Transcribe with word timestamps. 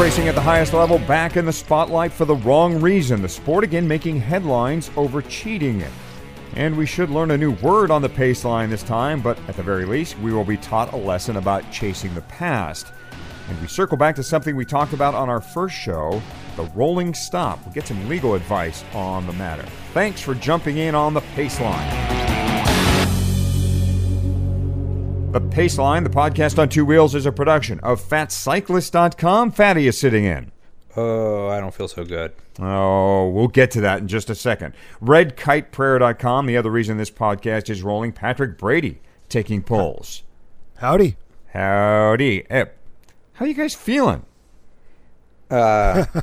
racing 0.00 0.28
at 0.28 0.34
the 0.34 0.40
highest 0.40 0.72
level 0.72 0.98
back 1.00 1.36
in 1.36 1.44
the 1.44 1.52
spotlight 1.52 2.10
for 2.10 2.24
the 2.24 2.36
wrong 2.36 2.80
reason. 2.80 3.20
The 3.20 3.28
sport 3.28 3.64
again 3.64 3.86
making 3.86 4.18
headlines 4.18 4.90
over 4.96 5.20
cheating. 5.20 5.84
And 6.54 6.74
we 6.74 6.86
should 6.86 7.10
learn 7.10 7.32
a 7.32 7.36
new 7.36 7.50
word 7.56 7.90
on 7.90 8.00
the 8.00 8.08
pace 8.08 8.42
line 8.42 8.70
this 8.70 8.82
time, 8.82 9.20
but 9.20 9.38
at 9.46 9.56
the 9.56 9.62
very 9.62 9.84
least, 9.84 10.18
we 10.20 10.32
will 10.32 10.44
be 10.44 10.56
taught 10.56 10.94
a 10.94 10.96
lesson 10.96 11.36
about 11.36 11.70
chasing 11.70 12.14
the 12.14 12.22
past. 12.22 12.86
And 13.50 13.60
we 13.60 13.66
circle 13.66 13.98
back 13.98 14.16
to 14.16 14.22
something 14.22 14.56
we 14.56 14.64
talked 14.64 14.94
about 14.94 15.14
on 15.14 15.28
our 15.28 15.42
first 15.42 15.74
show 15.74 16.22
the 16.56 16.64
rolling 16.74 17.12
stop. 17.12 17.62
We'll 17.66 17.74
get 17.74 17.86
some 17.86 18.08
legal 18.08 18.34
advice 18.34 18.82
on 18.94 19.26
the 19.26 19.34
matter. 19.34 19.66
Thanks 19.92 20.22
for 20.22 20.34
jumping 20.34 20.78
in 20.78 20.94
on 20.94 21.12
the 21.12 21.20
pace 21.36 21.60
line. 21.60 22.19
The 25.32 25.40
Pace 25.40 25.78
Line, 25.78 26.02
the 26.02 26.10
podcast 26.10 26.58
on 26.58 26.68
two 26.68 26.84
wheels, 26.84 27.14
is 27.14 27.24
a 27.24 27.30
production 27.30 27.78
of 27.80 28.00
FatCyclist.com. 28.02 29.52
Fatty 29.52 29.86
is 29.86 29.96
sitting 29.96 30.24
in. 30.24 30.50
Oh, 30.96 31.46
I 31.46 31.60
don't 31.60 31.72
feel 31.72 31.86
so 31.86 32.04
good. 32.04 32.32
Oh, 32.58 33.28
we'll 33.28 33.46
get 33.46 33.70
to 33.72 33.80
that 33.82 34.00
in 34.00 34.08
just 34.08 34.28
a 34.28 34.34
second. 34.34 34.74
RedKitePrayer.com, 35.00 36.46
the 36.46 36.56
other 36.56 36.70
reason 36.70 36.96
this 36.96 37.12
podcast 37.12 37.70
is 37.70 37.84
rolling. 37.84 38.10
Patrick 38.10 38.58
Brady 38.58 38.98
taking 39.28 39.62
polls. 39.62 40.24
Howdy. 40.78 41.16
Howdy. 41.52 42.46
Hey, 42.50 42.64
how 43.34 43.44
are 43.44 43.48
you 43.48 43.54
guys 43.54 43.74
feeling? 43.76 44.26
Uh, 45.50 46.04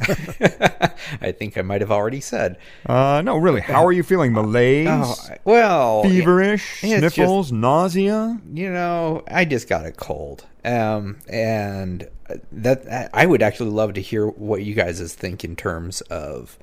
I 1.21 1.31
think 1.31 1.57
I 1.57 1.61
might 1.61 1.81
have 1.81 1.91
already 1.91 2.21
said. 2.21 2.57
Uh, 2.85 3.21
no, 3.23 3.37
really. 3.37 3.61
How 3.61 3.85
are 3.85 3.91
you 3.91 4.03
feeling? 4.03 4.31
Malaise? 4.33 4.87
Oh, 4.89 5.15
well, 5.43 6.03
feverish? 6.03 6.83
it's 6.83 7.01
just- 7.01 7.15
sniffles? 7.15 7.51
nausea? 7.51 8.39
you 8.53 8.71
know, 8.71 9.23
I 9.29 9.45
just 9.45 9.67
got 9.67 9.85
a 9.85 9.91
cold, 9.91 10.45
um, 10.63 11.17
and 11.27 12.07
that 12.51 13.09
I 13.13 13.25
would 13.25 13.41
actually 13.41 13.69
love 13.71 13.93
to 13.95 14.01
hear 14.01 14.27
what 14.27 14.63
you 14.63 14.73
guys 14.73 15.13
think 15.13 15.43
in 15.43 15.55
terms 15.55 16.01
of 16.01 16.57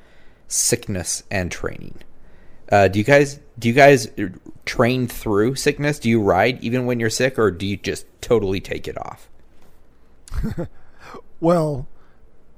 sickness 0.49 1.23
and 1.31 1.51
training. 1.51 2.01
Uh, 2.73 2.89
do 2.89 2.99
you 2.99 3.05
guys 3.05 3.41
do 3.59 3.69
you 3.69 3.75
guys 3.75 4.09
train 4.65 5.07
through 5.07 5.55
sickness? 5.55 5.99
Do 5.99 6.09
you 6.09 6.21
ride 6.23 6.63
even 6.65 6.87
when 6.87 6.99
you're 6.99 7.11
sick, 7.11 7.39
or 7.39 7.51
do 7.51 7.67
you 7.67 7.77
just 7.77 8.07
totally 8.23 8.61
take 8.61 8.89
it 8.89 8.97
off? 8.99 9.29
Well, 11.41 11.87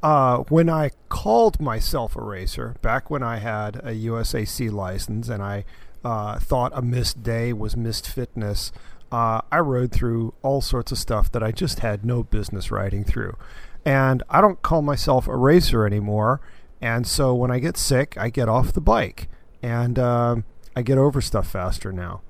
uh, 0.02 0.38
when 0.48 0.68
I 0.68 0.90
called 1.08 1.60
myself 1.60 2.16
a 2.16 2.22
racer, 2.22 2.76
back 2.82 3.10
when 3.10 3.22
I 3.22 3.38
had 3.38 3.76
a 3.76 3.92
USAC 3.92 4.70
license 4.70 5.28
and 5.28 5.42
I 5.42 5.64
uh, 6.04 6.38
thought 6.38 6.72
a 6.74 6.82
missed 6.82 7.22
day 7.22 7.52
was 7.52 7.76
missed 7.76 8.08
fitness, 8.08 8.72
uh, 9.10 9.40
I 9.50 9.58
rode 9.58 9.92
through 9.92 10.34
all 10.42 10.60
sorts 10.60 10.92
of 10.92 10.98
stuff 10.98 11.30
that 11.32 11.42
I 11.42 11.52
just 11.52 11.80
had 11.80 12.04
no 12.04 12.22
business 12.22 12.70
riding 12.70 13.04
through. 13.04 13.36
And 13.84 14.22
I 14.28 14.40
don't 14.40 14.62
call 14.62 14.82
myself 14.82 15.28
a 15.28 15.36
racer 15.36 15.86
anymore. 15.86 16.40
And 16.80 17.06
so 17.06 17.34
when 17.34 17.50
I 17.50 17.58
get 17.58 17.76
sick, 17.76 18.16
I 18.18 18.30
get 18.30 18.48
off 18.48 18.72
the 18.72 18.80
bike 18.80 19.28
and 19.62 19.98
um 19.98 20.44
I 20.76 20.82
get 20.82 20.98
over 20.98 21.22
stuff 21.22 21.48
faster 21.48 21.90
now. 21.90 22.20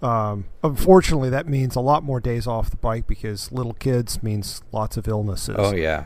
Um, 0.00 0.44
unfortunately, 0.62 1.30
that 1.30 1.48
means 1.48 1.74
a 1.74 1.80
lot 1.80 2.04
more 2.04 2.20
days 2.20 2.46
off 2.46 2.70
the 2.70 2.76
bike 2.76 3.06
because 3.06 3.50
little 3.50 3.72
kids 3.72 4.22
means 4.22 4.62
lots 4.70 4.96
of 4.96 5.08
illnesses. 5.08 5.56
Oh 5.58 5.74
yeah, 5.74 6.04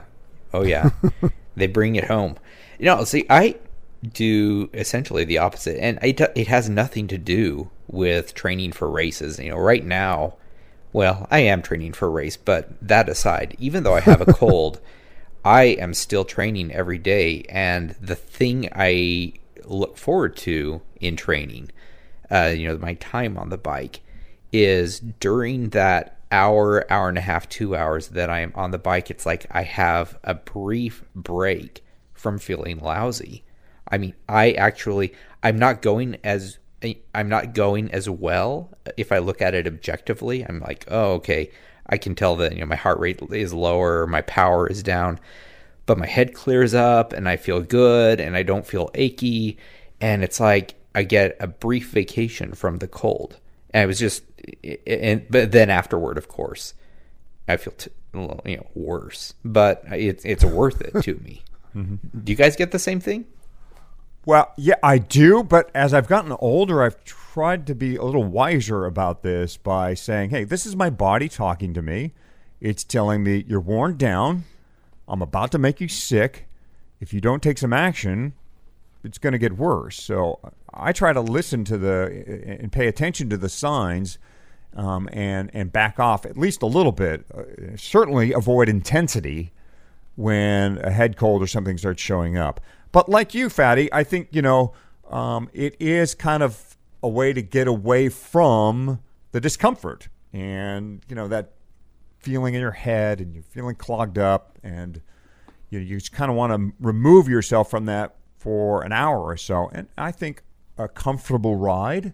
oh 0.52 0.62
yeah. 0.62 0.90
they 1.56 1.66
bring 1.66 1.96
it 1.96 2.04
home. 2.04 2.36
You 2.78 2.86
know, 2.86 3.04
see, 3.04 3.26
I 3.28 3.56
do 4.02 4.70
essentially 4.72 5.24
the 5.24 5.38
opposite, 5.38 5.78
and 5.82 5.98
it 6.02 6.20
it 6.34 6.48
has 6.48 6.68
nothing 6.68 7.06
to 7.08 7.18
do 7.18 7.70
with 7.86 8.34
training 8.34 8.72
for 8.72 8.90
races. 8.90 9.38
You 9.38 9.50
know, 9.50 9.58
right 9.58 9.84
now, 9.84 10.34
well, 10.92 11.26
I 11.30 11.40
am 11.40 11.62
training 11.62 11.92
for 11.92 12.06
a 12.06 12.10
race, 12.10 12.36
but 12.36 12.70
that 12.80 13.08
aside, 13.08 13.56
even 13.58 13.82
though 13.82 13.94
I 13.94 14.00
have 14.00 14.20
a 14.20 14.32
cold, 14.32 14.80
I 15.44 15.64
am 15.64 15.94
still 15.94 16.24
training 16.24 16.72
every 16.72 16.98
day, 16.98 17.44
and 17.48 17.90
the 18.00 18.16
thing 18.16 18.68
I 18.74 19.34
look 19.64 19.96
forward 19.96 20.36
to 20.38 20.80
in 21.00 21.16
training, 21.16 21.70
uh, 22.30 22.52
you 22.56 22.68
know, 22.68 22.78
my 22.78 22.94
time 22.94 23.36
on 23.36 23.50
the 23.50 23.58
bike, 23.58 24.00
is 24.52 25.00
during 25.00 25.70
that 25.70 26.19
hour, 26.30 26.90
hour 26.90 27.08
and 27.08 27.18
a 27.18 27.22
half, 27.22 27.48
two 27.48 27.74
hours 27.74 28.08
that 28.08 28.30
I 28.30 28.40
am 28.40 28.52
on 28.54 28.70
the 28.70 28.78
bike. 28.78 29.10
It's 29.10 29.26
like 29.26 29.46
I 29.50 29.62
have 29.62 30.18
a 30.24 30.34
brief 30.34 31.04
break 31.14 31.84
from 32.14 32.38
feeling 32.38 32.78
lousy. 32.78 33.44
I 33.88 33.98
mean, 33.98 34.14
I 34.28 34.52
actually, 34.52 35.12
I'm 35.42 35.58
not 35.58 35.82
going 35.82 36.18
as 36.22 36.58
I'm 37.14 37.28
not 37.28 37.52
going 37.52 37.90
as 37.92 38.08
well 38.08 38.70
if 38.96 39.12
I 39.12 39.18
look 39.18 39.42
at 39.42 39.54
it 39.54 39.66
objectively. 39.66 40.46
I'm 40.46 40.60
like, 40.60 40.86
oh, 40.88 41.12
okay, 41.14 41.50
I 41.86 41.98
can 41.98 42.14
tell 42.14 42.36
that 42.36 42.54
you 42.54 42.60
know 42.60 42.66
my 42.66 42.76
heart 42.76 42.98
rate 42.98 43.20
is 43.30 43.52
lower, 43.52 44.06
my 44.06 44.22
power 44.22 44.66
is 44.66 44.82
down, 44.82 45.20
but 45.84 45.98
my 45.98 46.06
head 46.06 46.32
clears 46.34 46.72
up 46.72 47.12
and 47.12 47.28
I 47.28 47.36
feel 47.36 47.60
good 47.60 48.20
and 48.20 48.36
I 48.36 48.44
don't 48.44 48.66
feel 48.66 48.90
achy, 48.94 49.58
and 50.00 50.24
it's 50.24 50.40
like 50.40 50.74
I 50.94 51.02
get 51.02 51.36
a 51.38 51.46
brief 51.46 51.90
vacation 51.90 52.52
from 52.52 52.78
the 52.78 52.88
cold. 52.88 53.38
And 53.72 53.84
it 53.84 53.86
was 53.86 53.98
just, 54.00 54.24
and 54.86 55.26
but 55.30 55.52
then 55.52 55.70
afterward, 55.70 56.18
of 56.18 56.28
course, 56.28 56.74
I 57.48 57.56
feel 57.56 57.74
t- 57.74 57.90
you 58.14 58.56
know 58.56 58.66
worse, 58.74 59.34
but 59.44 59.82
it's 59.90 60.24
it's 60.24 60.44
worth 60.44 60.80
it 60.80 61.02
to 61.04 61.14
me. 61.16 61.42
Mm-hmm. 61.72 62.22
Do 62.24 62.32
you 62.32 62.36
guys 62.36 62.56
get 62.56 62.72
the 62.72 62.80
same 62.80 62.98
thing? 62.98 63.26
Well, 64.26 64.52
yeah, 64.56 64.74
I 64.82 64.98
do, 64.98 65.44
but 65.44 65.70
as 65.72 65.94
I've 65.94 66.08
gotten 66.08 66.32
older, 66.40 66.82
I've 66.82 67.02
tried 67.04 67.66
to 67.68 67.74
be 67.74 67.94
a 67.94 68.02
little 68.02 68.24
wiser 68.24 68.84
about 68.84 69.22
this 69.22 69.56
by 69.56 69.94
saying, 69.94 70.30
hey, 70.30 70.42
this 70.42 70.66
is 70.66 70.74
my 70.74 70.90
body 70.90 71.28
talking 71.28 71.72
to 71.74 71.80
me. 71.80 72.12
It's 72.60 72.84
telling 72.84 73.22
me 73.22 73.44
you're 73.46 73.60
worn 73.60 73.96
down. 73.96 74.44
I'm 75.08 75.22
about 75.22 75.52
to 75.52 75.58
make 75.58 75.80
you 75.80 75.88
sick. 75.88 76.48
If 77.00 77.14
you 77.14 77.20
don't 77.20 77.42
take 77.42 77.56
some 77.56 77.72
action, 77.72 78.34
it's 79.02 79.18
going 79.18 79.32
to 79.32 79.38
get 79.38 79.56
worse. 79.56 80.00
So 80.00 80.38
I 80.72 80.92
try 80.92 81.12
to 81.12 81.20
listen 81.20 81.64
to 81.64 81.78
the 81.78 82.56
and 82.60 82.70
pay 82.70 82.88
attention 82.88 83.30
to 83.30 83.36
the 83.36 83.48
signs 83.48 84.18
um, 84.74 85.08
and 85.12 85.50
and 85.52 85.72
back 85.72 85.98
off 85.98 86.24
at 86.24 86.36
least 86.36 86.62
a 86.62 86.66
little 86.66 86.92
bit. 86.92 87.24
Uh, 87.34 87.76
certainly 87.76 88.32
avoid 88.32 88.68
intensity 88.68 89.52
when 90.16 90.78
a 90.78 90.90
head 90.90 91.16
cold 91.16 91.42
or 91.42 91.46
something 91.46 91.78
starts 91.78 92.02
showing 92.02 92.36
up. 92.36 92.60
But 92.92 93.08
like 93.08 93.34
you, 93.34 93.48
Fatty, 93.48 93.92
I 93.92 94.04
think 94.04 94.28
you 94.32 94.42
know 94.42 94.72
um, 95.08 95.48
it 95.52 95.76
is 95.80 96.14
kind 96.14 96.42
of 96.42 96.76
a 97.02 97.08
way 97.08 97.32
to 97.32 97.42
get 97.42 97.66
away 97.66 98.08
from 98.08 99.00
the 99.32 99.40
discomfort 99.40 100.08
and 100.32 101.02
you 101.08 101.16
know 101.16 101.28
that 101.28 101.52
feeling 102.18 102.54
in 102.54 102.60
your 102.60 102.70
head 102.70 103.20
and 103.20 103.32
you're 103.32 103.42
feeling 103.42 103.74
clogged 103.74 104.18
up 104.18 104.58
and 104.62 105.00
you 105.70 105.78
you 105.78 105.96
just 105.96 106.12
kind 106.12 106.30
of 106.30 106.36
want 106.36 106.52
to 106.52 106.72
remove 106.80 107.28
yourself 107.28 107.70
from 107.70 107.86
that 107.86 108.16
for 108.36 108.82
an 108.82 108.92
hour 108.92 109.20
or 109.20 109.36
so. 109.36 109.68
And 109.72 109.88
I 109.98 110.12
think 110.12 110.42
a 110.78 110.88
comfortable 110.88 111.56
ride. 111.56 112.12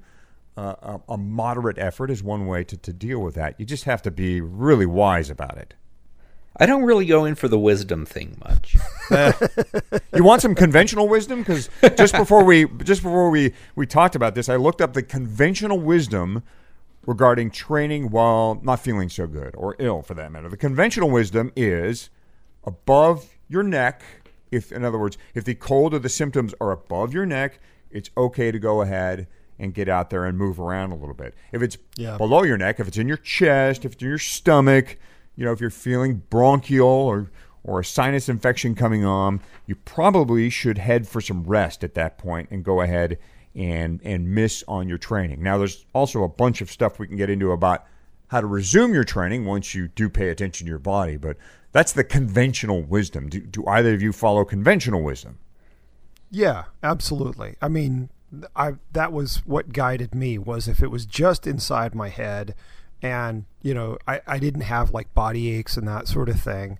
Uh, 0.56 0.98
a, 1.08 1.12
a 1.12 1.18
moderate 1.18 1.76
effort 1.78 2.10
is 2.10 2.22
one 2.22 2.46
way 2.46 2.64
to, 2.64 2.76
to 2.78 2.92
deal 2.92 3.18
with 3.18 3.34
that. 3.34 3.54
You 3.58 3.66
just 3.66 3.84
have 3.84 4.00
to 4.02 4.10
be 4.10 4.40
really 4.40 4.86
wise 4.86 5.28
about 5.28 5.58
it. 5.58 5.74
I 6.58 6.64
don't 6.64 6.84
really 6.84 7.04
go 7.04 7.26
in 7.26 7.34
for 7.34 7.48
the 7.48 7.58
wisdom 7.58 8.06
thing 8.06 8.40
much. 8.44 8.76
You 10.14 10.24
want 10.24 10.40
some 10.40 10.54
conventional 10.54 11.08
wisdom? 11.08 11.40
Because 11.40 11.68
just 11.96 12.14
before 12.14 12.42
we 12.42 12.66
just 12.82 13.02
before 13.02 13.28
we 13.28 13.52
we 13.74 13.86
talked 13.86 14.16
about 14.16 14.34
this, 14.34 14.48
I 14.48 14.56
looked 14.56 14.80
up 14.80 14.94
the 14.94 15.02
conventional 15.02 15.78
wisdom 15.78 16.42
regarding 17.06 17.50
training 17.50 18.10
while 18.10 18.60
not 18.62 18.80
feeling 18.80 19.08
so 19.08 19.26
good 19.26 19.54
or 19.56 19.76
ill, 19.78 20.02
for 20.02 20.14
that 20.14 20.32
matter. 20.32 20.48
The 20.48 20.56
conventional 20.56 21.10
wisdom 21.10 21.52
is 21.54 22.10
above 22.64 23.36
your 23.48 23.62
neck. 23.62 24.02
If, 24.50 24.72
in 24.72 24.84
other 24.84 24.98
words, 24.98 25.18
if 25.34 25.44
the 25.44 25.54
cold 25.54 25.92
or 25.92 25.98
the 25.98 26.08
symptoms 26.08 26.54
are 26.60 26.70
above 26.70 27.12
your 27.12 27.26
neck, 27.26 27.60
it's 27.90 28.10
okay 28.16 28.50
to 28.50 28.58
go 28.58 28.80
ahead 28.80 29.26
and 29.58 29.72
get 29.74 29.88
out 29.88 30.10
there 30.10 30.24
and 30.24 30.36
move 30.36 30.60
around 30.60 30.92
a 30.92 30.96
little 30.96 31.14
bit. 31.14 31.34
If 31.52 31.62
it's 31.62 31.78
Yeah. 31.96 32.16
below 32.16 32.42
your 32.42 32.58
neck, 32.58 32.78
if 32.80 32.88
it's 32.88 32.98
in 32.98 33.08
your 33.08 33.16
chest, 33.16 33.84
if 33.84 33.92
it's 33.94 34.02
in 34.02 34.08
your 34.08 34.18
stomach, 34.18 34.98
you 35.34 35.44
know, 35.44 35.52
if 35.52 35.60
you're 35.60 35.70
feeling 35.70 36.22
bronchial 36.30 36.86
or 36.86 37.30
or 37.64 37.80
a 37.80 37.84
sinus 37.84 38.28
infection 38.28 38.76
coming 38.76 39.04
on, 39.04 39.40
you 39.66 39.74
probably 39.74 40.48
should 40.48 40.78
head 40.78 41.08
for 41.08 41.20
some 41.20 41.42
rest 41.42 41.82
at 41.82 41.94
that 41.94 42.16
point 42.16 42.48
and 42.52 42.64
go 42.64 42.80
ahead 42.80 43.18
and 43.56 44.00
and 44.04 44.28
miss 44.32 44.62
on 44.68 44.88
your 44.88 44.98
training. 44.98 45.42
Now, 45.42 45.58
there's 45.58 45.84
also 45.92 46.22
a 46.22 46.28
bunch 46.28 46.60
of 46.60 46.70
stuff 46.70 46.98
we 47.00 47.08
can 47.08 47.16
get 47.16 47.28
into 47.28 47.50
about 47.50 47.84
how 48.28 48.40
to 48.40 48.46
resume 48.46 48.92
your 48.94 49.02
training 49.04 49.44
once 49.46 49.74
you 49.74 49.88
do 49.88 50.08
pay 50.08 50.28
attention 50.28 50.66
to 50.66 50.68
your 50.70 50.78
body, 50.78 51.16
but 51.16 51.36
that's 51.72 51.92
the 51.92 52.04
conventional 52.04 52.82
wisdom. 52.82 53.28
Do, 53.28 53.40
do 53.40 53.66
either 53.66 53.94
of 53.94 54.02
you 54.02 54.12
follow 54.12 54.44
conventional 54.44 55.02
wisdom? 55.02 55.38
Yeah, 56.30 56.64
absolutely. 56.82 57.56
I 57.62 57.68
mean, 57.68 58.10
I 58.54 58.74
that 58.92 59.12
was 59.12 59.36
what 59.46 59.72
guided 59.72 60.14
me 60.14 60.38
was 60.38 60.68
if 60.68 60.82
it 60.82 60.90
was 60.90 61.06
just 61.06 61.46
inside 61.46 61.94
my 61.94 62.08
head 62.08 62.54
and, 63.02 63.44
you 63.62 63.74
know, 63.74 63.98
I, 64.08 64.20
I 64.26 64.38
didn't 64.38 64.62
have 64.62 64.92
like 64.92 65.12
body 65.14 65.50
aches 65.54 65.76
and 65.76 65.86
that 65.86 66.08
sort 66.08 66.28
of 66.28 66.40
thing, 66.40 66.78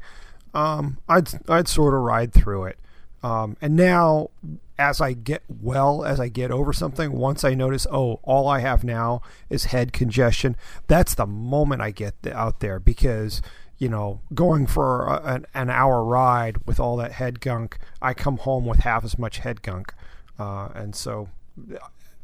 um, 0.55 0.99
I'd 1.09 1.29
I'd 1.49 1.69
sort 1.69 1.95
of 1.95 2.01
ride 2.01 2.33
through 2.33 2.65
it. 2.65 2.79
Um, 3.23 3.57
and 3.61 3.77
now 3.77 4.31
as 4.79 5.01
I 5.01 5.15
get 5.15 5.43
well, 5.49 6.05
as 6.05 6.21
I 6.21 6.29
get 6.29 6.51
over 6.51 6.73
something, 6.73 7.13
once 7.13 7.45
I 7.45 7.55
notice, 7.55 7.87
oh, 7.91 8.21
all 8.23 8.47
I 8.47 8.61
have 8.61 8.85
now 8.85 9.23
is 9.49 9.67
head 9.67 9.93
congestion, 9.93 10.57
that's 10.87 11.15
the 11.15 11.27
moment 11.27 11.81
I 11.81 11.91
get 11.93 12.15
out 12.31 12.61
there 12.61 12.79
because 12.79 13.41
you 13.79 13.89
know, 13.91 14.21
going 14.35 14.67
for 14.67 15.07
a, 15.07 15.23
an, 15.35 15.47
an 15.55 15.69
hour 15.69 16.03
ride 16.03 16.57
with 16.67 16.81
all 16.81 16.97
that 16.97 17.13
head 17.13 17.41
gunk, 17.41 17.79
I 18.01 18.15
come 18.15 18.39
home 18.39 18.65
with 18.65 18.81
half 18.81 19.05
as 19.05 19.19
much 19.19 19.39
head 19.39 19.61
gunk. 19.61 19.93
Uh, 20.39 20.69
and 20.75 20.95
so 20.95 21.29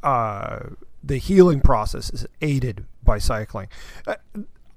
uh, 0.02 0.60
the 1.02 1.18
healing 1.18 1.60
process 1.60 2.10
is 2.10 2.26
aided 2.40 2.84
by 3.02 3.18
cycling. 3.18 3.68
Uh, 4.06 4.16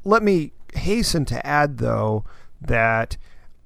let 0.04 0.24
me 0.24 0.54
hasten 0.74 1.26
to 1.26 1.46
add, 1.46 1.78
though, 1.78 2.24
that 2.62 3.18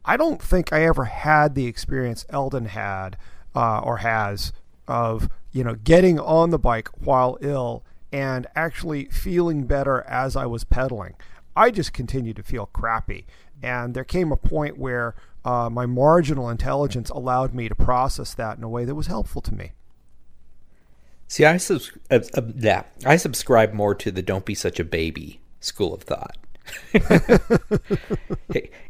I 0.05 0.17
don't 0.17 0.41
think 0.41 0.73
I 0.73 0.83
ever 0.83 1.05
had 1.05 1.55
the 1.55 1.67
experience 1.67 2.25
Elden 2.29 2.65
had 2.65 3.17
uh, 3.55 3.79
or 3.79 3.97
has 3.97 4.53
of 4.87 5.29
you 5.51 5.63
know 5.63 5.75
getting 5.75 6.19
on 6.19 6.49
the 6.49 6.57
bike 6.57 6.87
while 6.99 7.37
ill 7.41 7.83
and 8.11 8.47
actually 8.55 9.05
feeling 9.05 9.65
better 9.65 10.01
as 10.03 10.35
I 10.35 10.45
was 10.45 10.63
pedaling. 10.63 11.15
I 11.55 11.71
just 11.71 11.93
continued 11.93 12.37
to 12.37 12.43
feel 12.43 12.67
crappy. 12.67 13.27
And 13.61 13.93
there 13.93 14.05
came 14.05 14.31
a 14.31 14.37
point 14.37 14.77
where 14.77 15.15
uh, 15.45 15.69
my 15.69 15.85
marginal 15.85 16.49
intelligence 16.49 17.09
allowed 17.09 17.53
me 17.53 17.69
to 17.69 17.75
process 17.75 18.33
that 18.33 18.57
in 18.57 18.63
a 18.63 18.69
way 18.69 18.85
that 18.85 18.95
was 18.95 19.07
helpful 19.07 19.41
to 19.41 19.53
me. 19.53 19.71
See, 21.27 21.45
I 21.45 21.57
subs- 21.57 21.91
uh, 22.09 22.19
uh, 22.33 22.41
yeah, 22.55 22.83
I 23.05 23.17
subscribe 23.17 23.73
more 23.73 23.93
to 23.95 24.11
the 24.11 24.21
"don't 24.21 24.45
be 24.45 24.55
such 24.55 24.79
a 24.79 24.83
baby" 24.83 25.39
school 25.59 25.93
of 25.93 26.03
thought. 26.03 26.37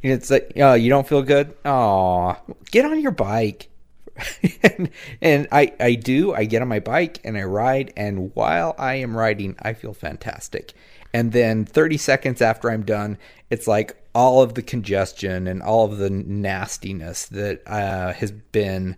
it's 0.01 0.29
like, 0.29 0.53
oh, 0.57 0.73
you 0.73 0.89
don't 0.89 1.07
feel 1.07 1.21
good? 1.21 1.55
Oh, 1.65 2.37
get 2.71 2.85
on 2.85 2.99
your 2.99 3.11
bike. 3.11 3.69
and, 4.63 4.89
and 5.21 5.47
I, 5.51 5.73
I 5.79 5.95
do. 5.95 6.33
I 6.33 6.45
get 6.45 6.61
on 6.61 6.67
my 6.67 6.79
bike 6.79 7.19
and 7.23 7.37
I 7.37 7.43
ride, 7.43 7.93
and 7.95 8.33
while 8.35 8.75
I 8.77 8.95
am 8.95 9.15
riding, 9.15 9.55
I 9.61 9.73
feel 9.73 9.93
fantastic. 9.93 10.73
And 11.13 11.31
then 11.31 11.65
30 11.65 11.97
seconds 11.97 12.41
after 12.41 12.69
I'm 12.69 12.83
done, 12.83 13.17
it's 13.49 13.67
like 13.67 13.95
all 14.19 14.41
of 14.41 14.53
the 14.55 14.61
congestion 14.61 15.47
and 15.47 15.63
all 15.63 15.85
of 15.85 15.97
the 15.97 16.09
nastiness 16.09 17.27
that 17.27 17.61
uh, 17.65 18.11
has 18.11 18.33
been 18.33 18.97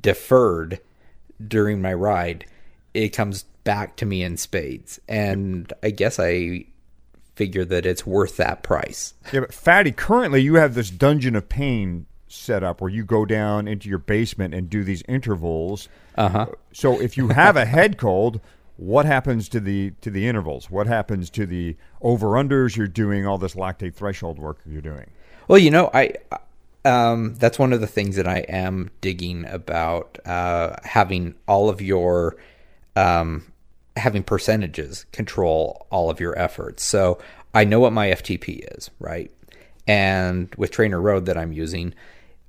deferred 0.00 0.80
during 1.46 1.82
my 1.82 1.92
ride, 1.92 2.46
it 2.94 3.10
comes 3.10 3.42
back 3.64 3.94
to 3.94 4.06
me 4.06 4.22
in 4.22 4.38
spades. 4.38 4.98
And 5.06 5.70
I 5.82 5.90
guess 5.90 6.18
I 6.18 6.64
figure 7.34 7.66
that 7.66 7.84
it's 7.84 8.06
worth 8.06 8.38
that 8.38 8.62
price. 8.62 9.12
Yeah, 9.34 9.40
but 9.40 9.52
Fatty, 9.52 9.92
currently 9.92 10.40
you 10.40 10.54
have 10.54 10.74
this 10.74 10.88
dungeon 10.88 11.36
of 11.36 11.46
pain 11.50 12.06
set 12.26 12.64
up 12.64 12.80
where 12.80 12.90
you 12.90 13.04
go 13.04 13.26
down 13.26 13.68
into 13.68 13.90
your 13.90 13.98
basement 13.98 14.54
and 14.54 14.70
do 14.70 14.82
these 14.82 15.02
intervals. 15.06 15.90
Uh-huh. 16.14 16.46
So 16.72 16.98
if 17.02 17.18
you 17.18 17.28
have 17.28 17.58
a 17.58 17.66
head 17.66 17.98
cold, 17.98 18.40
what 18.76 19.06
happens 19.06 19.48
to 19.50 19.60
the 19.60 19.92
to 20.00 20.10
the 20.10 20.26
intervals? 20.26 20.70
What 20.70 20.86
happens 20.86 21.30
to 21.30 21.46
the 21.46 21.76
over 22.00 22.28
unders 22.30 22.76
you're 22.76 22.88
doing 22.88 23.26
all 23.26 23.38
this 23.38 23.54
lactate 23.54 23.94
threshold 23.94 24.38
work 24.38 24.58
you're 24.66 24.82
doing? 24.82 25.10
Well, 25.46 25.58
you 25.58 25.70
know, 25.70 25.90
I 25.94 26.14
um, 26.84 27.34
that's 27.36 27.58
one 27.58 27.72
of 27.72 27.80
the 27.80 27.86
things 27.86 28.16
that 28.16 28.26
I 28.26 28.38
am 28.40 28.90
digging 29.00 29.46
about 29.46 30.18
uh, 30.26 30.76
having 30.82 31.34
all 31.46 31.68
of 31.68 31.80
your 31.80 32.36
um, 32.96 33.52
having 33.96 34.22
percentages 34.22 35.06
control 35.12 35.86
all 35.90 36.10
of 36.10 36.20
your 36.20 36.38
efforts. 36.38 36.84
So 36.84 37.18
I 37.54 37.64
know 37.64 37.80
what 37.80 37.92
my 37.92 38.08
FTP 38.08 38.76
is, 38.76 38.90
right? 38.98 39.30
And 39.86 40.52
with 40.56 40.72
TrainerRoad 40.72 41.26
that 41.26 41.38
I'm 41.38 41.52
using, 41.52 41.94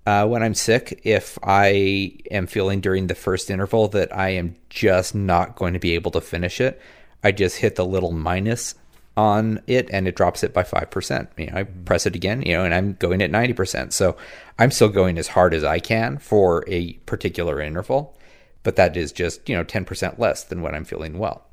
uh, 0.06 0.28
when 0.28 0.44
I'm 0.44 0.54
sick, 0.54 1.02
if 1.04 1.40
I 1.44 2.18
am 2.30 2.46
feeling 2.48 2.80
during 2.80 3.08
the 3.08 3.16
first 3.16 3.50
interval 3.50 3.88
that 3.90 4.16
I 4.16 4.30
am 4.30 4.56
just 4.70 5.16
not 5.16 5.56
going 5.56 5.74
to 5.74 5.80
be 5.80 5.96
able 5.96 6.12
to 6.12 6.22
finish 6.22 6.62
it, 6.62 6.80
I 7.24 7.32
just 7.32 7.58
hit 7.58 7.76
the 7.76 7.86
little 7.86 8.12
minus 8.12 8.76
on 9.18 9.62
it 9.66 9.90
and 9.92 10.08
it 10.08 10.16
drops 10.16 10.44
it 10.44 10.54
by 10.54 10.62
5%. 10.62 11.28
You 11.38 11.48
know, 11.48 11.58
I 11.58 11.64
press 11.64 12.06
it 12.06 12.16
again, 12.16 12.44
you 12.44 12.54
know, 12.54 12.66
and 12.66 12.74
I'm 12.74 12.94
going 12.94 13.22
at 13.22 13.32
90%. 13.32 13.94
So 13.94 14.16
I'm 14.60 14.72
still 14.72 14.90
going 14.90 15.18
as 15.18 15.30
hard 15.30 15.54
as 15.54 15.64
I 15.64 15.80
can 15.80 16.18
for 16.18 16.64
a 16.68 16.94
particular 17.08 17.60
interval, 17.60 18.16
but 18.64 18.76
that 18.76 18.96
is 18.96 19.12
just, 19.12 19.48
you 19.50 19.56
know, 19.56 19.64
10% 19.64 20.20
less 20.20 20.44
than 20.44 20.62
when 20.62 20.76
I'm 20.76 20.86
feeling 20.86 21.18
well. 21.18 21.46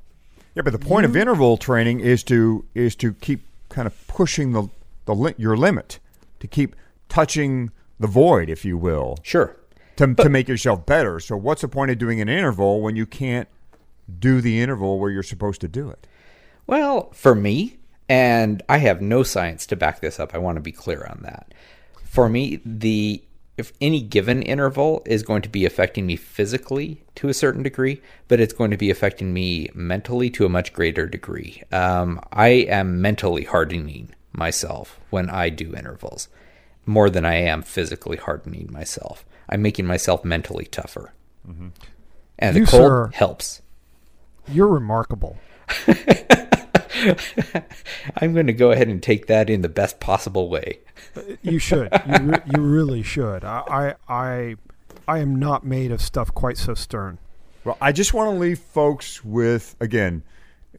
Yeah, 0.54 0.62
but 0.62 0.72
the 0.72 0.78
point 0.78 1.06
of 1.06 1.16
interval 1.16 1.56
training 1.56 2.00
is 2.00 2.22
to 2.24 2.66
is 2.74 2.94
to 2.96 3.14
keep 3.14 3.40
kind 3.70 3.86
of 3.86 4.06
pushing 4.06 4.52
the 4.52 4.68
the 5.06 5.34
your 5.38 5.56
limit, 5.56 5.98
to 6.40 6.46
keep 6.46 6.76
touching 7.08 7.70
the 8.02 8.08
void, 8.08 8.50
if 8.50 8.64
you 8.64 8.76
will, 8.76 9.16
Sure. 9.22 9.56
to 9.96 10.14
to 10.14 10.28
make 10.28 10.48
yourself 10.48 10.84
better. 10.84 11.20
So 11.20 11.36
what's 11.36 11.62
the 11.62 11.68
point 11.68 11.90
of 11.90 11.98
doing 11.98 12.20
an 12.20 12.28
interval 12.28 12.80
when 12.80 12.96
you 12.96 13.06
can't 13.06 13.48
do 14.18 14.40
the 14.40 14.60
interval 14.60 14.98
where 14.98 15.10
you're 15.10 15.22
supposed 15.22 15.60
to 15.62 15.68
do 15.68 15.88
it? 15.88 16.06
Well, 16.66 17.10
for 17.12 17.34
me, 17.34 17.78
and 18.08 18.62
I 18.68 18.78
have 18.78 19.00
no 19.00 19.22
science 19.22 19.66
to 19.66 19.76
back 19.76 20.00
this 20.00 20.20
up, 20.20 20.34
I 20.34 20.38
want 20.38 20.56
to 20.56 20.60
be 20.60 20.72
clear 20.72 21.06
on 21.08 21.20
that. 21.22 21.54
For 22.04 22.28
me, 22.28 22.60
the 22.64 23.22
if 23.58 23.72
any 23.82 24.00
given 24.00 24.42
interval 24.42 25.02
is 25.04 25.22
going 25.22 25.42
to 25.42 25.48
be 25.48 25.66
affecting 25.66 26.06
me 26.06 26.16
physically 26.16 27.04
to 27.16 27.28
a 27.28 27.34
certain 27.34 27.62
degree, 27.62 28.00
but 28.26 28.40
it's 28.40 28.54
going 28.54 28.70
to 28.70 28.78
be 28.78 28.90
affecting 28.90 29.32
me 29.32 29.68
mentally 29.74 30.30
to 30.30 30.46
a 30.46 30.48
much 30.48 30.72
greater 30.72 31.06
degree. 31.06 31.62
Um, 31.70 32.18
I 32.32 32.48
am 32.48 33.02
mentally 33.02 33.44
hardening 33.44 34.14
myself 34.32 34.98
when 35.10 35.28
I 35.28 35.50
do 35.50 35.74
intervals 35.76 36.28
more 36.86 37.08
than 37.10 37.24
I 37.24 37.34
am 37.36 37.62
physically 37.62 38.16
hardening 38.16 38.68
myself. 38.72 39.24
I'm 39.48 39.62
making 39.62 39.86
myself 39.86 40.24
mentally 40.24 40.64
tougher. 40.66 41.12
And 41.46 42.56
the 42.56 42.60
You, 42.60 42.66
cold 42.66 42.82
sir- 42.82 43.10
helps. 43.14 43.62
You're 44.48 44.68
remarkable. 44.68 45.36
I'm 48.16 48.32
going 48.32 48.46
to 48.46 48.52
go 48.52 48.70
ahead 48.72 48.88
and 48.88 49.02
take 49.02 49.26
that 49.26 49.48
in 49.50 49.62
the 49.62 49.68
best 49.68 50.00
possible 50.00 50.48
way. 50.48 50.78
You 51.42 51.58
should. 51.58 51.88
You, 52.06 52.24
re- 52.30 52.42
you 52.54 52.60
really 52.62 53.02
should. 53.02 53.44
I, 53.44 53.94
I, 54.08 54.14
I, 54.14 54.56
I 55.08 55.18
am 55.18 55.36
not 55.38 55.64
made 55.64 55.90
of 55.92 56.00
stuff 56.00 56.32
quite 56.34 56.56
so 56.58 56.74
stern. 56.74 57.18
Well, 57.64 57.76
I 57.80 57.92
just 57.92 58.12
want 58.14 58.32
to 58.34 58.38
leave 58.38 58.58
folks 58.58 59.24
with 59.24 59.76
again 59.80 60.22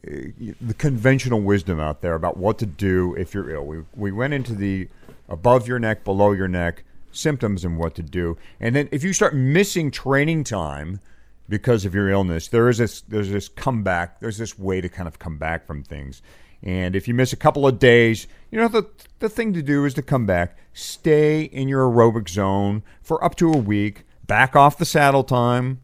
eh, 0.06 0.52
the 0.60 0.74
conventional 0.74 1.40
wisdom 1.40 1.80
out 1.80 2.02
there 2.02 2.14
about 2.14 2.36
what 2.36 2.58
to 2.58 2.66
do 2.66 3.14
if 3.14 3.32
you're 3.32 3.50
ill. 3.50 3.64
We 3.64 3.82
we 3.94 4.12
went 4.12 4.34
into 4.34 4.54
the 4.54 4.88
above 5.28 5.68
your 5.68 5.78
neck, 5.78 6.04
below 6.04 6.32
your 6.32 6.48
neck 6.48 6.84
symptoms 7.12 7.64
and 7.64 7.78
what 7.78 7.94
to 7.94 8.02
do, 8.02 8.36
and 8.60 8.74
then 8.74 8.88
if 8.90 9.04
you 9.04 9.12
start 9.12 9.34
missing 9.34 9.90
training 9.90 10.44
time 10.44 11.00
because 11.48 11.84
of 11.84 11.94
your 11.94 12.08
illness, 12.08 12.48
there 12.48 12.68
is 12.68 12.78
this 12.78 13.02
there's 13.02 13.30
this 13.30 13.48
comeback. 13.48 14.20
There's 14.20 14.38
this 14.38 14.58
way 14.58 14.80
to 14.80 14.88
kind 14.88 15.08
of 15.08 15.18
come 15.18 15.38
back 15.38 15.66
from 15.66 15.82
things. 15.82 16.22
And 16.62 16.96
if 16.96 17.06
you 17.06 17.12
miss 17.12 17.32
a 17.32 17.36
couple 17.36 17.66
of 17.66 17.78
days, 17.78 18.26
you 18.50 18.58
know 18.58 18.68
the 18.68 18.88
the 19.18 19.28
thing 19.28 19.52
to 19.52 19.62
do 19.62 19.84
is 19.84 19.94
to 19.94 20.02
come 20.02 20.26
back, 20.26 20.56
stay 20.72 21.42
in 21.42 21.68
your 21.68 21.88
aerobic 21.88 22.28
zone 22.28 22.82
for 23.02 23.22
up 23.22 23.36
to 23.36 23.52
a 23.52 23.56
week, 23.56 24.04
back 24.26 24.56
off 24.56 24.78
the 24.78 24.86
saddle 24.86 25.24
time, 25.24 25.80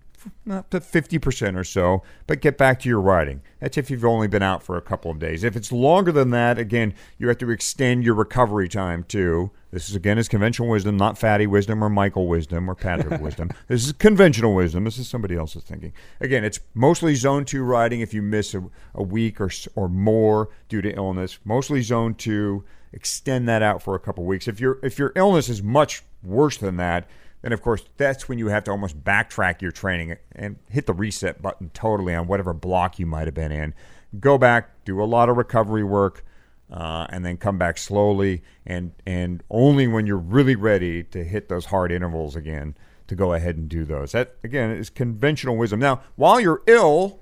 up 0.51 0.71
to 0.71 0.81
50% 0.81 1.57
or 1.57 1.65
so, 1.65 2.03
but 2.27 2.41
get 2.41 2.59
back 2.59 2.81
to 2.81 2.89
your 2.89 3.01
riding. 3.01 3.43
That's 3.61 3.79
if 3.79 3.91
you've 3.91 4.05
only 4.05 4.29
been 4.29 4.43
out 4.43 4.63
for 4.63 4.77
a 4.77 4.83
couple 4.83 5.11
of 5.11 5.19
days. 5.19 5.45
If 5.45 5.57
it's 5.57 5.73
longer 5.73 6.13
than 6.13 6.31
that, 6.31 6.59
again, 6.59 6.95
you 7.19 7.29
have 7.29 7.39
to 7.39 7.51
extend 7.51 8.05
your 8.05 8.15
recovery 8.15 8.69
time 8.69 9.05
too. 9.05 9.51
This 9.71 9.89
is 9.89 9.95
again 9.95 10.19
is 10.19 10.29
conventional 10.29 10.69
wisdom, 10.69 10.97
not 10.97 11.17
fatty 11.17 11.47
wisdom 11.47 11.85
or 11.85 11.89
Michael 11.89 12.27
wisdom 12.27 12.69
or 12.69 12.75
Patrick 12.75 13.21
wisdom. 13.23 13.51
This 13.69 13.87
is 13.87 13.93
conventional 13.93 14.55
wisdom. 14.55 14.85
This 14.85 14.99
is 14.99 15.09
somebody 15.09 15.37
else's 15.37 15.63
thinking. 15.63 15.93
Again, 16.21 16.45
it's 16.45 16.59
mostly 16.75 17.15
zone 17.15 17.45
two 17.45 17.63
riding 17.63 18.01
if 18.01 18.13
you 18.13 18.23
miss 18.23 18.55
a, 18.55 18.65
a 18.95 19.03
week 19.03 19.41
or 19.41 19.51
or 19.77 19.89
more 19.89 20.49
due 20.69 20.83
to 20.83 20.93
illness. 20.97 21.39
Mostly 21.45 21.83
zone 21.83 22.15
two. 22.15 22.65
Extend 22.93 23.49
that 23.49 23.63
out 23.63 23.81
for 23.83 23.95
a 23.95 24.01
couple 24.01 24.25
of 24.25 24.29
weeks. 24.29 24.49
If 24.49 24.59
your 24.59 24.81
if 24.83 24.99
your 24.99 25.13
illness 25.15 25.49
is 25.49 25.63
much 25.63 26.03
worse 26.23 26.57
than 26.57 26.77
that, 26.77 27.09
then 27.43 27.53
of 27.53 27.63
course 27.63 27.85
that's 27.97 28.29
when 28.29 28.39
you 28.39 28.49
have 28.49 28.65
to 28.65 28.71
almost 28.71 29.03
backtrack 29.03 29.63
your 29.63 29.73
training 29.73 30.17
and 30.33 30.57
hit 30.69 30.87
the 30.87 30.93
reset 30.93 31.41
button 31.41 31.71
totally 31.75 32.15
on 32.15 32.27
whatever 32.27 32.53
block 32.53 32.99
you 32.99 33.07
might 33.07 33.27
have 33.27 33.35
been 33.35 33.53
in. 33.53 33.75
Go 34.19 34.39
back, 34.39 34.85
do 34.85 35.03
a 35.03 35.05
lot 35.05 35.29
of 35.29 35.37
recovery 35.37 35.85
work, 35.85 36.25
uh, 36.71 37.07
and 37.11 37.25
then 37.25 37.37
come 37.37 37.59
back 37.59 37.79
slowly 37.79 38.43
and 38.65 38.93
and 39.07 39.43
only 39.51 39.87
when 39.87 40.07
you're 40.07 40.17
really 40.17 40.57
ready 40.57 41.03
to 41.03 41.25
hit 41.25 41.49
those 41.49 41.67
hard 41.67 41.91
intervals 41.91 42.37
again 42.37 42.77
to 43.07 43.17
go 43.17 43.33
ahead 43.33 43.57
and 43.57 43.69
do 43.69 43.85
those. 43.85 44.13
That 44.13 44.37
again 44.45 44.71
is 44.71 44.89
conventional 44.89 45.57
wisdom. 45.57 45.81
Now, 45.81 46.03
while 46.17 46.39
you're 46.39 46.63
ill, 46.67 47.21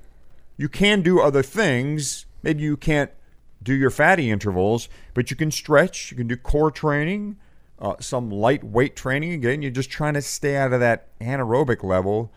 you 0.57 0.69
can 0.69 1.01
do 1.03 1.21
other 1.21 1.43
things. 1.43 2.27
Maybe 2.43 2.63
you 2.63 2.77
can't 2.77 3.11
do 3.63 3.75
your 3.75 3.91
fatty 3.91 4.31
intervals, 4.31 4.89
but 5.15 5.31
you 5.31 5.37
can 5.37 5.51
stretch. 5.51 6.11
You 6.11 6.17
can 6.17 6.29
do 6.29 6.37
core 6.37 6.71
training, 6.71 7.37
uh, 7.81 7.95
some 8.01 8.31
lightweight 8.31 8.97
training. 8.97 9.33
Again, 9.33 9.63
you're 9.63 9.71
just 9.71 9.91
trying 9.91 10.15
to 10.15 10.23
stay 10.23 10.57
out 10.57 10.73
of 10.73 10.81
that 10.81 11.17
anaerobic 11.21 11.83
level, 11.83 12.33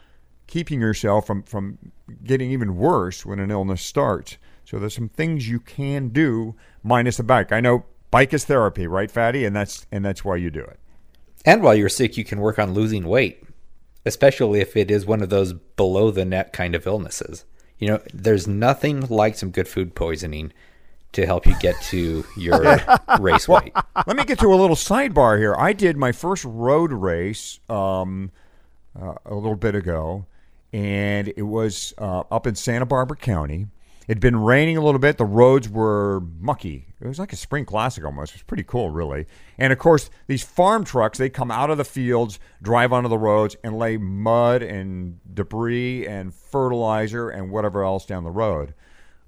keeping 0.47 0.81
yourself 0.81 1.27
from 1.27 1.43
from 1.43 1.77
getting 2.23 2.51
even 2.51 2.77
worse 2.77 3.25
when 3.25 3.39
an 3.39 3.51
illness 3.51 3.81
starts. 3.81 4.37
So 4.65 4.79
there's 4.79 4.95
some 4.95 5.09
things 5.09 5.49
you 5.49 5.59
can 5.59 6.09
do 6.09 6.55
minus 6.83 7.17
the 7.17 7.23
bike. 7.23 7.51
I 7.51 7.59
know 7.59 7.85
bike 8.11 8.33
is 8.33 8.45
therapy, 8.45 8.87
right, 8.87 9.09
Fatty, 9.09 9.45
and 9.45 9.55
that's 9.55 9.85
and 9.91 10.05
that's 10.05 10.23
why 10.23 10.35
you 10.35 10.49
do 10.49 10.61
it. 10.61 10.79
And 11.45 11.63
while 11.63 11.75
you're 11.75 11.89
sick, 11.89 12.17
you 12.17 12.23
can 12.23 12.39
work 12.39 12.59
on 12.59 12.73
losing 12.73 13.05
weight, 13.05 13.43
especially 14.05 14.59
if 14.59 14.77
it 14.77 14.91
is 14.91 15.05
one 15.05 15.21
of 15.21 15.29
those 15.29 15.53
below 15.53 16.11
the 16.11 16.25
net 16.25 16.53
kind 16.53 16.75
of 16.75 16.85
illnesses. 16.85 17.45
You 17.79 17.87
know, 17.87 18.01
there's 18.13 18.47
nothing 18.47 19.07
like 19.07 19.35
some 19.35 19.49
good 19.49 19.67
food 19.67 19.95
poisoning 19.95 20.53
to 21.13 21.25
help 21.25 21.45
you 21.45 21.55
get 21.59 21.79
to 21.81 22.25
your 22.37 22.79
race 23.19 23.47
weight. 23.47 23.73
Let 24.07 24.15
me 24.15 24.23
get 24.23 24.39
to 24.39 24.47
a 24.47 24.55
little 24.55 24.75
sidebar 24.75 25.37
here. 25.37 25.55
I 25.55 25.73
did 25.73 25.97
my 25.97 26.11
first 26.11 26.45
road 26.45 26.91
race 26.91 27.59
um, 27.69 28.31
uh, 28.99 29.15
a 29.25 29.35
little 29.35 29.55
bit 29.55 29.75
ago, 29.75 30.25
and 30.71 31.27
it 31.35 31.43
was 31.43 31.93
uh, 31.97 32.23
up 32.31 32.47
in 32.47 32.55
Santa 32.55 32.85
Barbara 32.85 33.17
County. 33.17 33.67
It'd 34.07 34.19
been 34.19 34.41
raining 34.41 34.77
a 34.77 34.83
little 34.83 34.99
bit. 34.99 35.17
The 35.17 35.25
roads 35.25 35.69
were 35.69 36.21
mucky. 36.39 36.87
It 36.99 37.07
was 37.07 37.19
like 37.19 37.33
a 37.33 37.37
spring 37.37 37.65
classic 37.65 38.03
almost. 38.03 38.33
It 38.33 38.37
was 38.37 38.43
pretty 38.43 38.63
cool, 38.63 38.89
really. 38.89 39.25
And 39.57 39.71
of 39.71 39.79
course, 39.79 40.09
these 40.27 40.43
farm 40.43 40.83
trucks, 40.83 41.17
they 41.17 41.29
come 41.29 41.51
out 41.51 41.69
of 41.69 41.77
the 41.77 41.85
fields, 41.85 42.39
drive 42.61 42.91
onto 42.91 43.09
the 43.09 43.17
roads, 43.17 43.55
and 43.63 43.77
lay 43.77 43.97
mud 43.97 44.63
and 44.63 45.19
debris 45.33 46.07
and 46.07 46.33
fertilizer 46.33 47.29
and 47.29 47.51
whatever 47.51 47.83
else 47.83 48.05
down 48.05 48.23
the 48.23 48.31
road. 48.31 48.73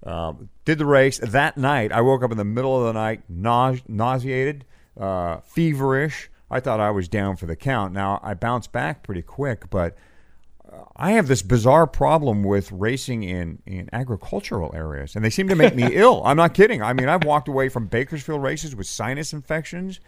Um, 0.05 0.49
did 0.65 0.77
the 0.77 0.85
race 0.85 1.19
that 1.19 1.57
night. 1.57 1.91
I 1.91 2.01
woke 2.01 2.23
up 2.23 2.31
in 2.31 2.37
the 2.37 2.43
middle 2.43 2.77
of 2.77 2.85
the 2.85 2.99
night, 2.99 3.23
nause- 3.31 3.87
nauseated, 3.87 4.65
uh, 4.99 5.37
feverish. 5.45 6.29
I 6.51 6.59
thought 6.59 6.79
I 6.79 6.91
was 6.91 7.07
down 7.07 7.35
for 7.37 7.45
the 7.45 7.55
count. 7.55 7.93
Now 7.93 8.19
I 8.21 8.33
bounced 8.33 8.71
back 8.71 9.03
pretty 9.03 9.21
quick, 9.21 9.69
but 9.69 9.95
uh, 10.71 10.83
I 10.95 11.11
have 11.11 11.27
this 11.27 11.41
bizarre 11.41 11.87
problem 11.87 12.43
with 12.43 12.71
racing 12.71 13.23
in, 13.23 13.61
in 13.65 13.89
agricultural 13.93 14.71
areas, 14.75 15.15
and 15.15 15.23
they 15.23 15.29
seem 15.29 15.47
to 15.47 15.55
make 15.55 15.73
me 15.75 15.87
ill. 15.93 16.21
I'm 16.25 16.37
not 16.37 16.53
kidding. 16.53 16.81
I 16.81 16.93
mean, 16.93 17.09
I've 17.09 17.23
walked 17.23 17.47
away 17.47 17.69
from 17.69 17.87
Bakersfield 17.87 18.43
races 18.43 18.75
with 18.75 18.87
sinus 18.87 19.33
infections. 19.33 19.99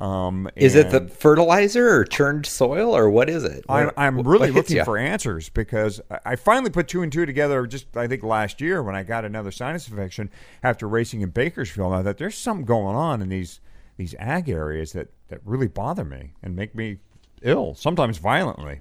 Um, 0.00 0.48
Is 0.56 0.74
it 0.76 0.90
the 0.90 1.08
fertilizer 1.08 1.96
or 1.96 2.04
churned 2.04 2.46
soil 2.46 2.96
or 2.96 3.10
what 3.10 3.28
is 3.28 3.44
it? 3.44 3.64
I'm, 3.68 3.90
I'm 3.96 4.20
really 4.22 4.50
looking 4.50 4.76
ya? 4.78 4.84
for 4.84 4.96
answers 4.96 5.48
because 5.48 6.00
I- 6.10 6.18
I 6.24 6.36
finally 6.36 6.70
put 6.70 6.88
two 6.88 7.02
and 7.02 7.12
two 7.12 7.26
together 7.26 7.66
just 7.66 7.96
I 7.96 8.06
think 8.06 8.22
last 8.22 8.60
year 8.60 8.82
when 8.82 8.94
I 8.94 9.02
got 9.02 9.24
another 9.24 9.50
sinus 9.50 9.88
infection 9.88 10.30
after 10.62 10.88
racing 10.88 11.20
in 11.20 11.30
Bakersfield. 11.30 11.92
Now 11.92 12.02
that 12.02 12.18
there's 12.18 12.36
something 12.36 12.64
going 12.64 12.96
on 12.96 13.20
in 13.22 13.28
these 13.28 13.60
these 13.96 14.14
ag 14.18 14.48
areas 14.48 14.92
that 14.92 15.08
that 15.28 15.40
really 15.44 15.68
bother 15.68 16.04
me 16.04 16.32
and 16.42 16.56
make 16.56 16.74
me 16.74 16.98
ill, 17.42 17.74
sometimes 17.74 18.16
violently. 18.18 18.80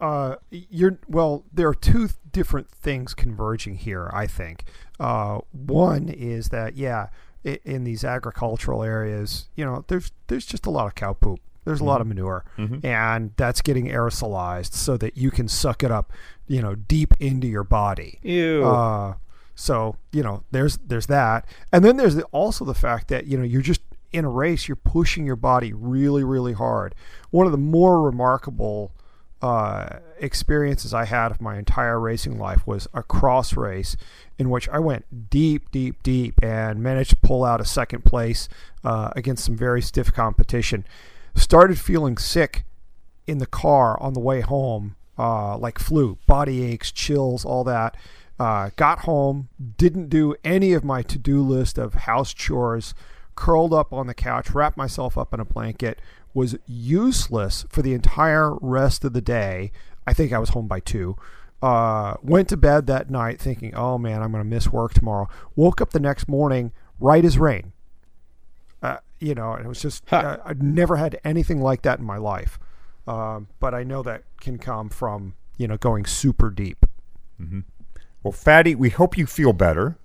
uh, 0.00 0.36
you're 0.50 0.98
well. 1.08 1.44
There 1.52 1.68
are 1.68 1.74
two 1.74 2.06
th- 2.08 2.12
different 2.32 2.70
things 2.70 3.12
converging 3.14 3.74
here. 3.74 4.08
I 4.12 4.26
think 4.26 4.64
uh, 4.98 5.40
one 5.52 6.08
is 6.08 6.48
that 6.48 6.76
yeah, 6.76 7.08
i- 7.08 7.08
in 7.44 7.84
these 7.84 8.04
agricultural 8.04 8.82
areas, 8.82 9.48
you 9.56 9.64
know, 9.64 9.84
there's 9.88 10.12
there's 10.26 10.46
just 10.46 10.66
a 10.66 10.70
lot 10.70 10.86
of 10.86 10.94
cow 10.94 11.12
poop. 11.12 11.40
There's 11.64 11.80
a 11.80 11.84
lot 11.84 12.00
of 12.00 12.06
manure, 12.06 12.44
and 12.82 13.32
that's 13.36 13.60
getting 13.60 13.86
aerosolized 13.86 14.72
so 14.72 14.96
that 14.96 15.16
you 15.16 15.30
can 15.30 15.46
suck 15.46 15.84
it 15.84 15.90
up, 15.90 16.12
you 16.48 16.62
know, 16.62 16.74
deep 16.74 17.14
into 17.20 17.46
your 17.46 17.64
body. 17.64 18.18
Ew. 18.22 18.64
Uh, 18.64 19.14
so 19.54 19.96
you 20.10 20.22
know, 20.22 20.42
there's 20.50 20.78
there's 20.78 21.06
that, 21.06 21.46
and 21.70 21.84
then 21.84 21.96
there's 21.96 22.14
the, 22.14 22.24
also 22.32 22.64
the 22.64 22.74
fact 22.74 23.08
that 23.08 23.26
you 23.26 23.36
know 23.36 23.44
you're 23.44 23.62
just 23.62 23.82
in 24.12 24.24
a 24.24 24.28
race, 24.28 24.68
you're 24.68 24.76
pushing 24.76 25.24
your 25.26 25.36
body 25.36 25.72
really, 25.72 26.24
really 26.24 26.54
hard. 26.54 26.94
One 27.30 27.46
of 27.46 27.52
the 27.52 27.58
more 27.58 28.02
remarkable 28.02 28.92
uh, 29.42 29.98
experiences 30.20 30.94
I 30.94 31.06
had 31.06 31.30
of 31.30 31.40
my 31.40 31.58
entire 31.58 31.98
racing 31.98 32.38
life 32.38 32.66
was 32.66 32.86
a 32.94 33.02
cross 33.02 33.56
race 33.56 33.96
in 34.38 34.50
which 34.50 34.68
I 34.68 34.78
went 34.78 35.30
deep, 35.30 35.70
deep, 35.70 36.02
deep, 36.02 36.42
and 36.42 36.82
managed 36.82 37.10
to 37.10 37.16
pull 37.16 37.44
out 37.44 37.60
a 37.60 37.64
second 37.64 38.04
place 38.04 38.48
uh, 38.84 39.10
against 39.16 39.44
some 39.44 39.56
very 39.56 39.82
stiff 39.82 40.12
competition. 40.12 40.86
Started 41.34 41.78
feeling 41.78 42.16
sick 42.16 42.64
in 43.26 43.38
the 43.38 43.46
car 43.46 44.00
on 44.00 44.14
the 44.14 44.20
way 44.20 44.40
home, 44.40 44.96
uh, 45.18 45.56
like 45.56 45.78
flu, 45.78 46.18
body 46.26 46.64
aches, 46.64 46.90
chills, 46.90 47.44
all 47.44 47.64
that. 47.64 47.96
Uh, 48.38 48.70
got 48.76 49.00
home, 49.00 49.48
didn't 49.76 50.08
do 50.08 50.34
any 50.42 50.72
of 50.72 50.82
my 50.82 51.02
to 51.02 51.18
do 51.18 51.42
list 51.42 51.76
of 51.76 51.92
house 51.92 52.32
chores, 52.32 52.94
curled 53.34 53.74
up 53.74 53.92
on 53.92 54.06
the 54.06 54.14
couch, 54.14 54.50
wrapped 54.50 54.78
myself 54.78 55.18
up 55.18 55.34
in 55.34 55.40
a 55.40 55.44
blanket, 55.44 55.98
was 56.32 56.56
useless 56.66 57.66
for 57.68 57.82
the 57.82 57.92
entire 57.92 58.54
rest 58.54 59.04
of 59.04 59.12
the 59.12 59.20
day. 59.20 59.70
I 60.10 60.12
think 60.12 60.32
I 60.32 60.38
was 60.38 60.48
home 60.50 60.66
by 60.66 60.80
two. 60.80 61.16
Uh, 61.62 62.14
went 62.22 62.48
to 62.48 62.56
bed 62.56 62.86
that 62.88 63.10
night 63.10 63.38
thinking, 63.40 63.74
oh 63.76 63.96
man, 63.96 64.22
I'm 64.22 64.32
going 64.32 64.42
to 64.42 64.48
miss 64.48 64.72
work 64.72 64.92
tomorrow. 64.92 65.28
Woke 65.54 65.80
up 65.80 65.90
the 65.90 66.00
next 66.00 66.26
morning, 66.26 66.72
right 66.98 67.24
as 67.24 67.38
rain. 67.38 67.72
Uh, 68.82 68.96
you 69.20 69.34
know, 69.34 69.52
and 69.52 69.64
it 69.66 69.68
was 69.68 69.80
just, 69.80 70.02
Huh. 70.08 70.16
uh, 70.16 70.36
I'd 70.46 70.62
never 70.62 70.96
had 70.96 71.20
anything 71.22 71.60
like 71.60 71.82
that 71.82 71.98
in 72.00 72.04
my 72.04 72.16
life. 72.16 72.58
Um, 73.06 73.48
but 73.60 73.72
I 73.74 73.84
know 73.84 74.02
that 74.02 74.24
can 74.40 74.58
come 74.58 74.88
from, 74.88 75.34
you 75.58 75.68
know, 75.68 75.76
going 75.76 76.06
super 76.06 76.50
deep. 76.50 76.86
Well, 78.22 78.32
Fatty, 78.32 78.74
we 78.74 78.90
hope 78.90 79.16
you 79.16 79.26
feel 79.26 79.52
better. 79.52 79.96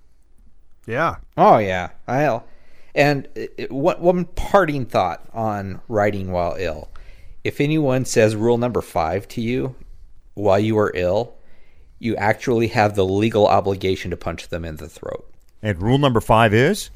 Yeah. 0.86 1.16
Oh 1.36 1.58
yeah, 1.58 1.90
I'll. 2.06 2.46
And 2.94 3.28
it, 3.34 3.52
it- 3.58 3.72
one 3.72 4.00
one 4.00 4.24
parting 4.24 4.86
thought 4.86 5.26
on 5.34 5.80
writing 5.88 6.30
while 6.32 6.54
ill. 6.58 6.88
If 7.44 7.60
anyone 7.60 8.04
says 8.04 8.34
rule 8.36 8.56
number 8.58 8.80
five 8.80 9.26
to 9.28 9.40
you 9.40 9.74
while 10.36 10.58
you 10.60 10.78
are 10.78 10.92
ill, 10.94 11.34
you 11.98 12.14
actually 12.16 12.68
have 12.68 12.94
the 12.94 13.04
legal 13.04 13.46
obligation 13.48 14.10
to 14.12 14.16
punch 14.16 14.48
them 14.48 14.64
in 14.64 14.76
the 14.76 14.88
throat. 14.88 15.28
And 15.62 15.82
rule 15.82 15.98
number 15.98 16.20
five 16.20 16.54
is 16.54 16.90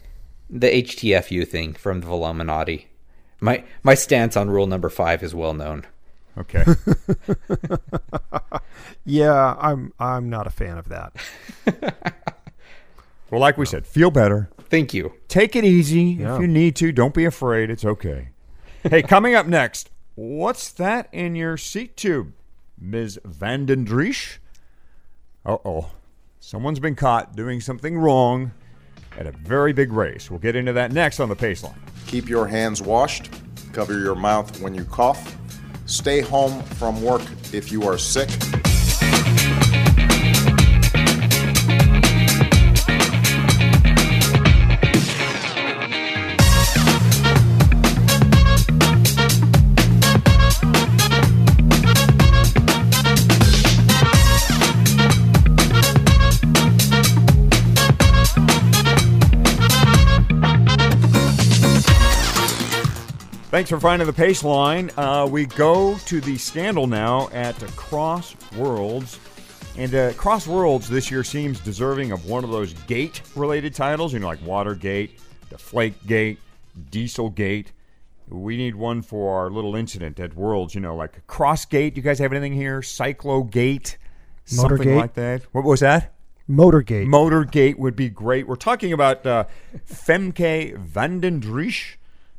The 0.49 0.69
HTFU 0.83 1.47
thing 1.49 1.73
from 1.75 2.01
the 2.03 2.07
Velominati. 2.07 2.85
My 3.41 3.65
my 3.83 3.95
stance 3.95 4.37
on 4.37 4.51
rule 4.51 4.67
number 4.67 4.89
five 4.91 5.23
is 5.23 5.35
well 5.35 5.55
known. 5.55 5.87
okay. 6.39 6.65
Yeah, 9.05 9.57
I'm 9.59 9.93
I'm 9.99 10.29
not 10.31 10.47
a 10.47 10.51
fan 10.51 10.79
of 10.79 10.89
that. 10.91 11.13
well, 13.31 13.41
like 13.41 13.57
we 13.57 13.67
said, 13.67 13.87
feel 13.87 14.11
better. 14.11 14.51
Thank 14.69 14.93
you. 14.95 15.15
Take 15.29 15.57
it 15.57 15.65
easy 15.65 16.03
Yeah. 16.03 16.35
if 16.35 16.41
you 16.43 16.47
need 16.47 16.77
to. 16.77 16.93
Don't 16.93 17.15
be 17.15 17.25
afraid. 17.25 17.71
It's 17.71 17.85
okay. 17.85 18.29
hey, 18.83 19.03
coming 19.03 19.35
up 19.35 19.47
next, 19.47 19.91
what's 20.15 20.71
that 20.73 21.09
in 21.13 21.35
your 21.35 21.57
seat 21.57 21.97
tube, 21.97 22.33
Ms. 22.81 23.19
Van 23.25 23.67
den 23.67 23.85
Driessche? 23.85 24.39
Uh 25.45 25.59
oh. 25.65 25.91
Someone's 26.41 26.81
been 26.81 26.95
caught 26.95 27.37
doing 27.37 27.61
something 27.61 27.99
wrong 27.99 28.53
at 29.19 29.27
a 29.27 29.33
very 29.33 29.73
big 29.73 29.93
race. 29.93 30.31
We'll 30.31 30.41
get 30.41 30.57
into 30.57 30.73
that 30.73 30.93
next 30.93 31.21
on 31.21 31.29
the 31.29 31.37
pace 31.37 31.63
line. 31.63 31.81
Keep 32.07 32.29
your 32.29 32.47
hands 32.47 32.81
washed. 32.81 33.31
Cover 33.73 33.99
your 33.99 34.15
mouth 34.15 34.61
when 34.61 34.75
you 34.75 34.85
cough. 34.85 35.37
Stay 35.87 36.21
home 36.21 36.63
from 36.63 37.03
work 37.03 37.23
if 37.53 37.71
you 37.71 37.83
are 37.83 37.99
sick. 37.99 38.29
Thanks 63.61 63.69
for 63.69 63.79
finding 63.79 64.07
the 64.07 64.15
pace 64.15 64.43
line. 64.43 64.91
Uh, 64.97 65.29
we 65.31 65.45
go 65.45 65.99
to 66.07 66.23
the 66.23 66.39
scandal 66.39 66.87
now 66.87 67.29
at 67.29 67.59
Cross 67.77 68.35
Worlds. 68.57 69.21
And 69.77 69.95
uh, 69.95 70.15
Cross 70.15 70.47
Worlds 70.47 70.89
this 70.89 71.11
year 71.11 71.23
seems 71.23 71.61
deserving 71.61 72.11
of 72.11 72.25
one 72.25 72.43
of 72.43 72.49
those 72.49 72.73
gate 72.73 73.21
related 73.37 73.75
titles, 73.75 74.15
you 74.15 74.19
know, 74.19 74.29
like 74.29 74.43
Watergate, 74.47 75.21
Deflategate, 75.51 76.39
Dieselgate. 76.91 77.67
We 78.31 78.57
need 78.57 78.77
one 78.77 79.03
for 79.03 79.39
our 79.39 79.51
little 79.51 79.77
incident 79.77 80.19
at 80.21 80.35
Worlds, 80.35 80.75
you 80.75 80.81
know, 80.81 80.97
like 80.97 81.27
Cross 81.27 81.67
Crossgate. 81.67 81.97
You 81.97 82.03
guys 82.03 82.19
have 82.19 82.33
anything 82.33 82.55
here? 82.55 82.81
Cyclogate? 82.81 83.99
Something 84.47 84.79
Motorgate? 84.79 84.97
like 84.97 85.15
that. 85.17 85.43
What 85.53 85.65
was 85.65 85.81
that? 85.81 86.15
Motorgate. 86.49 87.07
Motorgate 87.07 87.79
would 87.79 87.95
be 87.95 88.09
great. 88.09 88.49
We're 88.49 88.57
talking 88.57 88.95
about 88.95 89.27
uh, 89.27 89.45
Femke 89.87 90.79
Van 90.79 91.21
den 91.21 91.43
Driessche. 91.43 91.97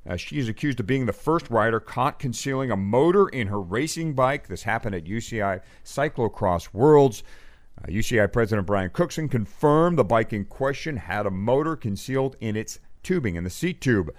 Uh, 0.08 0.15
she 0.15 0.39
is 0.39 0.50
accused 0.50 0.79
of 0.79 0.88
being 0.88 1.05
the 1.05 1.13
first 1.13 1.50
rider 1.50 1.79
caught 1.79 2.17
concealing 2.17 2.72
a 2.72 2.77
motor 2.77 3.27
in 3.27 3.48
her 3.48 3.62
racing 3.62 4.13
bike. 4.13 4.48
This 4.48 4.63
happened 4.63 4.96
at 4.96 5.05
UCI 5.05 5.62
Cyclocross 5.86 6.74
Worlds. 6.74 7.24
Uh, 7.84 7.88
UCI 7.88 8.31
President 8.31 8.65
Brian 8.65 8.89
Cookson 8.89 9.29
confirmed 9.29 9.98
the 9.98 10.03
bike 10.03 10.34
in 10.34 10.46
question 10.46 10.98
had 10.98 11.25
a 11.25 11.31
motor 11.31 11.75
concealed 11.75 12.36
in 12.39 12.55
its 12.55 12.79
tubing, 13.03 13.36
in 13.36 13.43
the 13.43 13.50
seat 13.50 13.79
tube. 13.79 14.12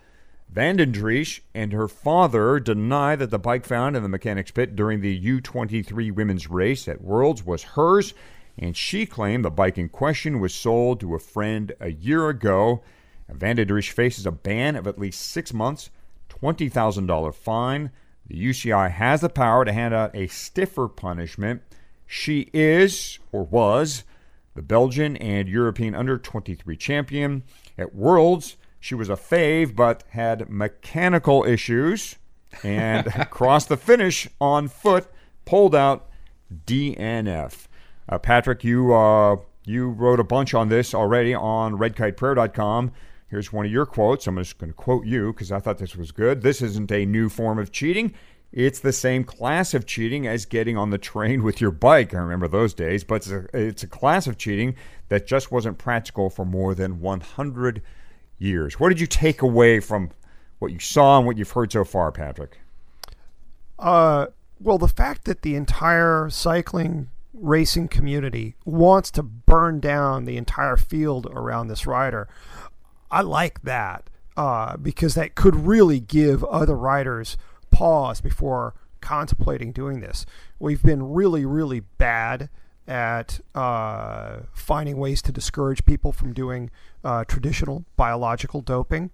Van 0.48 0.76
den 0.76 0.92
Driessche 0.92 1.40
and 1.54 1.72
her 1.72 1.88
father 1.88 2.60
deny 2.60 3.16
that 3.16 3.30
the 3.30 3.38
bike 3.38 3.64
found 3.64 3.96
in 3.96 4.02
the 4.02 4.08
mechanics 4.08 4.50
pit 4.50 4.76
during 4.76 5.00
the 5.00 5.20
U23 5.20 6.12
women's 6.12 6.48
race 6.50 6.86
at 6.86 7.00
Worlds 7.00 7.44
was 7.44 7.62
hers, 7.62 8.12
and 8.58 8.76
she 8.76 9.06
claimed 9.06 9.44
the 9.44 9.50
bike 9.50 9.78
in 9.78 9.88
question 9.88 10.40
was 10.40 10.54
sold 10.54 11.00
to 11.00 11.14
a 11.14 11.18
friend 11.18 11.72
a 11.80 11.90
year 11.90 12.28
ago. 12.28 12.82
Van 13.28 13.56
den 13.56 13.66
Driessche 13.66 13.92
faces 13.92 14.26
a 14.26 14.32
ban 14.32 14.76
of 14.76 14.86
at 14.86 14.98
least 14.98 15.20
six 15.20 15.52
months, 15.52 15.90
$20,000 16.28 17.34
fine. 17.34 17.90
The 18.26 18.36
UCI 18.36 18.90
has 18.90 19.20
the 19.20 19.28
power 19.28 19.64
to 19.64 19.72
hand 19.72 19.94
out 19.94 20.14
a 20.14 20.26
stiffer 20.26 20.88
punishment. 20.88 21.62
She 22.06 22.50
is, 22.52 23.18
or 23.32 23.44
was, 23.44 24.04
the 24.54 24.62
Belgian 24.62 25.16
and 25.16 25.48
European 25.48 25.94
under 25.94 26.18
23 26.18 26.76
champion. 26.76 27.42
At 27.78 27.94
Worlds, 27.94 28.56
she 28.78 28.94
was 28.94 29.08
a 29.08 29.14
fave 29.14 29.74
but 29.74 30.04
had 30.10 30.50
mechanical 30.50 31.44
issues 31.44 32.16
and 32.62 33.06
crossed 33.30 33.68
the 33.68 33.76
finish 33.76 34.28
on 34.40 34.68
foot, 34.68 35.06
pulled 35.44 35.74
out 35.74 36.08
DNF. 36.66 37.66
Uh, 38.08 38.18
Patrick, 38.18 38.64
you 38.64 38.94
uh, 38.94 39.36
you 39.64 39.88
wrote 39.88 40.20
a 40.20 40.24
bunch 40.24 40.54
on 40.54 40.68
this 40.68 40.94
already 40.94 41.34
on 41.34 41.78
redkiteprayer.com. 41.78 42.92
Here's 43.32 43.50
one 43.50 43.64
of 43.64 43.72
your 43.72 43.86
quotes. 43.86 44.26
I'm 44.26 44.36
just 44.36 44.58
going 44.58 44.70
to 44.70 44.76
quote 44.76 45.06
you 45.06 45.32
because 45.32 45.50
I 45.50 45.58
thought 45.58 45.78
this 45.78 45.96
was 45.96 46.12
good. 46.12 46.42
This 46.42 46.60
isn't 46.60 46.92
a 46.92 47.06
new 47.06 47.30
form 47.30 47.58
of 47.58 47.72
cheating. 47.72 48.12
It's 48.52 48.80
the 48.80 48.92
same 48.92 49.24
class 49.24 49.72
of 49.72 49.86
cheating 49.86 50.26
as 50.26 50.44
getting 50.44 50.76
on 50.76 50.90
the 50.90 50.98
train 50.98 51.42
with 51.42 51.58
your 51.58 51.70
bike. 51.70 52.12
I 52.12 52.18
remember 52.18 52.46
those 52.46 52.74
days, 52.74 53.04
but 53.04 53.14
it's 53.14 53.30
a, 53.30 53.46
it's 53.54 53.82
a 53.84 53.86
class 53.86 54.26
of 54.26 54.36
cheating 54.36 54.76
that 55.08 55.26
just 55.26 55.50
wasn't 55.50 55.78
practical 55.78 56.28
for 56.28 56.44
more 56.44 56.74
than 56.74 57.00
100 57.00 57.80
years. 58.36 58.78
What 58.78 58.90
did 58.90 59.00
you 59.00 59.06
take 59.06 59.40
away 59.40 59.80
from 59.80 60.10
what 60.58 60.70
you 60.70 60.78
saw 60.78 61.16
and 61.16 61.26
what 61.26 61.38
you've 61.38 61.52
heard 61.52 61.72
so 61.72 61.86
far, 61.86 62.12
Patrick? 62.12 62.58
Uh, 63.78 64.26
well, 64.60 64.76
the 64.76 64.88
fact 64.88 65.24
that 65.24 65.40
the 65.40 65.54
entire 65.54 66.28
cycling 66.28 67.08
racing 67.32 67.88
community 67.88 68.56
wants 68.66 69.10
to 69.12 69.22
burn 69.22 69.80
down 69.80 70.26
the 70.26 70.36
entire 70.36 70.76
field 70.76 71.26
around 71.32 71.68
this 71.68 71.86
rider, 71.86 72.28
I 73.12 73.20
like 73.20 73.62
that 73.62 74.08
uh, 74.36 74.76
because 74.78 75.14
that 75.14 75.34
could 75.34 75.54
really 75.54 76.00
give 76.00 76.42
other 76.44 76.74
writers 76.74 77.36
pause 77.70 78.20
before 78.20 78.74
contemplating 79.00 79.72
doing 79.72 80.00
this. 80.00 80.24
We've 80.58 80.82
been 80.82 81.12
really, 81.12 81.44
really 81.44 81.80
bad 81.80 82.48
at 82.88 83.40
uh, 83.54 84.38
finding 84.54 84.96
ways 84.96 85.22
to 85.22 85.32
discourage 85.32 85.84
people 85.84 86.10
from 86.12 86.32
doing 86.32 86.70
uh, 87.04 87.24
traditional 87.24 87.84
biological 87.96 88.62
doping. 88.62 89.10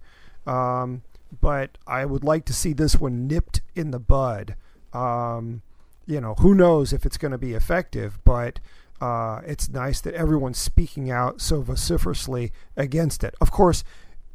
Um, 0.47 1.03
but 1.41 1.77
I 1.85 2.05
would 2.05 2.23
like 2.23 2.45
to 2.45 2.53
see 2.53 2.73
this 2.73 2.95
one 2.95 3.27
nipped 3.27 3.61
in 3.75 3.91
the 3.91 3.99
bud. 3.99 4.55
Um, 4.93 5.61
you 6.07 6.19
know, 6.19 6.33
who 6.39 6.55
knows 6.55 6.91
if 6.93 7.05
it's 7.05 7.17
going 7.17 7.31
to 7.31 7.37
be 7.37 7.53
effective, 7.53 8.17
but 8.23 8.59
uh, 9.01 9.41
it's 9.45 9.69
nice 9.69 10.01
that 10.01 10.13
everyone's 10.13 10.57
speaking 10.57 11.09
out 11.09 11.41
so 11.41 11.61
vociferously 11.61 12.51
against 12.75 13.23
it. 13.23 13.35
Of 13.39 13.51
course, 13.51 13.83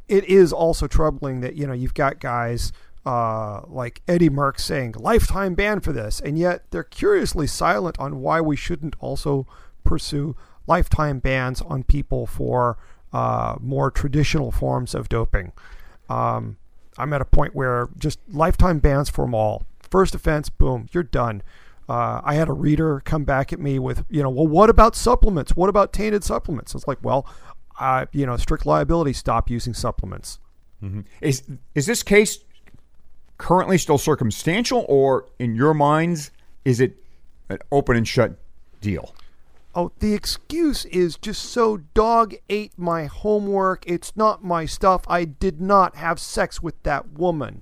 it 0.07 0.23
is 0.25 0.53
also 0.53 0.87
troubling 0.87 1.41
that, 1.41 1.55
you 1.55 1.67
know, 1.67 1.73
you've 1.73 1.93
got 1.93 2.19
guys 2.19 2.71
uh, 3.05 3.61
like 3.67 4.01
Eddie 4.07 4.29
Merckx 4.29 4.61
saying 4.61 4.95
lifetime 4.97 5.53
ban 5.53 5.79
for 5.79 5.91
this, 5.91 6.19
and 6.19 6.37
yet 6.37 6.63
they're 6.71 6.83
curiously 6.83 7.47
silent 7.47 7.97
on 7.99 8.21
why 8.21 8.41
we 8.41 8.55
shouldn't 8.55 8.95
also 8.99 9.45
pursue 9.83 10.35
lifetime 10.67 11.19
bans 11.19 11.61
on 11.61 11.83
people 11.83 12.25
for 12.25 12.77
uh, 13.13 13.55
more 13.61 13.91
traditional 13.91 14.51
forms 14.51 14.95
of 14.95 15.07
doping. 15.07 15.51
Um, 16.09 16.57
I'm 16.97 17.13
at 17.13 17.21
a 17.21 17.25
point 17.25 17.55
where 17.55 17.89
just 17.97 18.19
lifetime 18.27 18.79
bans 18.79 19.09
for 19.09 19.25
them 19.25 19.35
all. 19.35 19.63
First 19.79 20.15
offense, 20.15 20.49
boom, 20.49 20.87
you're 20.91 21.03
done. 21.03 21.43
Uh, 21.87 22.19
I 22.23 22.33
had 22.33 22.49
a 22.49 22.53
reader 22.53 23.01
come 23.05 23.25
back 23.25 23.53
at 23.53 23.59
me 23.59 23.77
with, 23.77 24.05
you 24.09 24.23
know, 24.23 24.29
well, 24.29 24.47
what 24.47 24.69
about 24.69 24.95
supplements? 24.95 25.55
What 25.55 25.69
about 25.69 25.93
tainted 25.93 26.23
supplements? 26.23 26.73
It's 26.73 26.87
like, 26.87 26.97
well, 27.03 27.27
uh, 27.79 28.07
you 28.11 28.25
know, 28.25 28.37
strict 28.37 28.65
liability, 28.65 29.13
stop 29.13 29.49
using 29.49 29.73
supplements. 29.73 30.39
Mm-hmm. 30.83 31.01
Is 31.21 31.43
is 31.73 31.85
this 31.85 32.03
case 32.03 32.39
currently 33.37 33.77
still 33.77 33.97
circumstantial, 33.97 34.85
or 34.87 35.27
in 35.39 35.55
your 35.55 35.73
minds, 35.73 36.31
is 36.63 36.79
it 36.79 36.97
an 37.49 37.59
open 37.71 37.97
and 37.97 38.07
shut 38.07 38.37
deal? 38.81 39.13
Oh, 39.73 39.91
the 39.99 40.13
excuse 40.13 40.85
is 40.85 41.17
just 41.17 41.43
so 41.43 41.77
dog 41.93 42.33
ate 42.49 42.71
my 42.77 43.05
homework. 43.05 43.83
It's 43.85 44.15
not 44.15 44.43
my 44.43 44.65
stuff. 44.65 45.03
I 45.07 45.25
did 45.25 45.59
not 45.59 45.97
have 45.97 46.19
sex 46.19 46.63
with 46.63 46.81
that 46.83 47.11
woman. 47.11 47.61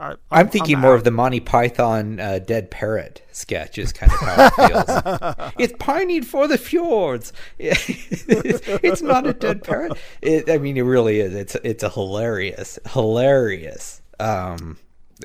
I, 0.00 0.40
am 0.40 0.48
thinking 0.48 0.76
I'm 0.76 0.80
more 0.80 0.94
of 0.94 1.04
the 1.04 1.10
Monty 1.10 1.40
Python 1.40 2.18
uh, 2.18 2.38
Dead 2.38 2.70
Parrot 2.70 3.22
sketch 3.32 3.78
is 3.78 3.92
kind 3.92 4.10
of 4.10 4.18
how 4.18 4.46
it 4.46 4.68
feels. 4.68 5.52
it's 5.58 5.74
pining 5.78 6.22
for 6.22 6.48
the 6.48 6.56
fjords. 6.56 7.32
it's, 7.58 8.24
it's, 8.82 9.02
not 9.02 9.26
a 9.26 9.34
dead 9.34 9.62
parrot. 9.62 9.92
It, 10.22 10.48
I 10.48 10.58
mean, 10.58 10.76
it 10.76 10.82
really 10.82 11.20
is. 11.20 11.34
It's 11.34 11.54
it's 11.56 11.82
a 11.82 11.90
hilarious, 11.90 12.78
hilarious 12.92 14.00
um, 14.20 14.78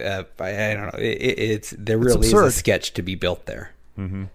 uh, 0.03 0.23
I, 0.39 0.71
I, 0.71 0.73
don't 0.73 0.93
know. 0.93 0.99
It, 0.99 1.39
it's 1.39 1.75
there 1.77 1.97
really 1.97 2.27
it's 2.27 2.27
is 2.27 2.33
a 2.33 2.51
sketch 2.51 2.93
to 2.93 3.01
be 3.01 3.15
built 3.15 3.45
there. 3.45 3.71
Mm-hmm. 3.97 4.25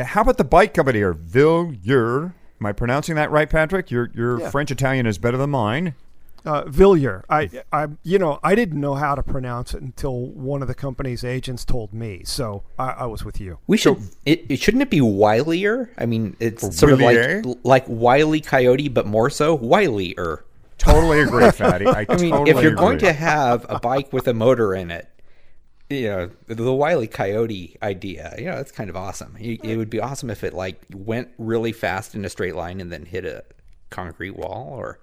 How 0.00 0.22
about 0.22 0.36
the 0.36 0.44
bike 0.44 0.74
company 0.74 0.98
here, 0.98 1.12
Villiers? 1.12 2.32
Am 2.60 2.66
I 2.66 2.72
pronouncing 2.72 3.14
that 3.14 3.30
right, 3.30 3.48
Patrick? 3.48 3.90
Your 3.90 4.10
your 4.14 4.40
yeah. 4.40 4.50
French 4.50 4.70
Italian 4.70 5.06
is 5.06 5.18
better 5.18 5.36
than 5.36 5.50
mine. 5.50 5.94
Uh, 6.44 6.64
Villiers. 6.66 7.24
I, 7.28 7.50
I, 7.72 7.88
you 8.02 8.18
know, 8.18 8.38
I 8.42 8.54
didn't 8.54 8.80
know 8.80 8.94
how 8.94 9.14
to 9.14 9.22
pronounce 9.22 9.74
it 9.74 9.82
until 9.82 10.26
one 10.26 10.62
of 10.62 10.68
the 10.68 10.74
company's 10.74 11.24
agents 11.24 11.64
told 11.64 11.92
me. 11.92 12.22
So 12.24 12.62
I, 12.78 12.90
I 12.90 13.06
was 13.06 13.24
with 13.24 13.40
you. 13.40 13.58
We 13.66 13.76
should. 13.76 14.02
So, 14.02 14.10
it, 14.24 14.46
it, 14.48 14.60
shouldn't 14.60 14.82
it 14.82 14.90
be 14.90 15.00
Wilier? 15.00 15.90
I 15.98 16.06
mean, 16.06 16.36
it's 16.40 16.76
sort 16.76 16.96
Villiers? 16.96 17.44
of 17.44 17.46
like 17.46 17.58
like 17.64 17.84
Wiley 17.88 18.40
Coyote, 18.40 18.88
but 18.88 19.06
more 19.06 19.30
so 19.30 19.58
Wilier. 19.58 20.42
Totally 20.78 21.20
agree, 21.20 21.50
Fatty. 21.52 21.86
I, 21.86 22.06
I 22.08 22.16
mean, 22.16 22.30
totally 22.30 22.50
if 22.50 22.62
you're 22.62 22.72
agree. 22.72 22.76
going 22.76 22.98
to 22.98 23.12
have 23.12 23.66
a 23.68 23.80
bike 23.80 24.12
with 24.12 24.28
a 24.28 24.34
motor 24.34 24.74
in 24.74 24.90
it, 24.90 25.08
you 25.90 26.08
know, 26.08 26.30
the 26.46 26.72
Wiley 26.72 27.08
Coyote 27.08 27.76
idea, 27.82 28.34
you 28.38 28.44
know, 28.44 28.56
that's 28.56 28.72
kind 28.72 28.88
of 28.88 28.96
awesome. 28.96 29.36
It, 29.40 29.76
would 29.76 29.90
be 29.90 30.00
awesome 30.00 30.30
if 30.30 30.44
it 30.44 30.54
like 30.54 30.80
went 30.92 31.28
really 31.38 31.72
fast 31.72 32.14
in 32.14 32.24
a 32.24 32.28
straight 32.28 32.54
line 32.54 32.80
and 32.80 32.92
then 32.92 33.06
hit 33.06 33.24
a 33.24 33.44
concrete 33.90 34.36
wall 34.36 34.68
or. 34.72 35.00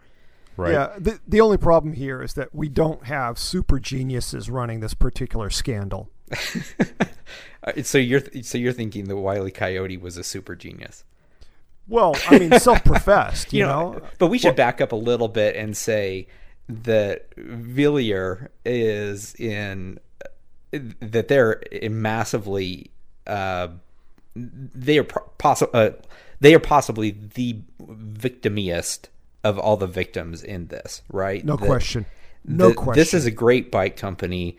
Right. 0.58 0.74
Yeah. 0.74 0.96
The, 0.98 1.20
the 1.28 1.42
only 1.42 1.58
problem 1.58 1.94
here 1.94 2.22
is 2.22 2.34
that 2.36 2.54
we 2.54 2.70
don't 2.70 3.06
have 3.06 3.38
super 3.38 3.80
geniuses 3.80 4.50
running 4.50 4.80
this 4.80 4.94
particular 4.94 5.50
scandal. 5.50 6.10
so 7.84 7.98
you're 7.98 8.22
so 8.42 8.58
you're 8.58 8.74
thinking 8.74 9.06
the 9.06 9.16
Wiley 9.16 9.52
Coyote 9.52 9.98
was 9.98 10.18
a 10.18 10.24
super 10.24 10.56
genius. 10.56 11.04
Well, 11.88 12.16
I 12.28 12.40
mean, 12.40 12.52
self-professed, 12.60 13.54
you, 13.54 13.60
you 13.60 13.66
know, 13.66 13.94
know. 13.94 14.02
But 14.18 14.28
we 14.28 14.40
should 14.40 14.50
well, 14.50 14.56
back 14.56 14.82
up 14.82 14.92
a 14.92 14.96
little 14.96 15.28
bit 15.28 15.56
and 15.56 15.78
say 15.78 16.28
that 16.68 17.36
Villiers 17.36 18.50
is 18.66 19.36
in 19.36 20.00
that 20.72 21.28
they're 21.28 21.62
massively 21.90 22.92
uh, 23.28 23.70
they 24.36 24.98
are 24.98 25.04
possible 25.04 25.72
uh, 25.74 25.92
they 26.40 26.54
are 26.54 26.60
possibly 26.60 27.12
the 27.12 27.62
victimiest 27.80 29.10
of 29.46 29.58
all 29.58 29.78
the 29.78 29.88
victims 29.88 30.44
in 30.44 30.68
this, 30.68 31.02
right? 31.10 31.46
No 31.46 31.58
question. 31.58 32.06
No 32.44 32.70
the, 32.70 32.76
question. 32.76 33.00
This 33.00 33.14
is 33.14 33.26
a 33.26 33.32
great 33.32 33.72
bike 33.72 33.96
company 33.96 34.58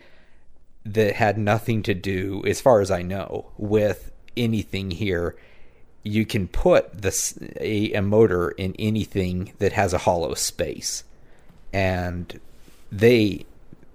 that 0.85 1.15
had 1.15 1.37
nothing 1.37 1.83
to 1.83 1.93
do, 1.93 2.41
as 2.47 2.61
far 2.61 2.81
as 2.81 2.89
I 2.89 3.01
know, 3.01 3.51
with 3.57 4.11
anything 4.35 4.91
here 4.91 5.35
you 6.07 6.25
can 6.25 6.47
put 6.47 7.01
this 7.01 7.37
a, 7.59 7.91
a 7.93 8.01
motor 8.01 8.51
in 8.51 8.75
anything 8.79 9.53
that 9.59 9.73
has 9.73 9.93
a 9.93 9.97
hollow 9.99 10.33
space, 10.33 11.03
and 11.73 12.39
they 12.91 13.45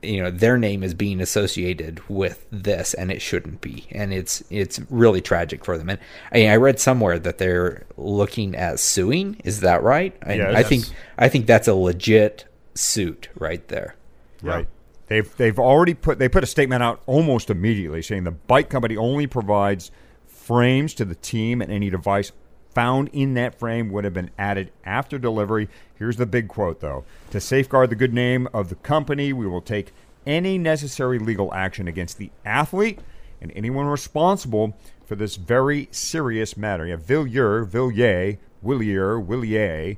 you 0.03 0.23
know 0.23 0.31
their 0.31 0.59
name 0.59 0.83
is 0.83 0.95
being 0.95 1.21
associated 1.21 2.01
with 2.09 2.47
this 2.51 2.95
and 2.95 3.11
it 3.11 3.23
shouldn't 3.23 3.61
be. 3.61 3.87
And 3.91 4.12
it's 4.12 4.43
it's 4.51 4.81
really 4.91 5.21
tragic 5.21 5.65
for 5.65 5.79
them. 5.79 5.91
And 5.91 5.99
i, 6.33 6.47
I 6.47 6.57
read 6.57 6.81
somewhere 6.81 7.19
that 7.19 7.38
they're 7.38 7.85
looking 7.97 8.55
at 8.57 8.81
suing. 8.81 9.41
Is 9.45 9.61
that 9.61 9.83
right? 9.83 10.17
I, 10.25 10.35
yes. 10.35 10.55
I 10.55 10.62
think 10.62 10.85
i 11.19 11.29
think 11.29 11.47
that's 11.47 11.69
a 11.69 11.75
legit 11.75 12.47
suit 12.75 13.29
right 13.38 13.67
there. 13.69 13.97
Right. 14.43 14.67
They've 15.07 15.37
they've 15.37 15.59
already 15.59 15.95
put 15.95 16.19
they 16.19 16.29
put 16.29 16.43
a 16.43 16.47
statement 16.47 16.83
out 16.83 17.03
almost 17.07 17.51
immediately 17.51 18.03
saying 18.03 18.25
the 18.25 18.31
bike 18.31 18.71
company 18.71 18.97
only 18.97 19.27
provides 19.27 19.91
frames 20.27 20.93
to 20.95 21.05
the 21.05 21.15
team, 21.15 21.62
and 21.62 21.71
any 21.71 21.88
device 21.88 22.33
found 22.75 23.09
in 23.13 23.35
that 23.35 23.59
frame 23.59 23.91
would 23.91 24.05
have 24.05 24.15
been 24.15 24.31
added 24.39 24.71
after 24.85 25.19
delivery. 25.19 25.69
Here's 25.95 26.17
the 26.17 26.27
big 26.27 26.49
quote, 26.49 26.81
though 26.81 27.05
To 27.31 27.41
safeguard 27.41 27.91
the 27.91 27.97
good 27.97 28.15
name 28.15 28.49
of 28.53 28.69
the 28.69 28.75
company, 28.77 29.33
we 29.33 29.47
will 29.47 29.61
take 29.61 29.93
any 30.27 30.59
necessary 30.59 31.19
legal 31.19 31.53
action 31.53 31.89
against 31.89 32.19
the 32.19 32.31
athlete 32.45 33.01
and 33.41 33.53
anyone 33.55 33.87
responsible 33.87 34.77
for 35.05 35.17
this 35.17 35.37
very 35.37 35.89
serious 35.91 36.57
matter. 36.57 36.87
You 36.87 36.93
have 36.93 37.03
Villiers, 37.03 37.67
Villiers, 37.69 38.39
Wilier, 38.65 39.25
Wilier. 39.25 39.97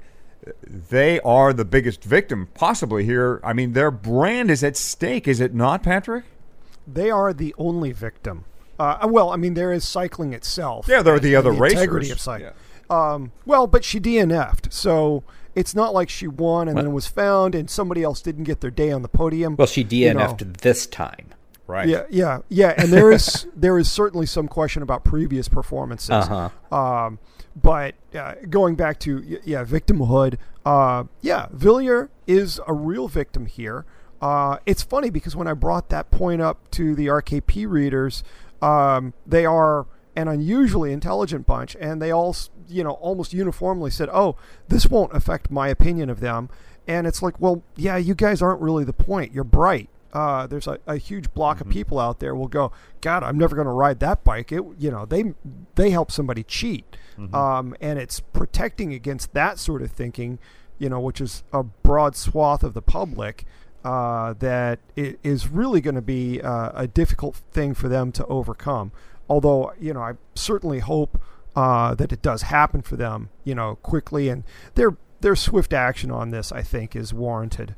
They 0.67 1.21
are 1.21 1.53
the 1.53 1.65
biggest 1.65 2.03
victim 2.03 2.49
possibly 2.55 3.05
here. 3.05 3.41
I 3.45 3.53
mean, 3.53 3.73
their 3.73 3.91
brand 3.91 4.51
is 4.51 4.65
at 4.65 4.77
stake, 4.77 5.29
is 5.29 5.41
it 5.41 5.55
not, 5.55 5.83
Patrick? 5.83 6.25
They 6.87 7.11
are 7.11 7.33
the 7.33 7.55
only 7.57 7.93
victim. 7.93 8.45
Uh, 8.79 9.07
well, 9.09 9.31
I 9.31 9.37
mean, 9.37 9.55
there 9.55 9.73
is 9.73 9.87
cycling 9.87 10.33
itself. 10.33 10.87
Yeah, 10.89 11.03
there 11.03 11.15
are 11.15 11.21
the 11.21 11.37
other 11.37 11.53
the 11.53 11.61
racers. 11.61 11.81
Integrity 11.81 12.11
of 12.11 12.21
cycling. 12.21 12.53
Yeah. 12.57 12.63
Um, 12.90 13.33
well, 13.47 13.66
but 13.66 13.85
she 13.85 14.01
DNF'd, 14.01 14.73
so 14.73 15.25
it's 15.55 15.75
not 15.75 15.94
like 15.94 16.09
she 16.09 16.27
won 16.27 16.68
and 16.68 16.77
well, 16.77 16.85
then 16.85 16.92
was 16.92 17.07
found 17.07 17.55
and 17.55 17.70
somebody 17.70 18.03
else 18.03 18.20
didn't 18.20 18.44
get 18.44 18.61
their 18.61 18.70
day 18.70 18.90
on 18.90 19.03
the 19.03 19.09
podium. 19.09 19.57
Well, 19.57 19.66
she 19.66 19.85
DNF'd 19.85 20.40
you 20.40 20.47
know. 20.47 20.53
this 20.61 20.87
time. 20.87 21.29
Right. 21.66 21.88
Yeah, 21.88 22.05
yeah, 22.11 22.40
yeah. 22.51 22.75
And 22.77 22.92
there 22.92 23.11
is 23.11 23.47
there 23.57 23.79
is 23.79 23.90
certainly 23.90 24.27
some 24.27 24.49
question 24.49 24.83
about 24.83 25.03
previous 25.03 25.49
performances. 25.49 26.11
Uh-huh. 26.11 26.77
Um, 26.77 27.18
but 27.57 27.94
uh, 28.14 28.35
going 28.51 28.75
back 28.75 28.99
to 29.01 29.40
yeah, 29.44 29.64
victimhood. 29.64 30.37
Uh, 30.66 31.05
yeah, 31.20 31.47
Villiers 31.53 32.09
is 32.27 32.61
a 32.66 32.73
real 32.73 33.09
victim 33.09 33.47
here. 33.47 33.87
Uh, 34.20 34.59
it's 34.66 34.83
funny 34.83 35.11
because 35.11 35.37
when 35.37 35.47
I 35.47 35.53
brought 35.53 35.90
that 35.90 36.11
point 36.11 36.40
up 36.40 36.70
to 36.73 36.94
the 36.94 37.07
RKP 37.07 37.68
readers, 37.68 38.25
um, 38.62 39.12
they 39.27 39.44
are 39.44 39.87
an 40.16 40.29
unusually 40.29 40.92
intelligent 40.92 41.47
bunch, 41.47 41.77
and 41.79 42.01
they 42.01 42.11
all 42.11 42.31
s- 42.31 42.49
you 42.68 42.85
know 42.85 42.92
almost 42.92 43.33
uniformly 43.33 43.90
said, 43.90 44.09
"Oh, 44.12 44.37
this 44.68 44.87
won't 44.87 45.12
affect 45.12 45.50
my 45.50 45.68
opinion 45.68 46.11
of 46.11 46.20
them." 46.20 46.48
And 46.87 47.07
it's 47.07 47.22
like, 47.22 47.40
well, 47.40 47.62
yeah, 47.77 47.96
you 47.96 48.14
guys 48.14 48.42
aren't 48.42 48.61
really 48.61 48.85
the 48.85 48.92
point. 48.92 49.33
You're 49.33 49.44
bright. 49.44 49.88
Uh, 50.12 50.46
there's 50.46 50.66
a, 50.66 50.79
a 50.87 50.96
huge 50.96 51.33
block 51.35 51.61
of 51.61 51.68
people 51.68 51.98
out 51.98 52.20
there 52.20 52.35
will 52.37 52.46
go, 52.46 52.70
God, 53.00 53.24
I'm 53.24 53.37
never 53.37 53.57
going 53.57 53.66
to 53.66 53.72
ride 53.72 53.98
that 54.00 54.22
bike. 54.22 54.53
It, 54.53 54.62
you 54.79 54.90
know, 54.90 55.05
they 55.07 55.35
they 55.74 55.90
help 55.90 56.12
somebody 56.12 56.44
cheat, 56.44 56.96
um, 57.35 57.74
and 57.81 57.98
it's 57.98 58.20
protecting 58.20 58.92
against 58.92 59.33
that 59.35 59.59
sort 59.59 59.83
of 59.83 59.90
thinking, 59.90 60.38
you 60.79 60.88
know, 60.88 61.00
which 61.00 61.20
is 61.20 61.42
a 61.53 61.62
broad 61.64 62.14
swath 62.16 62.62
of 62.62 62.74
the 62.74 62.83
public. 62.83 63.44
Uh, 63.85 64.33
that 64.38 64.79
it 64.96 65.18
is 65.22 65.48
really 65.48 65.81
going 65.83 65.94
to 65.94 66.00
be 66.00 66.40
uh, 66.40 66.70
a 66.74 66.87
difficult 66.87 67.37
thing 67.53 67.74
for 67.74 67.88
them 67.88 68.12
to 68.12 68.24
overcome. 68.27 68.92
Although, 69.29 69.74
you 69.79 69.92
know, 69.92 70.00
I 70.00 70.12
certainly 70.35 70.79
hope 70.79 71.20
uh, 71.57 71.95
that 71.95 72.12
it 72.12 72.23
does 72.23 72.43
happen 72.43 72.83
for 72.83 72.97
them, 72.97 73.29
you 73.45 73.55
know, 73.55 73.77
quickly, 73.77 74.29
and 74.29 74.45
their 74.75 74.97
their 75.21 75.37
swift 75.37 75.73
action 75.73 76.11
on 76.11 76.31
this, 76.31 76.53
I 76.53 76.62
think, 76.62 76.95
is 76.97 77.14
warranted. 77.14 77.75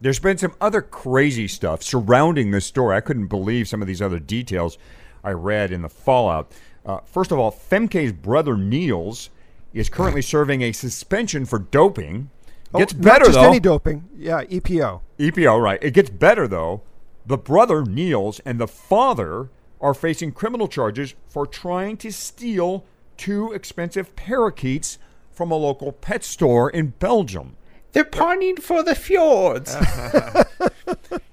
There's 0.00 0.18
been 0.18 0.36
some 0.38 0.54
other 0.60 0.82
crazy 0.82 1.46
stuff 1.46 1.80
surrounding 1.82 2.50
this 2.50 2.66
story. 2.66 2.96
I 2.96 3.00
couldn't 3.00 3.28
believe 3.28 3.68
some 3.68 3.80
of 3.82 3.86
these 3.86 4.02
other 4.02 4.18
details 4.18 4.78
I 5.22 5.30
read 5.30 5.70
in 5.70 5.82
the 5.82 5.88
fallout. 5.88 6.50
Uh, 6.84 6.98
first 7.04 7.30
of 7.30 7.38
all, 7.38 7.52
Femke's 7.52 8.10
brother 8.12 8.56
Niels 8.56 9.30
is 9.72 9.88
currently 9.88 10.22
serving 10.34 10.62
a 10.62 10.72
suspension 10.72 11.44
for 11.44 11.60
doping. 11.60 12.30
Gets 12.76 12.94
Oh, 12.94 12.98
better 12.98 13.26
just 13.26 13.38
though. 13.38 13.48
any 13.48 13.60
doping. 13.60 14.08
Yeah, 14.16 14.42
EPO. 14.42 15.02
EPO, 15.20 15.62
right. 15.62 15.78
It 15.80 15.92
gets 15.94 16.10
better, 16.10 16.48
though. 16.48 16.82
The 17.24 17.38
brother, 17.38 17.84
Niels, 17.84 18.40
and 18.44 18.58
the 18.60 18.66
father 18.66 19.50
are 19.84 19.94
facing 19.94 20.32
criminal 20.32 20.66
charges 20.66 21.14
for 21.28 21.46
trying 21.46 21.96
to 21.98 22.10
steal 22.10 22.84
two 23.16 23.52
expensive 23.52 24.16
parakeets 24.16 24.98
from 25.30 25.50
a 25.52 25.56
local 25.56 25.92
pet 25.92 26.24
store 26.24 26.70
in 26.70 26.88
Belgium. 26.98 27.56
They're 27.92 28.04
pining 28.04 28.56
for 28.56 28.82
the 28.82 28.94
fjords. 28.96 29.76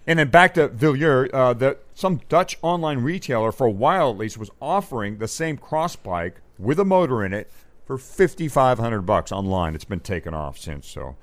And 0.08 0.18
then 0.18 0.30
back 0.30 0.56
to 0.56 0.68
Villiers, 0.68 1.30
uh, 1.32 1.54
the, 1.54 1.78
some 1.94 2.22
Dutch 2.28 2.58
online 2.64 3.00
retailer, 3.00 3.52
for 3.52 3.68
a 3.68 3.72
while 3.72 4.10
at 4.10 4.18
least, 4.18 4.38
was 4.38 4.50
offering 4.60 5.20
the 5.20 5.28
same 5.28 5.58
cross 5.58 5.96
bike 5.96 6.42
with 6.58 6.80
a 6.80 6.84
motor 6.86 7.24
in 7.24 7.34
it 7.34 7.50
for 7.86 7.98
5500 7.98 9.02
bucks 9.04 9.32
online. 9.32 9.76
It's 9.76 9.86
been 9.86 10.00
taken 10.00 10.34
off 10.34 10.58
since. 10.58 10.88
So 10.88 11.16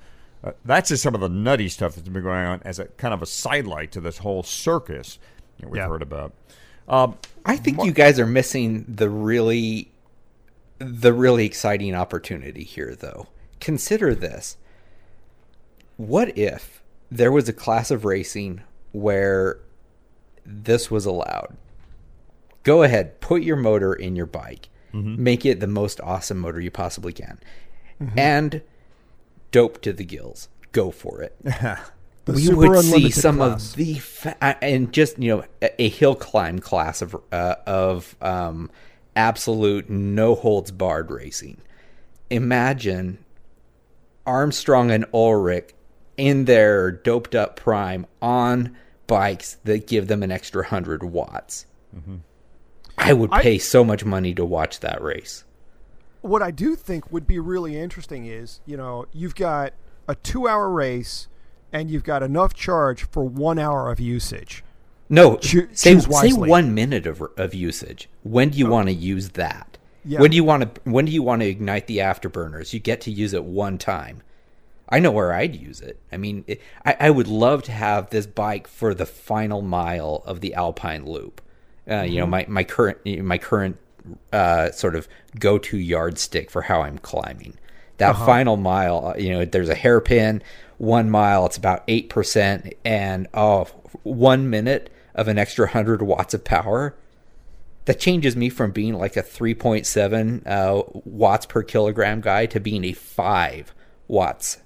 uh, 0.43 0.53
that's 0.63 0.89
just 0.89 1.03
some 1.03 1.13
of 1.13 1.19
the 1.21 1.29
nutty 1.29 1.67
stuff 1.67 1.93
that's 1.95 2.07
been 2.07 2.23
going 2.23 2.45
on 2.45 2.61
as 2.63 2.79
a 2.79 2.85
kind 2.85 3.13
of 3.13 3.21
a 3.21 3.25
sidelight 3.25 3.91
to 3.91 4.01
this 4.01 4.19
whole 4.19 4.43
circus 4.43 5.19
that 5.59 5.69
we've 5.69 5.81
Yeah. 5.81 5.87
heard 5.89 6.01
about. 6.01 6.33
Um, 6.89 7.17
I 7.45 7.55
think 7.55 7.83
you 7.83 7.91
guys 7.91 8.19
are 8.19 8.25
missing 8.25 8.85
the 8.87 9.09
really 9.09 9.91
the 10.79 11.13
really 11.13 11.45
exciting 11.45 11.93
opportunity 11.93 12.63
here 12.63 12.95
though. 12.95 13.27
Consider 13.59 14.15
this. 14.15 14.57
What 15.97 16.37
if 16.37 16.81
there 17.11 17.31
was 17.31 17.49
a 17.49 17.53
class 17.53 17.91
of 17.91 18.05
racing 18.05 18.61
where 18.91 19.59
this 20.45 20.89
was 20.89 21.05
allowed? 21.05 21.55
Go 22.63 22.83
ahead, 22.83 23.19
put 23.21 23.41
your 23.43 23.57
motor 23.57 23.93
in 23.93 24.15
your 24.15 24.25
bike. 24.25 24.69
Make 24.91 25.45
it 25.45 25.59
the 25.59 25.67
most 25.67 26.01
awesome 26.01 26.39
motor 26.39 26.59
you 26.59 26.71
possibly 26.71 27.13
can. 27.13 27.39
And 28.17 28.61
dope 29.51 29.81
to 29.81 29.93
the 29.93 30.03
gills. 30.05 30.47
Go 30.71 30.89
for 30.91 31.21
it 31.21 31.35
we 32.35 32.49
would 32.49 32.83
see 32.83 33.09
some 33.11 33.37
class. 33.37 33.71
of 33.71 33.75
the 33.77 33.95
fa- 33.95 34.63
and 34.63 34.91
just 34.93 35.17
you 35.19 35.35
know 35.37 35.43
a, 35.61 35.81
a 35.83 35.89
hill 35.89 36.15
climb 36.15 36.59
class 36.59 37.01
of 37.01 37.15
uh, 37.31 37.55
of 37.65 38.15
um, 38.21 38.69
absolute 39.15 39.89
no 39.89 40.35
holds 40.35 40.71
barred 40.71 41.11
racing. 41.11 41.61
Imagine 42.29 43.23
Armstrong 44.25 44.91
and 44.91 45.05
Ullrich 45.11 45.71
in 46.17 46.45
their 46.45 46.91
doped 46.91 47.33
up 47.35 47.55
prime 47.55 48.05
on 48.21 48.75
bikes 49.07 49.57
that 49.63 49.87
give 49.87 50.07
them 50.07 50.21
an 50.21 50.31
extra 50.31 50.65
hundred 50.67 51.03
watts. 51.03 51.65
I 52.97 53.13
would 53.13 53.29
I- 53.31 53.41
pay 53.41 53.57
so 53.57 53.83
much 53.83 54.05
money 54.05 54.33
to 54.35 54.45
watch 54.45 54.81
that 54.81 55.01
race. 55.01 55.43
what 56.21 56.41
I 56.43 56.51
do 56.51 56.75
think 56.75 57.11
would 57.11 57.25
be 57.25 57.39
really 57.39 57.77
interesting 57.79 58.25
is, 58.25 58.59
you 58.65 58.75
know, 58.77 59.05
you've 59.13 59.35
got 59.35 59.73
a 60.07 60.15
two-hour 60.15 60.69
race, 60.69 61.27
and 61.71 61.89
you've 61.89 62.03
got 62.03 62.23
enough 62.23 62.53
charge 62.53 63.03
for 63.09 63.23
one 63.23 63.59
hour 63.59 63.91
of 63.91 63.99
usage. 63.99 64.63
No, 65.09 65.39
say 65.41 65.97
say 65.99 66.31
one 66.33 66.73
minute 66.73 67.07
of 67.07 67.21
of 67.37 67.53
usage. 67.53 68.09
When 68.23 68.49
do 68.49 68.57
you 68.59 68.67
want 68.67 68.87
to 68.89 68.93
use 68.93 69.29
that? 69.29 69.77
Yeah. 70.05 70.19
When 70.21 70.29
do 70.31 70.35
you 70.37 70.43
want 70.43 70.75
to 70.75 70.81
when 70.89 71.05
do 71.05 71.11
you 71.11 71.23
want 71.23 71.41
to 71.41 71.47
ignite 71.47 71.87
the 71.87 71.97
afterburners? 71.97 72.73
You 72.73 72.79
get 72.79 73.01
to 73.01 73.11
use 73.11 73.33
it 73.33 73.43
one 73.43 73.77
time. 73.77 74.21
I 74.87 74.99
know 74.99 75.11
where 75.11 75.33
I'd 75.33 75.55
use 75.55 75.81
it. 75.81 75.99
I 76.11 76.17
mean, 76.17 76.43
it, 76.47 76.61
I, 76.83 76.95
I 76.99 77.09
would 77.11 77.27
love 77.27 77.61
to 77.63 77.71
have 77.71 78.09
this 78.09 78.25
bike 78.25 78.67
for 78.67 78.93
the 78.95 79.05
final 79.05 79.61
mile 79.61 80.23
of 80.25 80.41
the 80.41 80.53
Alpine 80.55 81.05
Loop. 81.05 81.41
Uh, 81.89 82.01
You 82.01 82.19
know, 82.19 82.23
Mm-hmm. 82.25 82.31
my 82.31 82.45
my 82.47 82.63
current 82.63 82.97
my 83.23 83.37
current 83.37 83.77
uh, 84.31 84.71
sort 84.71 84.95
of 84.95 85.07
go 85.39 85.57
to 85.57 85.77
yardstick 85.77 86.49
for 86.49 86.63
how 86.63 86.81
I'm 86.81 86.97
climbing. 86.99 87.57
That 87.97 88.11
Uh-huh. 88.11 88.25
final 88.25 88.57
mile, 88.57 89.07
uh, 89.15 89.19
you 89.19 89.31
know, 89.31 89.43
there's 89.45 89.69
a 89.69 89.75
hairpin. 89.75 90.41
One 90.79 91.09
mile, 91.11 91.45
it's 91.45 91.57
about 91.57 91.83
eight 91.87 92.09
percent, 92.09 92.73
and 92.83 93.27
oh, 93.33 93.65
one 94.01 94.49
minute 94.49 94.91
of 95.13 95.27
an 95.27 95.37
extra 95.37 95.67
hundred 95.67 96.01
watts 96.01 96.33
of 96.33 96.43
power. 96.43 96.95
That 97.85 97.99
changes 97.99 98.35
me 98.35 98.49
from 98.49 98.71
being 98.71 98.93
like 98.93 99.17
a 99.17 99.23
3.7 99.23 100.45
uh, 100.45 100.83
watts 101.05 101.47
per 101.47 101.63
kilogram 101.63 102.21
guy 102.21 102.45
to 102.47 102.59
being 102.59 102.83
a 102.83 102.93
five 102.93 103.73
watts 104.07 104.59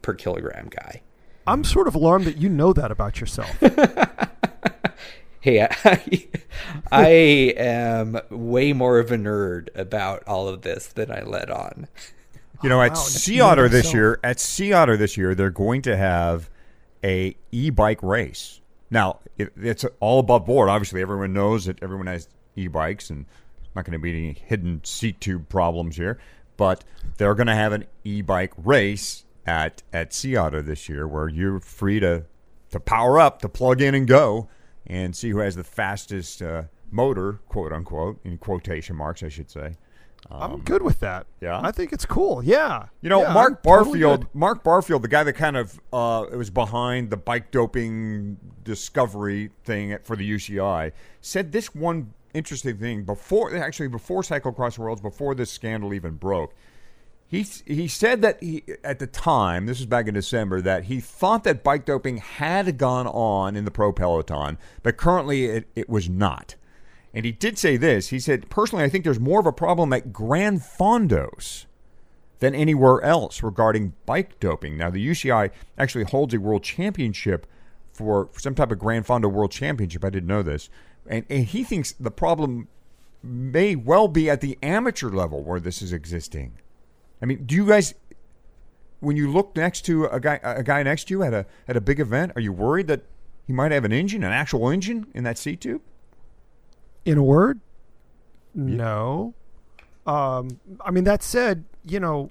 per 0.00 0.14
kilogram 0.14 0.68
guy. 0.70 1.02
I'm 1.46 1.64
sort 1.64 1.88
of 1.88 1.96
alarmed 1.96 2.24
that 2.26 2.36
you 2.36 2.48
know 2.48 2.72
that 2.72 2.92
about 2.92 3.20
yourself. 3.20 3.50
Hey, 5.46 5.62
I, 5.62 6.26
I 6.90 7.06
am 7.56 8.18
way 8.30 8.72
more 8.72 8.98
of 8.98 9.12
a 9.12 9.16
nerd 9.16 9.68
about 9.76 10.24
all 10.26 10.48
of 10.48 10.62
this 10.62 10.88
than 10.88 11.12
I 11.12 11.22
let 11.22 11.52
on. 11.52 11.86
You 12.62 12.68
know, 12.68 12.80
at 12.82 12.92
wow, 12.92 12.94
Sea 12.94 13.40
Otter 13.40 13.68
this 13.68 13.86
yourself. 13.86 13.94
year, 13.94 14.20
at 14.24 14.40
Sea 14.40 14.72
Otter 14.72 14.96
this 14.96 15.16
year, 15.16 15.34
they're 15.34 15.50
going 15.50 15.82
to 15.82 15.96
have 15.96 16.50
a 17.04 17.36
e-bike 17.52 18.02
race. 18.02 18.60
Now, 18.90 19.20
it, 19.36 19.52
it's 19.56 19.84
all 20.00 20.20
above 20.20 20.46
board. 20.46 20.68
Obviously, 20.68 21.02
everyone 21.02 21.32
knows 21.32 21.66
that 21.66 21.82
everyone 21.82 22.06
has 22.06 22.28
e-bikes, 22.54 23.10
and 23.10 23.26
not 23.74 23.84
going 23.84 23.92
to 23.92 23.98
be 23.98 24.10
any 24.10 24.32
hidden 24.32 24.80
seat 24.84 25.20
tube 25.20 25.48
problems 25.48 25.96
here. 25.96 26.18
But 26.56 26.84
they're 27.18 27.34
going 27.34 27.48
to 27.48 27.54
have 27.54 27.72
an 27.72 27.84
e-bike 28.04 28.52
race 28.56 29.24
at 29.46 29.82
at 29.92 30.12
Sea 30.12 30.36
Otter 30.36 30.62
this 30.62 30.88
year, 30.88 31.06
where 31.06 31.28
you're 31.28 31.60
free 31.60 32.00
to 32.00 32.24
to 32.70 32.80
power 32.80 33.20
up, 33.20 33.42
to 33.42 33.48
plug 33.48 33.80
in 33.80 33.94
and 33.94 34.08
go, 34.08 34.48
and 34.86 35.14
see 35.14 35.30
who 35.30 35.38
has 35.38 35.56
the 35.56 35.64
fastest 35.64 36.42
uh, 36.42 36.64
motor, 36.90 37.40
quote 37.48 37.72
unquote, 37.72 38.18
in 38.24 38.38
quotation 38.38 38.96
marks, 38.96 39.22
I 39.22 39.28
should 39.28 39.50
say. 39.50 39.76
I'm 40.30 40.60
good 40.60 40.82
with 40.82 41.00
that. 41.00 41.20
Um, 41.20 41.26
yeah? 41.40 41.60
I 41.62 41.70
think 41.70 41.92
it's 41.92 42.04
cool. 42.04 42.42
Yeah. 42.42 42.86
You 43.00 43.08
know, 43.08 43.22
Yeah, 43.22 43.32
Mark 43.32 43.52
I'm 43.52 43.58
Barfield, 43.62 44.20
good. 44.20 44.34
Mark 44.34 44.64
Barfield, 44.64 45.02
the 45.02 45.08
guy 45.08 45.22
that 45.24 45.34
kind 45.34 45.56
of 45.56 45.80
uh, 45.92 46.26
was 46.36 46.50
behind 46.50 47.10
the 47.10 47.16
bike 47.16 47.50
doping 47.50 48.36
discovery 48.64 49.50
thing 49.64 49.96
for 50.02 50.16
the 50.16 50.28
UCI, 50.28 50.92
said 51.20 51.52
this 51.52 51.74
one 51.74 52.12
interesting 52.34 52.76
thing 52.76 53.04
before, 53.04 53.56
actually 53.56 53.88
before 53.88 54.22
Cyclocross 54.22 54.78
Worlds, 54.78 55.00
before 55.00 55.34
this 55.34 55.50
scandal 55.50 55.94
even 55.94 56.14
broke. 56.14 56.54
He 57.28 57.44
he 57.66 57.88
said 57.88 58.22
that 58.22 58.40
he 58.40 58.62
at 58.84 59.00
the 59.00 59.06
time, 59.08 59.66
this 59.66 59.78
was 59.78 59.86
back 59.86 60.06
in 60.06 60.14
December, 60.14 60.60
that 60.60 60.84
he 60.84 61.00
thought 61.00 61.42
that 61.42 61.64
bike 61.64 61.84
doping 61.84 62.18
had 62.18 62.78
gone 62.78 63.08
on 63.08 63.56
in 63.56 63.64
the 63.64 63.72
pro 63.72 63.92
peloton, 63.92 64.58
but 64.84 64.96
currently 64.96 65.46
it, 65.46 65.66
it 65.74 65.88
was 65.88 66.08
not. 66.08 66.54
And 67.16 67.24
he 67.24 67.32
did 67.32 67.56
say 67.56 67.78
this. 67.78 68.08
He 68.08 68.20
said, 68.20 68.50
personally, 68.50 68.84
I 68.84 68.90
think 68.90 69.02
there's 69.02 69.18
more 69.18 69.40
of 69.40 69.46
a 69.46 69.52
problem 69.52 69.90
at 69.94 70.12
Gran 70.12 70.60
Fondos 70.60 71.64
than 72.40 72.54
anywhere 72.54 73.00
else 73.02 73.42
regarding 73.42 73.94
bike 74.04 74.38
doping. 74.38 74.76
Now, 74.76 74.90
the 74.90 75.04
UCI 75.04 75.50
actually 75.78 76.04
holds 76.04 76.34
a 76.34 76.38
world 76.38 76.62
championship 76.62 77.46
for, 77.90 78.28
some 78.36 78.54
type 78.54 78.70
of 78.70 78.78
Gran 78.78 79.02
Fondo 79.02 79.32
World 79.32 79.50
Championship. 79.50 80.04
I 80.04 80.10
didn't 80.10 80.26
know 80.26 80.42
this. 80.42 80.68
And, 81.06 81.24
and 81.30 81.46
he 81.46 81.64
thinks 81.64 81.92
the 81.92 82.10
problem 82.10 82.68
may 83.22 83.74
well 83.76 84.08
be 84.08 84.28
at 84.28 84.42
the 84.42 84.58
amateur 84.62 85.08
level 85.08 85.42
where 85.42 85.58
this 85.58 85.80
is 85.80 85.94
existing. 85.94 86.58
I 87.22 87.24
mean, 87.24 87.46
do 87.46 87.54
you 87.54 87.66
guys, 87.66 87.94
when 89.00 89.16
you 89.16 89.32
look 89.32 89.56
next 89.56 89.86
to 89.86 90.04
a 90.04 90.20
guy, 90.20 90.38
a 90.42 90.62
guy 90.62 90.82
next 90.82 91.04
to 91.04 91.14
you 91.14 91.22
at 91.22 91.32
a 91.32 91.46
at 91.66 91.78
a 91.78 91.80
big 91.80 91.98
event, 91.98 92.32
are 92.36 92.42
you 92.42 92.52
worried 92.52 92.88
that 92.88 93.04
he 93.46 93.54
might 93.54 93.72
have 93.72 93.86
an 93.86 93.92
engine, 93.92 94.22
an 94.22 94.32
actual 94.32 94.68
engine 94.68 95.06
in 95.14 95.24
that 95.24 95.38
seat 95.38 95.62
tube? 95.62 95.80
In 97.06 97.16
a 97.18 97.22
word, 97.22 97.60
no. 98.54 99.32
Um, 100.06 100.60
I 100.80 100.90
mean, 100.90 101.04
that 101.04 101.22
said, 101.22 101.64
you 101.84 102.00
know, 102.00 102.30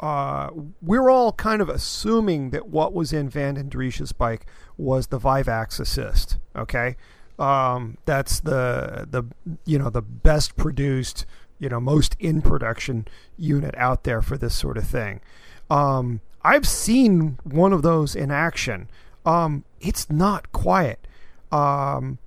uh, 0.00 0.50
we're 0.82 1.08
all 1.08 1.32
kind 1.32 1.62
of 1.62 1.68
assuming 1.68 2.50
that 2.50 2.68
what 2.68 2.92
was 2.92 3.12
in 3.12 3.28
Van 3.28 3.54
den 3.54 3.70
Driessche's 3.70 4.12
bike 4.12 4.46
was 4.76 5.06
the 5.06 5.18
Vivax 5.18 5.80
assist. 5.80 6.38
Okay, 6.54 6.96
um, 7.38 7.96
that's 8.04 8.40
the 8.40 9.06
the 9.10 9.24
you 9.64 9.78
know 9.78 9.90
the 9.90 10.02
best 10.02 10.56
produced, 10.56 11.24
you 11.58 11.68
know, 11.68 11.80
most 11.80 12.16
in 12.18 12.42
production 12.42 13.06
unit 13.38 13.74
out 13.78 14.04
there 14.04 14.20
for 14.20 14.36
this 14.36 14.54
sort 14.54 14.76
of 14.76 14.86
thing. 14.86 15.20
Um, 15.70 16.20
I've 16.42 16.66
seen 16.66 17.38
one 17.42 17.72
of 17.72 17.82
those 17.82 18.14
in 18.14 18.30
action. 18.30 18.88
Um, 19.24 19.64
it's 19.80 20.10
not 20.10 20.52
quiet. 20.52 21.06
Um, 21.50 22.18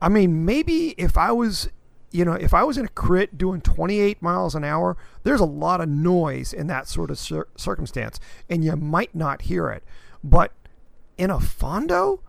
I 0.00 0.08
mean, 0.08 0.44
maybe 0.44 0.94
if 0.98 1.18
I 1.18 1.32
was 1.32 1.68
you 2.10 2.24
know, 2.24 2.32
if 2.32 2.54
I 2.54 2.64
was 2.64 2.78
in 2.78 2.86
a 2.86 2.90
crit 2.90 3.36
doing 3.36 3.60
28 3.60 4.22
miles 4.22 4.54
an 4.54 4.64
hour, 4.64 4.96
there's 5.24 5.40
a 5.40 5.46
lot 5.46 5.80
of 5.80 5.88
noise 5.88 6.52
in 6.52 6.66
that 6.68 6.88
sort 6.88 7.10
of 7.10 7.18
cir- 7.18 7.48
circumstance, 7.56 8.18
and 8.48 8.64
you 8.64 8.74
might 8.76 9.14
not 9.14 9.42
hear 9.42 9.68
it. 9.68 9.84
But 10.24 10.52
in 11.16 11.30
a 11.30 11.38
Fondo, 11.38 12.20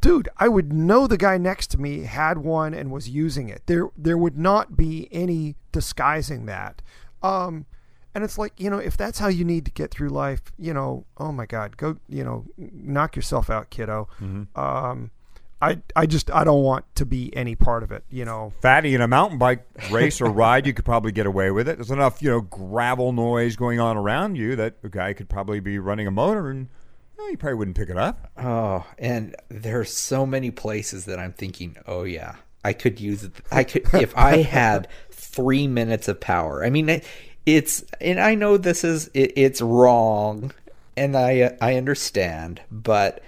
dude, 0.00 0.28
I 0.38 0.48
would 0.48 0.72
know 0.72 1.06
the 1.06 1.18
guy 1.18 1.36
next 1.36 1.68
to 1.72 1.78
me 1.78 2.04
had 2.04 2.38
one 2.38 2.72
and 2.72 2.90
was 2.90 3.08
using 3.08 3.48
it. 3.48 3.62
There, 3.66 3.90
there 3.96 4.16
would 4.16 4.38
not 4.38 4.76
be 4.76 5.08
any 5.12 5.56
disguising 5.72 6.46
that. 6.46 6.80
Um, 7.22 7.66
and 8.14 8.24
it's 8.24 8.38
like, 8.38 8.58
you 8.58 8.70
know, 8.70 8.78
if 8.78 8.96
that's 8.96 9.18
how 9.18 9.28
you 9.28 9.44
need 9.44 9.64
to 9.66 9.70
get 9.70 9.90
through 9.90 10.08
life, 10.08 10.42
you 10.58 10.72
know, 10.72 11.04
oh 11.18 11.30
my 11.30 11.46
God, 11.46 11.76
go, 11.76 11.98
you 12.08 12.24
know, 12.24 12.46
knock 12.56 13.14
yourself 13.14 13.50
out, 13.50 13.70
kiddo. 13.70 14.08
Mm-hmm. 14.20 14.58
Um, 14.58 15.10
I, 15.62 15.78
I 15.94 16.06
just 16.06 16.30
I 16.30 16.44
don't 16.44 16.62
want 16.62 16.86
to 16.96 17.04
be 17.04 17.34
any 17.36 17.54
part 17.54 17.82
of 17.82 17.92
it, 17.92 18.04
you 18.10 18.24
know. 18.24 18.52
Fatty 18.62 18.94
in 18.94 19.00
a 19.00 19.08
mountain 19.08 19.38
bike 19.38 19.66
race 19.90 20.20
or 20.20 20.30
ride, 20.30 20.66
you 20.66 20.72
could 20.72 20.84
probably 20.84 21.12
get 21.12 21.26
away 21.26 21.50
with 21.50 21.68
it. 21.68 21.76
There's 21.76 21.90
enough, 21.90 22.22
you 22.22 22.30
know, 22.30 22.40
gravel 22.40 23.12
noise 23.12 23.56
going 23.56 23.78
on 23.78 23.96
around 23.96 24.36
you 24.36 24.56
that 24.56 24.76
a 24.82 24.88
guy 24.88 25.12
could 25.12 25.28
probably 25.28 25.60
be 25.60 25.78
running 25.78 26.06
a 26.06 26.10
motor 26.10 26.48
and 26.50 26.66
eh, 26.66 26.68
well, 27.18 27.30
you 27.30 27.36
probably 27.36 27.56
wouldn't 27.56 27.76
pick 27.76 27.90
it 27.90 27.98
up. 27.98 28.30
Oh, 28.38 28.86
and 28.98 29.36
there's 29.48 29.92
so 29.92 30.24
many 30.24 30.50
places 30.50 31.04
that 31.04 31.18
I'm 31.18 31.34
thinking, 31.34 31.76
oh 31.86 32.04
yeah, 32.04 32.36
I 32.64 32.72
could 32.72 32.98
use 32.98 33.24
it. 33.24 33.32
I 33.52 33.64
could 33.64 33.82
if 33.94 34.16
I 34.16 34.38
had 34.38 34.88
three 35.10 35.66
minutes 35.66 36.08
of 36.08 36.20
power. 36.20 36.64
I 36.64 36.70
mean, 36.70 37.02
it's 37.44 37.84
and 38.00 38.18
I 38.18 38.34
know 38.34 38.56
this 38.56 38.82
is 38.82 39.10
it, 39.12 39.32
it's 39.36 39.60
wrong, 39.60 40.52
and 40.96 41.14
I 41.16 41.56
I 41.60 41.74
understand, 41.74 42.62
but 42.70 43.22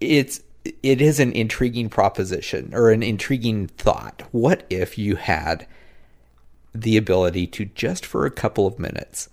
it's 0.00 0.40
it 0.82 1.00
is 1.00 1.20
an 1.20 1.32
intriguing 1.32 1.88
proposition 1.88 2.70
or 2.74 2.90
an 2.90 3.02
intriguing 3.02 3.68
thought. 3.68 4.22
What 4.32 4.64
if 4.70 4.98
you 4.98 5.16
had 5.16 5.66
the 6.74 6.96
ability 6.96 7.46
to 7.48 7.64
just 7.64 8.04
for 8.04 8.26
a 8.26 8.30
couple 8.30 8.66
of 8.66 8.78
minutes 8.78 9.28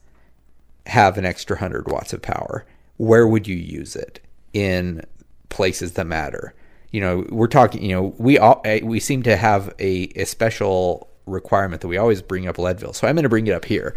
have 0.85 1.17
an 1.17 1.25
extra 1.25 1.55
100 1.55 1.89
watts 1.91 2.13
of 2.13 2.21
power? 2.21 2.65
Where 2.97 3.27
would 3.27 3.47
you 3.47 3.55
use 3.55 3.95
it 3.95 4.19
in 4.53 5.03
places 5.49 5.93
that 5.93 6.07
matter? 6.07 6.53
You 6.91 7.01
know, 7.01 7.25
we're 7.29 7.47
talking, 7.47 7.83
you 7.83 7.93
know, 7.93 8.15
we 8.17 8.37
all, 8.37 8.61
eh, 8.63 8.79
we 8.83 8.99
seem 8.99 9.23
to 9.23 9.35
have 9.35 9.73
a, 9.79 10.09
a 10.15 10.25
special 10.25 11.09
requirement 11.25 11.81
that 11.81 11.87
we 11.87 11.97
always 11.97 12.21
bring 12.21 12.47
up 12.47 12.57
Leadville. 12.57 12.93
So 12.93 13.07
I'm 13.07 13.15
going 13.15 13.23
to 13.23 13.29
bring 13.29 13.47
it 13.47 13.53
up 13.53 13.65
here. 13.65 13.95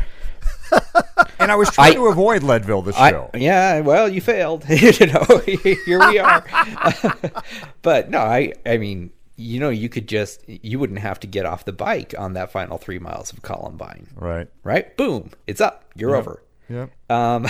And 1.38 1.51
I 1.51 1.57
was 1.57 1.70
trying 1.72 1.92
I, 1.92 1.94
to 1.94 2.07
avoid 2.07 2.42
Leadville 2.42 2.83
this 2.83 2.96
show. 2.96 3.31
Yeah, 3.35 3.81
well, 3.81 4.09
you 4.09 4.20
failed. 4.20 4.64
you 4.68 5.07
know, 5.07 5.42
here 5.46 5.98
we 6.09 6.18
are. 6.18 6.44
but 7.83 8.11
no, 8.11 8.18
I, 8.18 8.53
I 8.66 8.79
mean, 8.79 9.11
you 9.37 9.61
know, 9.61 9.70
you 9.70 9.88
could 9.88 10.09
just, 10.09 10.42
you 10.48 10.79
wouldn't 10.79 10.98
have 10.98 11.20
to 11.20 11.27
get 11.27 11.46
off 11.46 11.64
the 11.64 11.72
bike 11.72 12.14
on 12.18 12.35
that 12.35 12.51
final 12.51 12.79
three 12.79 12.98
miles 12.98 13.33
of 13.33 13.42
Columbine. 13.42 14.09
Right. 14.16 14.48
Right. 14.64 14.96
Boom. 14.96 15.31
It's 15.46 15.61
up. 15.61 15.85
You're 15.94 16.11
yep. 16.11 16.18
over. 16.18 16.42
Yep. 16.68 16.90
Um, 17.11 17.46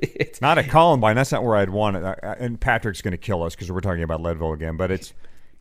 it's 0.00 0.40
not 0.40 0.58
at 0.58 0.68
Columbine. 0.68 1.16
That's 1.16 1.32
not 1.32 1.44
where 1.44 1.56
I'd 1.56 1.70
want 1.70 1.96
it. 1.96 2.18
And 2.22 2.60
Patrick's 2.60 3.00
going 3.00 3.12
to 3.12 3.18
kill 3.18 3.42
us 3.42 3.54
because 3.54 3.70
we're 3.70 3.80
talking 3.80 4.02
about 4.02 4.20
Leadville 4.20 4.52
again. 4.52 4.76
But 4.76 4.90
it's, 4.90 5.14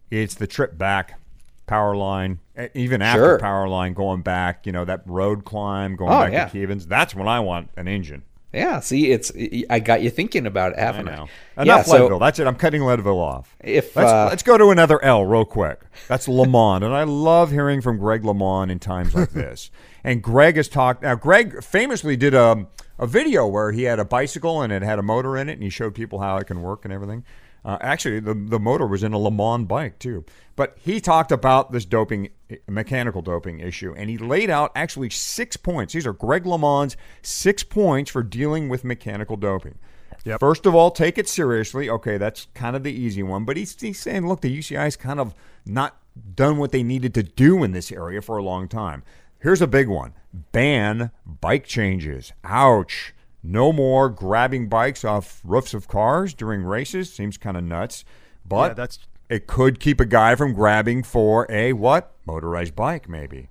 it's 0.10 0.36
the 0.36 0.48
trip 0.48 0.78
back 0.78 1.20
power 1.66 1.96
line, 1.96 2.40
even 2.74 3.02
after 3.02 3.24
sure. 3.24 3.40
power 3.40 3.68
line, 3.68 3.94
going 3.94 4.22
back, 4.22 4.66
you 4.66 4.72
know, 4.72 4.86
that 4.86 5.02
road 5.06 5.46
climb, 5.46 5.96
going 5.96 6.12
oh, 6.12 6.20
back 6.20 6.34
yeah. 6.34 6.46
to 6.48 6.58
Keevins. 6.58 6.88
That's 6.88 7.16
when 7.16 7.28
I 7.28 7.40
want 7.40 7.70
an 7.78 7.88
engine. 7.88 8.24
Yeah, 8.54 8.82
see, 8.82 9.12
it's 9.12 9.32
I 9.72 9.80
got 9.80 10.04
you 10.04 10.12
thinking 10.12 10.46
about 10.46 10.74
it, 10.74 10.80
haven't 10.80 11.08
I? 11.08 11.28
I? 11.58 11.64
Enough 11.64 11.66
yeah, 11.66 11.82
so 11.82 11.92
Leadville. 11.94 12.20
That's 12.20 12.38
it. 12.38 12.46
I'm 12.46 12.56
cutting 12.56 12.84
Leadville 12.84 13.20
off. 13.20 13.56
If 13.60 13.96
let's, 13.96 14.12
uh, 14.12 14.28
let's 14.30 14.44
go 14.44 14.60
to 14.60 14.70
another 14.70 15.04
L 15.04 15.26
real 15.26 15.44
quick. 15.44 15.82
That's 16.08 16.28
LeMond, 16.28 16.84
and 16.84 16.94
I 16.94 17.04
love 17.04 17.50
hearing 17.50 17.82
from 17.82 17.98
Greg 17.98 18.22
LeMond 18.22 18.70
in 18.70 18.78
times 18.78 19.16
like 19.16 19.30
this. 19.34 19.72
and 20.04 20.22
Greg 20.22 20.58
has 20.58 20.68
talked. 20.68 21.02
Now, 21.02 21.16
Greg 21.16 21.64
famously 21.64 22.16
did 22.16 22.36
a 22.36 22.68
a 23.00 23.08
video 23.08 23.48
where 23.48 23.72
he 23.72 23.84
had 23.84 24.00
a 24.00 24.06
bicycle 24.06 24.62
and 24.62 24.72
it 24.72 24.84
had 24.84 25.00
a 25.00 25.04
motor 25.04 25.36
in 25.36 25.50
it, 25.50 25.54
and 25.54 25.64
he 25.64 25.70
showed 25.72 25.96
people 25.96 26.20
how 26.20 26.38
it 26.38 26.46
can 26.46 26.62
work 26.62 26.86
and 26.86 26.94
everything. 26.94 27.24
Uh, 27.66 27.78
actually, 27.82 28.20
the, 28.20 28.34
the 28.34 28.60
motor 28.60 28.86
was 28.86 29.04
in 29.04 29.14
a 29.14 29.18
LeMond 29.18 29.68
bike, 29.68 29.98
too. 30.00 30.26
But 30.56 30.78
he 30.80 31.00
talked 31.00 31.32
about 31.32 31.72
this 31.72 31.86
doping, 31.86 32.30
mechanical 32.68 33.22
doping 33.22 33.60
issue, 33.60 33.94
and 33.98 34.10
he 34.10 34.18
laid 34.18 34.50
out 34.50 34.72
actually 34.76 35.10
six 35.10 35.56
points. 35.56 35.94
These 35.94 36.06
are 36.06 36.14
Greg 36.14 36.44
LeMond's 36.44 36.98
six 37.22 37.64
points 37.64 38.12
for 38.12 38.22
dealing 38.22 38.70
with 38.70 38.84
mechanical 38.84 39.38
doping. 39.38 39.80
Yep. 40.26 40.40
First 40.40 40.66
of 40.66 40.76
all, 40.76 40.92
take 40.92 41.18
it 41.18 41.28
seriously. 41.28 41.90
Okay, 41.90 42.18
that's 42.18 42.48
kind 42.54 42.76
of 42.76 42.84
the 42.84 42.94
easy 42.94 43.24
one. 43.24 43.46
But 43.46 43.58
he's, 43.58 43.80
he's 43.80 44.00
saying, 44.00 44.28
look, 44.28 44.42
the 44.42 44.58
UCI's 44.58 44.96
kind 44.96 45.20
of 45.20 45.34
not 45.66 45.98
done 46.36 46.58
what 46.58 46.72
they 46.72 46.84
needed 46.84 47.14
to 47.16 47.24
do 47.24 47.64
in 47.64 47.72
this 47.72 47.92
area 47.92 48.22
for 48.22 48.38
a 48.38 48.44
long 48.44 48.68
time. 48.68 49.04
Here's 49.40 49.62
a 49.62 49.68
big 49.68 49.88
one 49.88 50.14
ban 50.52 51.12
bike 51.26 51.66
changes. 51.66 52.32
Ouch. 52.44 53.13
No 53.44 53.74
more 53.74 54.10
grabbing 54.10 54.70
bikes 54.70 55.04
off 55.04 55.42
roofs 55.44 55.74
of 55.74 55.88
cars 55.90 56.34
during 56.34 56.64
races. 56.64 57.14
Seems 57.14 57.38
kind 57.38 57.58
of 57.58 57.64
nuts. 57.64 58.06
But 58.46 58.72
yeah, 58.72 58.74
that's 58.74 59.00
it 59.30 59.48
could 59.48 59.80
keep 59.80 60.00
a 60.00 60.06
guy 60.06 60.36
from 60.36 60.54
grabbing 60.54 61.04
for 61.04 61.46
a 61.50 61.74
what? 61.74 62.14
Motorized 62.26 62.76
bike, 62.76 63.10
maybe. 63.10 63.50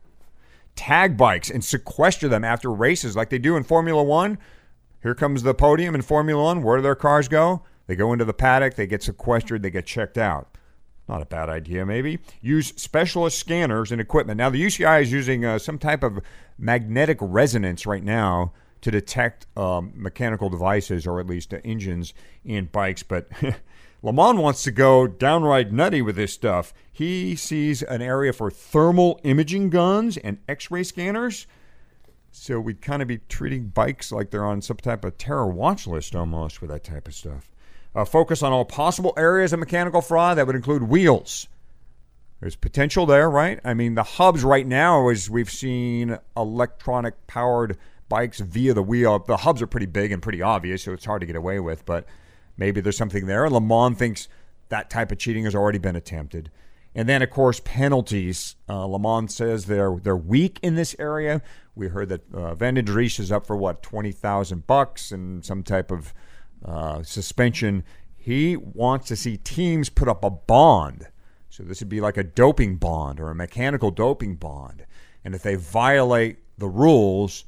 Tag 0.76 1.16
bikes 1.16 1.50
and 1.50 1.64
sequester 1.64 2.28
them 2.28 2.44
after 2.44 2.70
races 2.72 3.16
like 3.16 3.30
they 3.30 3.38
do 3.38 3.56
in 3.56 3.64
Formula 3.64 4.02
One. 4.02 4.38
Here 5.02 5.14
comes 5.14 5.42
the 5.42 5.54
podium 5.54 5.94
in 5.94 6.02
Formula 6.02 6.42
One. 6.42 6.62
Where 6.62 6.76
do 6.76 6.82
their 6.82 6.94
cars 6.94 7.28
go? 7.28 7.62
They 7.86 7.96
go 7.96 8.12
into 8.12 8.24
the 8.24 8.32
paddock, 8.32 8.76
they 8.76 8.86
get 8.86 9.02
sequestered, 9.02 9.62
they 9.62 9.70
get 9.70 9.86
checked 9.86 10.16
out. 10.16 10.56
Not 11.08 11.20
a 11.20 11.26
bad 11.26 11.48
idea, 11.48 11.84
maybe. 11.84 12.20
Use 12.40 12.72
specialist 12.76 13.38
scanners 13.38 13.90
and 13.90 14.00
equipment. 14.00 14.38
Now, 14.38 14.50
the 14.50 14.64
UCI 14.64 15.02
is 15.02 15.10
using 15.10 15.44
uh, 15.44 15.58
some 15.58 15.78
type 15.78 16.02
of 16.02 16.20
magnetic 16.56 17.18
resonance 17.20 17.86
right 17.86 18.04
now 18.04 18.52
to 18.82 18.90
detect 18.90 19.46
um, 19.56 19.92
mechanical 19.94 20.50
devices 20.50 21.06
or 21.06 21.18
at 21.18 21.26
least 21.26 21.54
uh, 21.54 21.58
engines 21.64 22.12
in 22.44 22.66
bikes. 22.66 23.02
But 23.02 23.28
LeMond 24.04 24.40
wants 24.40 24.62
to 24.64 24.70
go 24.70 25.06
downright 25.06 25.72
nutty 25.72 26.02
with 26.02 26.16
this 26.16 26.34
stuff. 26.34 26.74
He 26.90 27.34
sees 27.36 27.82
an 27.82 28.02
area 28.02 28.32
for 28.32 28.50
thermal 28.50 29.20
imaging 29.22 29.70
guns 29.70 30.16
and 30.18 30.38
x 30.48 30.70
ray 30.70 30.82
scanners. 30.82 31.46
So 32.32 32.58
we'd 32.60 32.80
kind 32.80 33.02
of 33.02 33.08
be 33.08 33.18
treating 33.28 33.68
bikes 33.68 34.10
like 34.10 34.30
they're 34.30 34.44
on 34.44 34.62
some 34.62 34.78
type 34.78 35.04
of 35.04 35.18
terror 35.18 35.46
watch 35.46 35.86
list 35.86 36.16
almost 36.16 36.60
with 36.60 36.70
that 36.70 36.84
type 36.84 37.06
of 37.06 37.14
stuff. 37.14 37.48
Uh, 37.94 38.04
focus 38.04 38.42
on 38.42 38.52
all 38.52 38.64
possible 38.64 39.12
areas 39.16 39.52
of 39.52 39.60
mechanical 39.60 40.00
fraud 40.00 40.38
that 40.38 40.46
would 40.46 40.56
include 40.56 40.82
wheels. 40.82 41.46
There's 42.40 42.56
potential 42.56 43.06
there, 43.06 43.30
right? 43.30 43.60
I 43.64 43.74
mean, 43.74 43.94
the 43.94 44.02
hubs 44.02 44.42
right 44.42 44.66
now, 44.66 45.08
as 45.10 45.30
we've 45.30 45.50
seen 45.50 46.18
electronic 46.36 47.26
powered 47.28 47.78
bikes 48.08 48.40
via 48.40 48.74
the 48.74 48.82
wheel. 48.82 49.18
The 49.18 49.38
hubs 49.38 49.62
are 49.62 49.66
pretty 49.66 49.86
big 49.86 50.12
and 50.12 50.22
pretty 50.22 50.42
obvious, 50.42 50.82
so 50.82 50.92
it's 50.92 51.04
hard 51.04 51.20
to 51.20 51.26
get 51.26 51.36
away 51.36 51.60
with, 51.60 51.84
but 51.84 52.06
maybe 52.56 52.80
there's 52.80 52.96
something 52.96 53.26
there. 53.26 53.48
LeMond 53.48 53.96
thinks 53.96 54.28
that 54.68 54.90
type 54.90 55.12
of 55.12 55.18
cheating 55.18 55.44
has 55.44 55.54
already 55.54 55.78
been 55.78 55.96
attempted. 55.96 56.50
And 56.94 57.08
then, 57.08 57.22
of 57.22 57.30
course, 57.30 57.60
penalties. 57.64 58.56
Uh, 58.68 58.84
LeMond 58.84 59.30
says 59.30 59.64
they're 59.64 59.96
they're 60.02 60.16
weak 60.16 60.58
in 60.62 60.74
this 60.74 60.94
area. 60.98 61.40
We 61.74 61.88
heard 61.88 62.10
that 62.10 62.34
uh, 62.34 62.54
Van 62.54 62.76
Driessche 62.76 63.20
is 63.20 63.32
up 63.32 63.46
for 63.46 63.56
what 63.56 63.82
twenty 63.82 64.12
thousand 64.12 64.66
bucks 64.66 65.10
and 65.10 65.42
some 65.42 65.62
type 65.62 65.90
of 65.90 66.12
uh, 66.64 67.02
suspension. 67.02 67.82
He 68.14 68.56
wants 68.56 69.08
to 69.08 69.16
see 69.16 69.38
teams 69.38 69.88
put 69.88 70.06
up 70.06 70.22
a 70.22 70.30
bond. 70.30 71.08
So 71.48 71.62
this 71.62 71.80
would 71.80 71.88
be 71.88 72.00
like 72.00 72.18
a 72.18 72.22
doping 72.22 72.76
bond 72.76 73.20
or 73.20 73.30
a 73.30 73.34
mechanical 73.34 73.90
doping 73.90 74.36
bond. 74.36 74.84
And 75.24 75.34
if 75.34 75.42
they 75.42 75.54
violate 75.54 76.38
the 76.58 76.68
rules, 76.68 77.44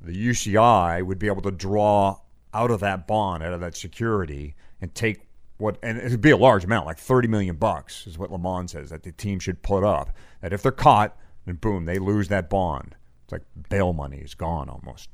the 0.00 0.12
UCI 0.28 1.02
would 1.04 1.18
be 1.18 1.26
able 1.26 1.42
to 1.42 1.50
draw 1.50 2.18
out 2.54 2.70
of 2.70 2.80
that 2.80 3.06
bond, 3.06 3.42
out 3.42 3.52
of 3.52 3.60
that 3.60 3.76
security, 3.76 4.54
and 4.80 4.94
take 4.94 5.26
what 5.58 5.76
and 5.82 5.98
it'd 5.98 6.20
be 6.20 6.30
a 6.30 6.36
large 6.36 6.64
amount, 6.64 6.86
like 6.86 6.98
thirty 6.98 7.26
million 7.28 7.56
bucks, 7.56 8.06
is 8.06 8.16
what 8.18 8.30
LeMond 8.30 8.70
says 8.70 8.90
that 8.90 9.02
the 9.02 9.12
team 9.12 9.38
should 9.40 9.62
put 9.62 9.82
up. 9.84 10.10
That 10.40 10.52
if 10.52 10.62
they're 10.62 10.70
caught, 10.72 11.16
then 11.46 11.56
boom, 11.56 11.84
they 11.84 11.98
lose 11.98 12.28
that 12.28 12.48
bond. 12.48 12.94
It's 13.24 13.32
like 13.32 13.42
bail 13.68 13.92
money 13.92 14.18
is 14.18 14.34
gone 14.34 14.68
almost. 14.68 15.10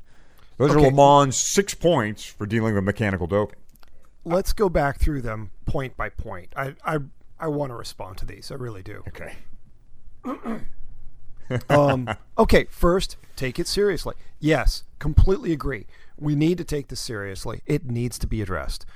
Those 0.58 0.70
Okay. 0.72 0.86
are 0.86 0.90
LeMond 0.90 1.32
six 1.32 1.74
points 1.74 2.24
for 2.24 2.46
dealing 2.46 2.74
with 2.74 2.84
mechanical 2.84 3.26
doping. 3.26 3.58
let's 4.24 4.52
go 4.52 4.68
back 4.68 4.98
through 5.00 5.22
them 5.22 5.50
point 5.66 5.96
by 5.96 6.10
point. 6.10 6.52
I 6.56 6.74
I, 6.84 6.98
I 7.40 7.48
want 7.48 7.70
to 7.70 7.74
respond 7.76 8.18
to 8.18 8.26
these. 8.26 8.52
I 8.52 8.54
really 8.56 8.82
do. 8.82 9.02
Okay. 9.08 9.32
Um, 11.68 12.08
okay, 12.38 12.66
first, 12.70 13.16
take 13.36 13.58
it 13.58 13.66
seriously. 13.66 14.14
Yes, 14.40 14.84
completely 14.98 15.52
agree. 15.52 15.86
We 16.18 16.34
need 16.34 16.58
to 16.58 16.64
take 16.64 16.88
this 16.88 17.00
seriously. 17.00 17.62
It 17.66 17.86
needs 17.86 18.18
to 18.20 18.26
be 18.26 18.40
addressed. 18.40 18.86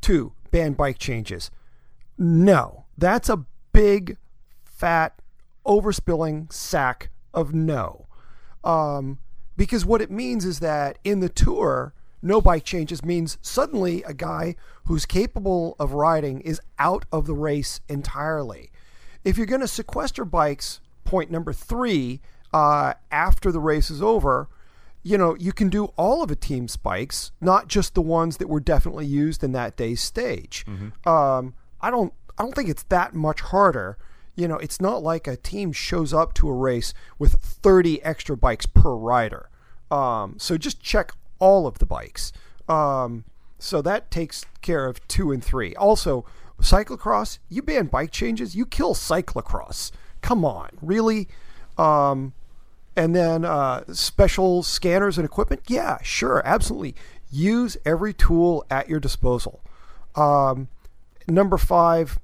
Two, 0.00 0.32
ban 0.50 0.72
bike 0.72 0.98
changes. 0.98 1.50
No, 2.18 2.84
that's 2.98 3.28
a 3.28 3.44
big, 3.72 4.16
fat, 4.64 5.20
overspilling 5.66 6.52
sack 6.52 7.10
of 7.32 7.54
no. 7.54 8.06
Um, 8.62 9.18
because 9.56 9.84
what 9.84 10.00
it 10.00 10.10
means 10.10 10.44
is 10.44 10.60
that 10.60 10.98
in 11.04 11.20
the 11.20 11.28
tour, 11.28 11.94
no 12.22 12.40
bike 12.40 12.64
changes 12.64 13.04
means 13.04 13.38
suddenly 13.42 14.02
a 14.04 14.14
guy 14.14 14.56
who's 14.86 15.06
capable 15.06 15.76
of 15.78 15.92
riding 15.92 16.40
is 16.40 16.60
out 16.78 17.04
of 17.12 17.26
the 17.26 17.34
race 17.34 17.80
entirely. 17.88 18.70
If 19.24 19.36
you're 19.36 19.46
going 19.46 19.60
to 19.60 19.68
sequester 19.68 20.24
bikes, 20.24 20.80
point 21.14 21.30
number 21.30 21.52
three, 21.52 22.20
uh, 22.52 22.92
after 23.12 23.52
the 23.52 23.60
race 23.60 23.88
is 23.88 24.02
over, 24.02 24.48
you 25.04 25.16
know, 25.16 25.36
you 25.36 25.52
can 25.52 25.68
do 25.68 25.84
all 25.96 26.24
of 26.24 26.30
a 26.32 26.34
team's 26.34 26.76
bikes, 26.76 27.30
not 27.40 27.68
just 27.68 27.94
the 27.94 28.02
ones 28.02 28.38
that 28.38 28.48
were 28.48 28.58
definitely 28.58 29.06
used 29.06 29.44
in 29.44 29.52
that 29.52 29.76
day's 29.76 30.00
stage. 30.00 30.66
Um, 31.08 31.54
I 31.80 31.92
don't, 31.92 32.12
I 32.36 32.42
don't 32.42 32.52
think 32.52 32.68
it's 32.68 32.82
that 32.84 33.14
much 33.14 33.42
harder. 33.42 33.96
You 34.34 34.48
know, 34.48 34.56
it's 34.56 34.80
not 34.80 35.04
like 35.04 35.28
a 35.28 35.36
team 35.36 35.70
shows 35.70 36.12
up 36.12 36.34
to 36.34 36.48
a 36.48 36.52
race 36.52 36.92
with 37.16 37.34
30 37.34 38.02
extra 38.02 38.36
bikes 38.36 38.66
per 38.66 38.92
rider. 38.92 39.50
Um, 39.92 40.34
so 40.40 40.58
just 40.58 40.80
check 40.82 41.12
all 41.38 41.68
of 41.68 41.78
the 41.78 41.86
bikes. 41.86 42.32
Um, 42.68 43.22
so 43.60 43.80
that 43.82 44.10
takes 44.10 44.44
care 44.62 44.86
of 44.86 45.06
two 45.06 45.30
and 45.30 45.44
three. 45.44 45.76
Also, 45.76 46.24
cyclocross, 46.60 47.38
you 47.48 47.62
ban 47.62 47.86
bike 47.86 48.10
changes, 48.10 48.56
you 48.56 48.66
kill 48.66 48.94
cyclocross. 48.94 49.92
Come 50.24 50.42
on, 50.42 50.70
really? 50.80 51.28
Um, 51.76 52.32
and 52.96 53.14
then 53.14 53.44
uh, 53.44 53.84
special 53.92 54.62
scanners 54.62 55.18
and 55.18 55.26
equipment, 55.26 55.60
yeah, 55.68 55.98
sure, 56.02 56.40
absolutely. 56.46 56.94
Use 57.30 57.76
every 57.84 58.14
tool 58.14 58.64
at 58.70 58.88
your 58.88 59.00
disposal. 59.00 59.60
Um, 60.16 60.68
number 61.28 61.58
five, 61.58 62.18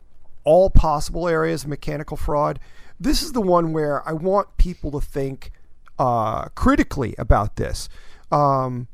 all 0.44 0.70
possible 0.70 1.28
areas 1.28 1.64
of 1.64 1.68
mechanical 1.68 2.16
fraud. 2.16 2.58
This 2.98 3.22
is 3.22 3.32
the 3.32 3.42
one 3.42 3.74
where 3.74 4.08
I 4.08 4.14
want 4.14 4.56
people 4.56 4.90
to 4.92 5.00
think 5.02 5.50
uh, 5.98 6.46
critically 6.54 7.14
about 7.18 7.56
this. 7.56 7.90
Um, 8.32 8.88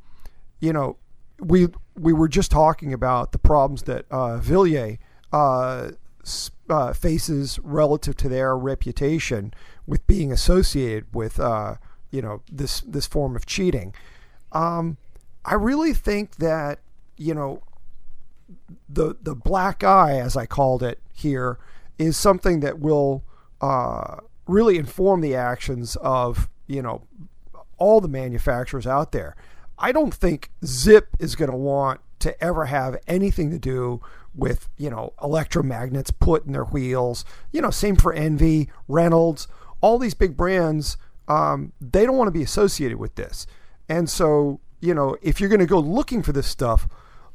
you 0.59 0.73
know, 0.73 0.97
we 1.39 1.69
we 1.95 2.13
were 2.13 2.29
just 2.29 2.51
talking 2.51 2.93
about 2.93 3.31
the 3.31 3.39
problems 3.39 3.85
that 3.85 4.05
uh, 4.11 4.41
Wilier 4.41 4.99
uh, 5.33 5.91
uh, 6.69 6.93
faces 6.93 7.59
relative 7.63 8.17
to 8.17 8.29
their 8.29 8.57
reputation 8.57 9.53
with 9.87 10.07
being 10.07 10.33
associated 10.33 11.07
with 11.15 11.39
uh, 11.39 11.77
you 12.11 12.23
know 12.23 12.43
this 12.51 12.81
this 12.81 13.07
form 13.07 13.37
of 13.37 13.47
cheating. 13.47 13.95
Um, 14.53 14.97
I 15.45 15.55
really 15.55 15.95
think 15.95 16.37
that 16.37 16.81
you 17.17 17.35
know 17.35 17.63
the 18.89 19.17
the 19.21 19.35
black 19.35 19.85
eye, 19.85 20.19
as 20.19 20.37
I 20.37 20.47
called 20.47 20.83
it 20.83 21.01
here, 21.13 21.59
is 21.99 22.17
something 22.17 22.61
that 22.61 22.79
will 22.79 23.23
uh, 23.61 24.19
really 24.47 24.79
inform 24.79 25.21
the 25.21 25.35
actions 25.35 25.97
of 25.97 26.49
you 26.67 26.83
know 26.83 27.03
all 27.79 28.01
the 28.01 28.09
manufacturers 28.09 28.87
out 28.87 29.13
there. 29.13 29.37
I 29.79 29.93
don't 29.93 30.15
think 30.15 30.51
Zipp 30.63 31.07
is 31.19 31.37
going 31.37 31.51
to 31.51 31.57
want 31.57 32.01
to 32.21 32.43
ever 32.43 32.67
have 32.67 32.97
anything 33.07 33.51
to 33.51 33.59
do 33.59 34.01
with 34.37 34.69
you 34.77 34.91
know 34.91 35.13
electromagnets 35.19 36.11
put 36.19 36.47
in 36.47 36.53
their 36.53 36.65
wheels. 36.65 37.25
You 37.53 37.63
know, 37.63 37.71
same 37.71 37.97
for 37.97 38.13
ENVE, 38.13 38.67
Reynolds, 38.89 39.49
all 39.81 39.99
these 39.99 40.15
big 40.15 40.37
brands. 40.37 40.97
Um, 41.29 41.73
they 41.81 42.07
don't 42.07 42.17
want 42.17 42.29
to 42.29 42.33
be 42.33 42.43
associated 42.43 42.99
with 42.99 43.17
this, 43.17 43.47
and 43.89 44.09
so 44.09 44.61
you 44.81 44.95
know 44.95 45.17
if 45.23 45.41
you're 45.41 45.49
going 45.49 45.61
to 45.61 45.67
go 45.67 45.81
looking 45.81 46.23
for 46.23 46.33
this 46.33 46.47
stuff, 46.47 46.89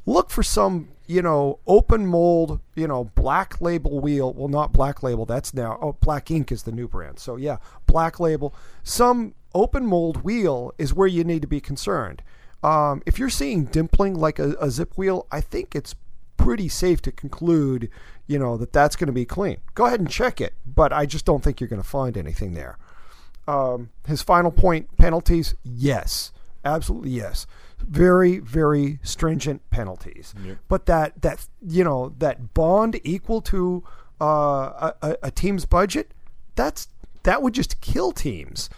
look 0.05 0.29
for 0.29 0.43
some 0.43 0.89
you 1.11 1.21
know 1.21 1.59
open 1.67 2.05
mold 2.05 2.61
you 2.75 2.87
know 2.87 3.03
black 3.03 3.59
label 3.59 3.99
wheel 3.99 4.33
well 4.33 4.47
not 4.47 4.71
black 4.71 5.03
label 5.03 5.25
that's 5.25 5.53
now 5.53 5.77
oh 5.81 5.93
Black 5.99 6.27
Inc 6.27 6.51
is 6.51 6.63
the 6.63 6.71
new 6.71 6.87
brand 6.87 7.19
so 7.19 7.35
yeah 7.35 7.57
black 7.85 8.19
label 8.19 8.55
some 8.83 9.35
open 9.53 9.85
mold 9.85 10.23
wheel 10.23 10.73
is 10.77 10.93
where 10.93 11.07
you 11.07 11.23
need 11.25 11.41
to 11.41 11.47
be 11.47 11.59
concerned 11.59 12.23
um, 12.63 13.01
if 13.05 13.19
you're 13.19 13.29
seeing 13.29 13.65
dimpling 13.65 14.15
like 14.17 14.39
a, 14.39 14.51
a 14.51 14.67
Zipp 14.67 14.97
wheel 14.97 15.27
i 15.31 15.41
think 15.41 15.75
it's 15.75 15.95
pretty 16.43 16.67
safe 16.67 17.01
to 17.01 17.11
conclude 17.11 17.89
you 18.27 18.39
know 18.39 18.57
that 18.57 18.73
that's 18.73 18.95
going 18.95 19.07
to 19.07 19.13
be 19.13 19.25
clean. 19.25 19.57
Go 19.75 19.85
ahead 19.85 19.99
and 19.99 20.09
check 20.09 20.41
it 20.41 20.53
but 20.65 20.93
i 20.93 21.05
just 21.05 21.25
don't 21.25 21.43
think 21.43 21.59
you're 21.59 21.67
going 21.67 21.81
to 21.81 21.87
find 21.87 22.17
anything 22.17 22.53
there. 22.53 22.77
Um, 23.47 23.89
his 24.07 24.21
final 24.21 24.51
point 24.51 24.97
penalties 24.97 25.55
yes. 25.63 26.31
Absolutely 26.63 27.11
yes. 27.11 27.47
Very 27.79 28.39
very 28.39 28.99
stringent 29.03 29.67
penalties. 29.71 30.33
But 30.67 30.85
that 30.85 31.21
that 31.21 31.47
you 31.67 31.83
know 31.83 32.13
that 32.19 32.53
bond 32.53 32.99
equal 33.03 33.41
to 33.41 33.83
uh, 34.19 34.91
a, 35.01 35.17
a 35.23 35.31
team's 35.31 35.65
budget 35.65 36.13
that's 36.55 36.87
that 37.23 37.41
would 37.41 37.53
just 37.53 37.81
kill 37.81 38.11
teams. 38.11 38.69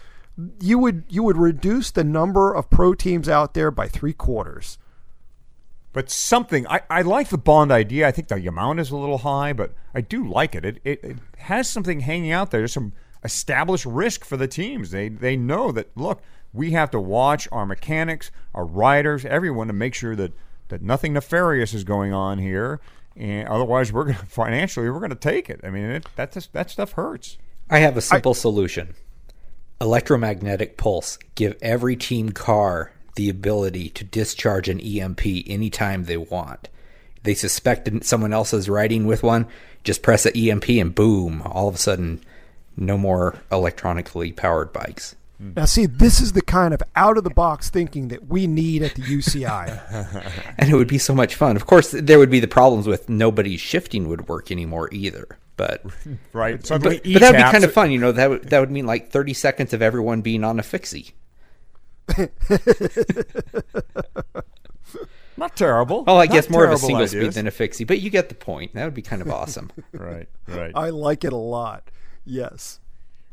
You 0.60 0.78
would 0.78 1.04
you 1.08 1.22
would 1.22 1.36
reduce 1.36 1.90
the 1.90 2.04
number 2.04 2.52
of 2.52 2.70
pro 2.70 2.94
teams 2.94 3.28
out 3.28 3.54
there 3.54 3.70
by 3.70 3.88
three 3.88 4.12
quarters 4.12 4.78
But 5.94 6.10
something 6.10 6.66
I, 6.66 6.82
I 6.90 7.02
like 7.02 7.28
the 7.28 7.38
bond 7.38 7.70
idea. 7.70 8.06
I 8.06 8.10
think 8.10 8.26
the 8.26 8.46
amount 8.46 8.80
is 8.80 8.90
a 8.90 8.96
little 8.96 9.18
high, 9.18 9.52
but 9.52 9.72
I 9.94 10.00
do 10.00 10.28
like 10.28 10.54
it. 10.56 10.64
It, 10.64 10.80
it. 10.84 11.04
it 11.04 11.16
has 11.38 11.70
something 11.70 12.00
hanging 12.00 12.32
out 12.32 12.50
there. 12.50 12.60
There's 12.60 12.72
some 12.72 12.92
established 13.22 13.86
risk 13.86 14.24
for 14.24 14.36
the 14.36 14.48
teams. 14.48 14.90
They 14.90 15.08
they 15.08 15.36
know 15.36 15.70
that 15.70 15.96
look, 15.96 16.20
we 16.52 16.72
have 16.72 16.90
to 16.90 17.00
watch 17.00 17.48
our 17.52 17.64
mechanics, 17.64 18.32
our 18.54 18.66
riders, 18.66 19.24
everyone 19.24 19.68
to 19.68 19.72
make 19.72 19.94
sure 19.94 20.16
that 20.16 20.32
that 20.68 20.82
nothing 20.82 21.12
nefarious 21.12 21.72
is 21.72 21.84
going 21.84 22.12
on 22.12 22.38
here. 22.38 22.80
And 23.16 23.48
otherwise, 23.48 23.92
we're 23.92 24.06
gonna 24.06 24.18
financially 24.28 24.90
we're 24.90 25.00
gonna 25.00 25.14
take 25.14 25.48
it. 25.48 25.60
I 25.62 25.70
mean, 25.70 25.84
it, 25.84 26.06
that 26.16 26.32
just, 26.32 26.52
that 26.54 26.70
stuff 26.70 26.92
hurts. 26.92 27.38
I 27.70 27.78
have 27.78 27.96
a 27.96 28.02
simple 28.02 28.34
solution. 28.34 28.96
Electromagnetic 29.80 30.76
pulse. 30.76 31.18
Give 31.36 31.56
every 31.62 31.94
team 31.94 32.30
car 32.30 32.92
the 33.16 33.28
ability 33.28 33.88
to 33.90 34.04
discharge 34.04 34.68
an 34.68 34.80
EMP 34.80 35.22
anytime 35.46 36.04
they 36.04 36.16
want. 36.16 36.68
They 37.22 37.34
suspect 37.34 37.88
someone 38.04 38.32
else 38.32 38.52
is 38.52 38.68
riding 38.68 39.06
with 39.06 39.22
one, 39.22 39.46
just 39.82 40.02
press 40.02 40.26
an 40.26 40.36
EMP 40.36 40.68
and 40.70 40.94
boom, 40.94 41.42
all 41.42 41.68
of 41.68 41.74
a 41.74 41.78
sudden, 41.78 42.20
no 42.76 42.98
more 42.98 43.38
electronically 43.50 44.32
powered 44.32 44.72
bikes. 44.72 45.14
now 45.38 45.64
see 45.64 45.86
this 45.86 46.20
is 46.20 46.32
the 46.32 46.42
kind 46.42 46.74
of 46.74 46.82
out 46.96 47.16
of 47.16 47.24
the 47.24 47.30
box 47.30 47.70
thinking 47.70 48.08
that 48.08 48.28
we 48.28 48.46
need 48.46 48.82
at 48.82 48.94
the 48.94 49.02
uci 49.02 49.44
And 50.58 50.70
it 50.70 50.74
would 50.74 50.88
be 50.88 50.98
so 50.98 51.14
much 51.14 51.34
fun. 51.34 51.56
Of 51.56 51.66
course, 51.66 51.90
there 51.92 52.18
would 52.18 52.30
be 52.30 52.40
the 52.40 52.48
problems 52.48 52.86
with 52.86 53.08
nobody's 53.08 53.60
shifting 53.60 54.08
would 54.08 54.28
work 54.28 54.50
anymore 54.50 54.88
either. 54.92 55.38
But 55.56 55.84
Right. 56.32 56.60
but, 56.68 56.82
but 56.82 57.02
that 57.04 57.30
would 57.30 57.36
be 57.36 57.50
kind 57.52 57.64
of 57.64 57.72
fun, 57.72 57.90
you 57.90 57.98
know. 57.98 58.12
That 58.12 58.28
would 58.28 58.50
that 58.50 58.58
would 58.60 58.70
mean 58.72 58.86
like 58.86 59.10
thirty 59.10 59.32
seconds 59.32 59.72
of 59.72 59.82
everyone 59.82 60.20
being 60.20 60.42
on 60.44 60.58
a 60.58 60.62
fixie. 60.64 61.14
Not 65.36 65.56
terrible. 65.56 66.04
Well, 66.04 66.18
I 66.18 66.26
Not 66.26 66.32
guess 66.32 66.48
more 66.48 66.64
of 66.64 66.70
a 66.70 66.76
terrible 66.76 66.86
single 66.86 67.08
speed 67.08 67.32
than 67.32 67.46
a 67.46 67.50
fixie, 67.50 67.84
but 67.84 68.00
you 68.00 68.08
get 68.10 68.28
the 68.28 68.34
point. 68.34 68.74
That 68.74 68.84
would 68.84 68.94
be 68.94 69.02
kind 69.02 69.20
of 69.20 69.30
awesome. 69.30 69.70
Right. 69.92 70.28
Right. 70.46 70.72
i 70.74 70.90
like 70.90 71.24
it 71.24 71.32
a 71.32 71.36
lot 71.36 71.90
yes 72.24 72.80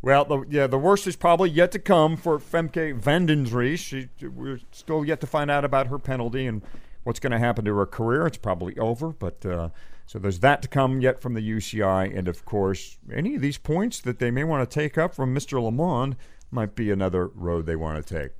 Well, 0.01 0.25
the, 0.25 0.45
yeah, 0.49 0.67
the 0.67 0.77
worst 0.79 1.05
is 1.05 1.15
probably 1.15 1.49
yet 1.49 1.71
to 1.73 1.79
come 1.79 2.17
for 2.17 2.39
Femke 2.39 2.95
Van 2.95 3.25
den 3.25 3.45
Driessche. 3.45 4.09
She, 4.17 4.27
we're 4.27 4.59
still 4.71 5.05
yet 5.05 5.21
to 5.21 5.27
find 5.27 5.51
out 5.51 5.65
about 5.65 5.87
her 5.87 5.99
penalty 5.99 6.47
and 6.47 6.61
what's 7.03 7.19
going 7.19 7.31
to 7.31 7.39
happen 7.39 7.65
to 7.65 7.75
her 7.75 7.85
career. 7.85 8.25
It's 8.25 8.37
probably 8.37 8.77
over, 8.77 9.09
but 9.09 9.45
uh, 9.45 9.69
so 10.05 10.17
there's 10.19 10.39
that 10.39 10.61
to 10.61 10.67
come 10.67 11.01
yet 11.01 11.21
from 11.21 11.33
the 11.33 11.41
UCI, 11.41 12.17
and 12.17 12.27
of 12.27 12.45
course, 12.45 12.97
any 13.13 13.35
of 13.35 13.41
these 13.41 13.57
points 13.57 13.99
that 14.01 14.19
they 14.19 14.31
may 14.31 14.43
want 14.43 14.67
to 14.67 14.73
take 14.73 14.97
up 14.97 15.13
from 15.13 15.35
Mr. 15.35 15.59
LeMond 15.61 16.15
might 16.51 16.75
be 16.75 16.91
another 16.91 17.27
road 17.27 17.65
they 17.65 17.75
want 17.75 18.05
to 18.05 18.19
take. 18.19 18.31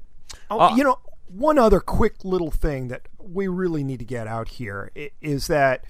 Oh, 0.50 0.76
you 0.76 0.84
know, 0.84 1.00
one 1.28 1.58
other 1.58 1.80
quick 1.80 2.24
little 2.24 2.52
thing 2.52 2.90
that 2.90 3.08
we 3.18 3.48
really 3.48 3.84
need 3.84 4.00
to 4.00 4.06
get 4.06 4.28
out 4.28 4.50
here 4.50 4.92
is 5.22 5.48
that 5.48 5.86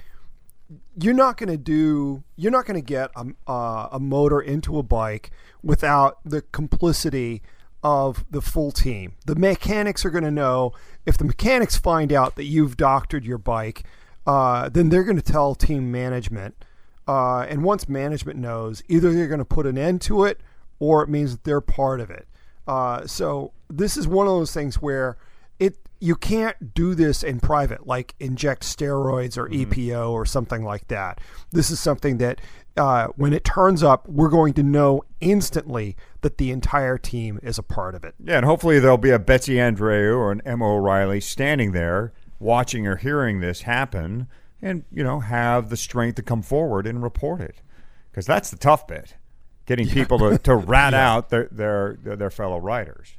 you're 0.99 1.13
not 1.13 1.37
going 1.37 1.49
to 1.49 1.57
do 1.57 2.23
you're 2.35 2.51
not 2.51 2.65
going 2.65 2.79
to 2.79 2.85
get 2.85 3.11
a, 3.15 3.25
uh, 3.47 3.89
a 3.91 3.99
motor 3.99 4.39
into 4.39 4.77
a 4.77 4.83
bike 4.83 5.31
without 5.63 6.19
the 6.23 6.41
complicity 6.41 7.41
of 7.83 8.25
the 8.29 8.41
full 8.41 8.71
team. 8.71 9.13
The 9.25 9.35
mechanics 9.35 10.05
are 10.05 10.11
going 10.11 10.23
to 10.23 10.31
know 10.31 10.73
if 11.05 11.17
the 11.17 11.25
mechanics 11.25 11.77
find 11.77 12.13
out 12.13 12.35
that 12.35 12.43
you've 12.43 12.77
doctored 12.77 13.25
your 13.25 13.39
bike, 13.39 13.83
uh, 14.27 14.69
then 14.69 14.89
they're 14.89 15.03
going 15.03 15.19
to 15.19 15.23
tell 15.23 15.55
team 15.55 15.91
management. 15.91 16.63
Uh, 17.07 17.39
and 17.41 17.63
once 17.63 17.89
management 17.89 18.37
knows, 18.37 18.83
either 18.87 19.11
they're 19.11 19.27
going 19.27 19.39
to 19.39 19.45
put 19.45 19.65
an 19.65 19.77
end 19.77 20.01
to 20.01 20.23
it 20.23 20.39
or 20.79 21.01
it 21.01 21.09
means 21.09 21.31
that 21.31 21.43
they're 21.43 21.61
part 21.61 21.99
of 21.99 22.09
it. 22.11 22.27
Uh, 22.67 23.05
so 23.05 23.53
this 23.69 23.97
is 23.97 24.07
one 24.07 24.27
of 24.27 24.33
those 24.33 24.53
things 24.53 24.75
where 24.75 25.17
it 25.59 25.77
you 25.99 26.15
can't 26.15 26.73
do 26.73 26.95
this 26.95 27.23
in 27.23 27.39
private, 27.39 27.85
like 27.85 28.15
inject 28.19 28.63
steroids 28.63 29.37
or 29.37 29.47
EPO 29.49 30.09
or 30.11 30.25
something 30.25 30.63
like 30.63 30.87
that. 30.87 31.19
This 31.51 31.69
is 31.69 31.79
something 31.79 32.17
that 32.17 32.41
uh, 32.77 33.07
when 33.15 33.33
it 33.33 33.43
turns 33.43 33.83
up, 33.83 34.07
we're 34.07 34.29
going 34.29 34.53
to 34.53 34.63
know 34.63 35.03
instantly 35.19 35.95
that 36.21 36.37
the 36.37 36.51
entire 36.51 36.97
team 36.97 37.39
is 37.43 37.59
a 37.59 37.63
part 37.63 37.93
of 37.93 38.03
it. 38.03 38.15
Yeah, 38.23 38.37
and 38.37 38.45
hopefully 38.45 38.79
there'll 38.79 38.97
be 38.97 39.11
a 39.11 39.19
Betsy 39.19 39.55
Andreu 39.55 40.15
or 40.15 40.31
an 40.31 40.41
Emma 40.45 40.73
O'Reilly 40.73 41.21
standing 41.21 41.71
there 41.71 42.13
watching 42.39 42.87
or 42.87 42.95
hearing 42.95 43.39
this 43.39 43.61
happen 43.61 44.27
and, 44.61 44.83
you 44.91 45.03
know, 45.03 45.19
have 45.19 45.69
the 45.69 45.77
strength 45.77 46.15
to 46.15 46.23
come 46.23 46.41
forward 46.41 46.87
and 46.87 47.03
report 47.03 47.41
it. 47.41 47.57
Because 48.09 48.25
that's 48.25 48.49
the 48.49 48.57
tough 48.57 48.87
bit 48.87 49.15
getting 49.65 49.87
people 49.87 50.19
to, 50.19 50.37
to 50.39 50.55
rat 50.55 50.93
out 50.93 51.29
their, 51.29 51.47
their, 51.51 51.97
their 52.01 52.29
fellow 52.29 52.57
writers. 52.59 53.13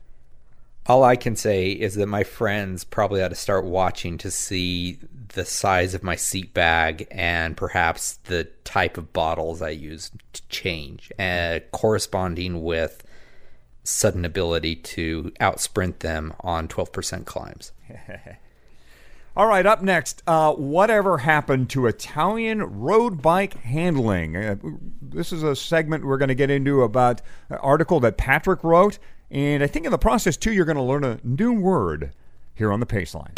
All 0.87 1.05
I 1.05 1.15
can 1.15 1.37
say 1.37 1.71
is 1.71 1.95
that 1.95 2.07
my 2.07 2.25
friends 2.25 2.83
probably 2.83 3.23
ought 3.23 3.29
to 3.29 3.37
start 3.37 3.65
watching 3.65 4.19
to 4.19 4.31
see 4.31 4.99
the 5.35 5.45
size 5.45 5.95
of 5.95 6.03
my 6.03 6.17
seat 6.17 6.53
bag 6.53 7.07
and 7.11 7.57
perhaps 7.57 8.15
the 8.25 8.45
type 8.65 8.99
of 8.99 9.13
bottles 9.13 9.63
I 9.63 9.71
use 9.71 10.11
to 10.33 10.43
change, 10.49 11.13
uh, 11.19 11.61
corresponding 11.71 12.63
with 12.63 13.07
sudden 13.85 14.25
ability 14.25 14.77
to 14.77 15.33
outsprint 15.41 16.01
them 16.01 16.35
on 16.41 16.69
12% 16.69 17.27
climbs. 17.27 17.73
All 19.35 19.47
right, 19.47 19.65
up 19.65 19.81
next, 19.81 20.23
uh, 20.27 20.53
whatever 20.53 21.17
happened 21.17 21.71
to 21.71 21.87
Italian 21.87 22.63
road 22.83 23.23
bike 23.23 23.55
handling? 23.55 24.37
Uh, 24.37 24.57
this 25.01 25.33
is 25.33 25.43
a 25.43 25.57
segment 25.57 26.05
we're 26.05 26.19
going 26.19 26.29
to 26.29 26.35
get 26.35 26.51
into 26.51 26.83
about 26.83 27.23
an 27.49 27.57
article 27.63 27.99
that 28.01 28.19
Patrick 28.19 28.63
wrote, 28.63 28.99
and 29.31 29.63
I 29.63 29.69
think 29.69 29.87
in 29.87 29.91
the 29.91 29.97
process 29.97 30.37
too, 30.37 30.53
you're 30.53 30.67
going 30.67 30.77
to 30.77 30.83
learn 30.83 31.03
a 31.03 31.19
new 31.25 31.55
word 31.55 32.13
here 32.55 32.71
on 32.71 32.81
the 32.81 32.87
Paceline. 32.87 33.33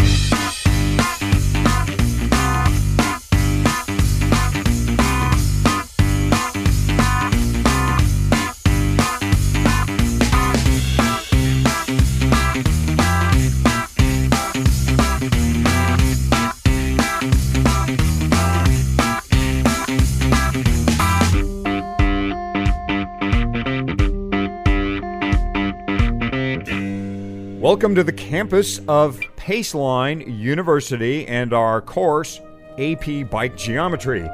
Welcome 27.75 27.97
to 27.97 28.05
the 28.05 28.13
campus 28.13 28.79
of 28.87 29.19
Paceline 29.35 30.39
University 30.39 31.27
and 31.27 31.53
our 31.53 31.83
course, 31.83 32.41
AP 32.79 33.29
Bike 33.29 33.57
Geometry. 33.57 34.29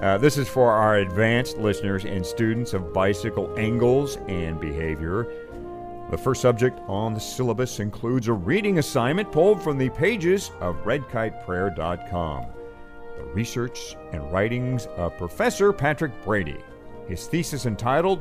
Uh, 0.00 0.16
this 0.18 0.38
is 0.38 0.48
for 0.48 0.70
our 0.70 0.98
advanced 0.98 1.58
listeners 1.58 2.04
and 2.04 2.24
students 2.24 2.72
of 2.72 2.92
bicycle 2.92 3.52
angles 3.58 4.18
and 4.28 4.60
behavior. 4.60 5.26
The 6.12 6.16
first 6.16 6.40
subject 6.40 6.78
on 6.86 7.14
the 7.14 7.20
syllabus 7.20 7.80
includes 7.80 8.28
a 8.28 8.32
reading 8.32 8.78
assignment 8.78 9.32
pulled 9.32 9.60
from 9.60 9.76
the 9.76 9.90
pages 9.90 10.52
of 10.60 10.76
redkiteprayer.com. 10.84 12.46
The 13.18 13.24
research 13.24 13.96
and 14.12 14.32
writings 14.32 14.86
of 14.96 15.18
Professor 15.18 15.72
Patrick 15.72 16.12
Brady. 16.24 16.58
His 17.08 17.26
thesis 17.26 17.66
entitled, 17.66 18.20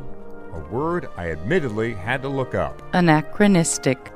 A 0.52 0.60
Word 0.74 1.10
I 1.16 1.30
Admittedly 1.30 1.94
Had 1.94 2.24
to 2.24 2.28
Look 2.28 2.56
Up. 2.56 2.82
Anachronistic. 2.96 4.12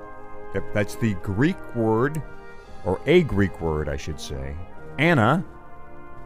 Yep, 0.53 0.63
that's 0.73 0.95
the 0.95 1.13
Greek 1.15 1.57
word, 1.75 2.21
or 2.85 2.99
a 3.05 3.23
Greek 3.23 3.59
word, 3.61 3.89
I 3.89 3.97
should 3.97 4.19
say. 4.19 4.55
Anna, 4.97 5.43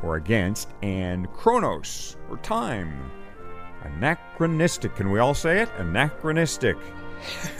or 0.03 0.15
against, 0.15 0.69
and 0.81 1.31
chronos, 1.33 2.17
or 2.29 2.37
time. 2.37 3.11
Anachronistic. 3.83 4.95
Can 4.95 5.11
we 5.11 5.19
all 5.19 5.33
say 5.33 5.61
it? 5.61 5.69
Anachronistic. 5.77 6.77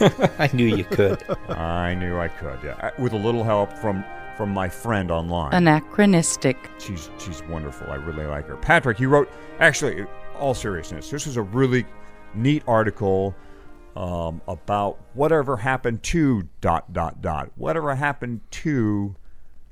I 0.38 0.50
knew 0.52 0.66
you 0.66 0.84
could. 0.84 1.22
I 1.48 1.94
knew 1.94 2.18
I 2.18 2.28
could. 2.28 2.58
Yeah, 2.64 2.74
uh, 2.82 2.90
with 2.98 3.12
a 3.12 3.16
little 3.16 3.44
help 3.44 3.72
from 3.72 4.04
from 4.36 4.50
my 4.50 4.68
friend 4.68 5.10
online. 5.10 5.52
Anachronistic. 5.52 6.56
she's 6.78 7.10
she's 7.18 7.42
wonderful. 7.44 7.90
I 7.90 7.96
really 7.96 8.26
like 8.26 8.46
her. 8.46 8.56
Patrick, 8.56 8.98
you 8.98 9.08
wrote 9.08 9.30
actually, 9.60 10.06
all 10.38 10.54
seriousness, 10.54 11.10
this 11.10 11.26
is 11.26 11.36
a 11.36 11.42
really 11.42 11.84
neat 12.34 12.62
article 12.66 13.34
um, 13.96 14.40
about 14.48 14.98
whatever 15.14 15.58
happened 15.58 16.02
to 16.04 16.48
dot 16.60 16.92
dot 16.92 17.20
dot. 17.20 17.50
Whatever 17.56 17.94
happened 17.94 18.40
to 18.50 19.16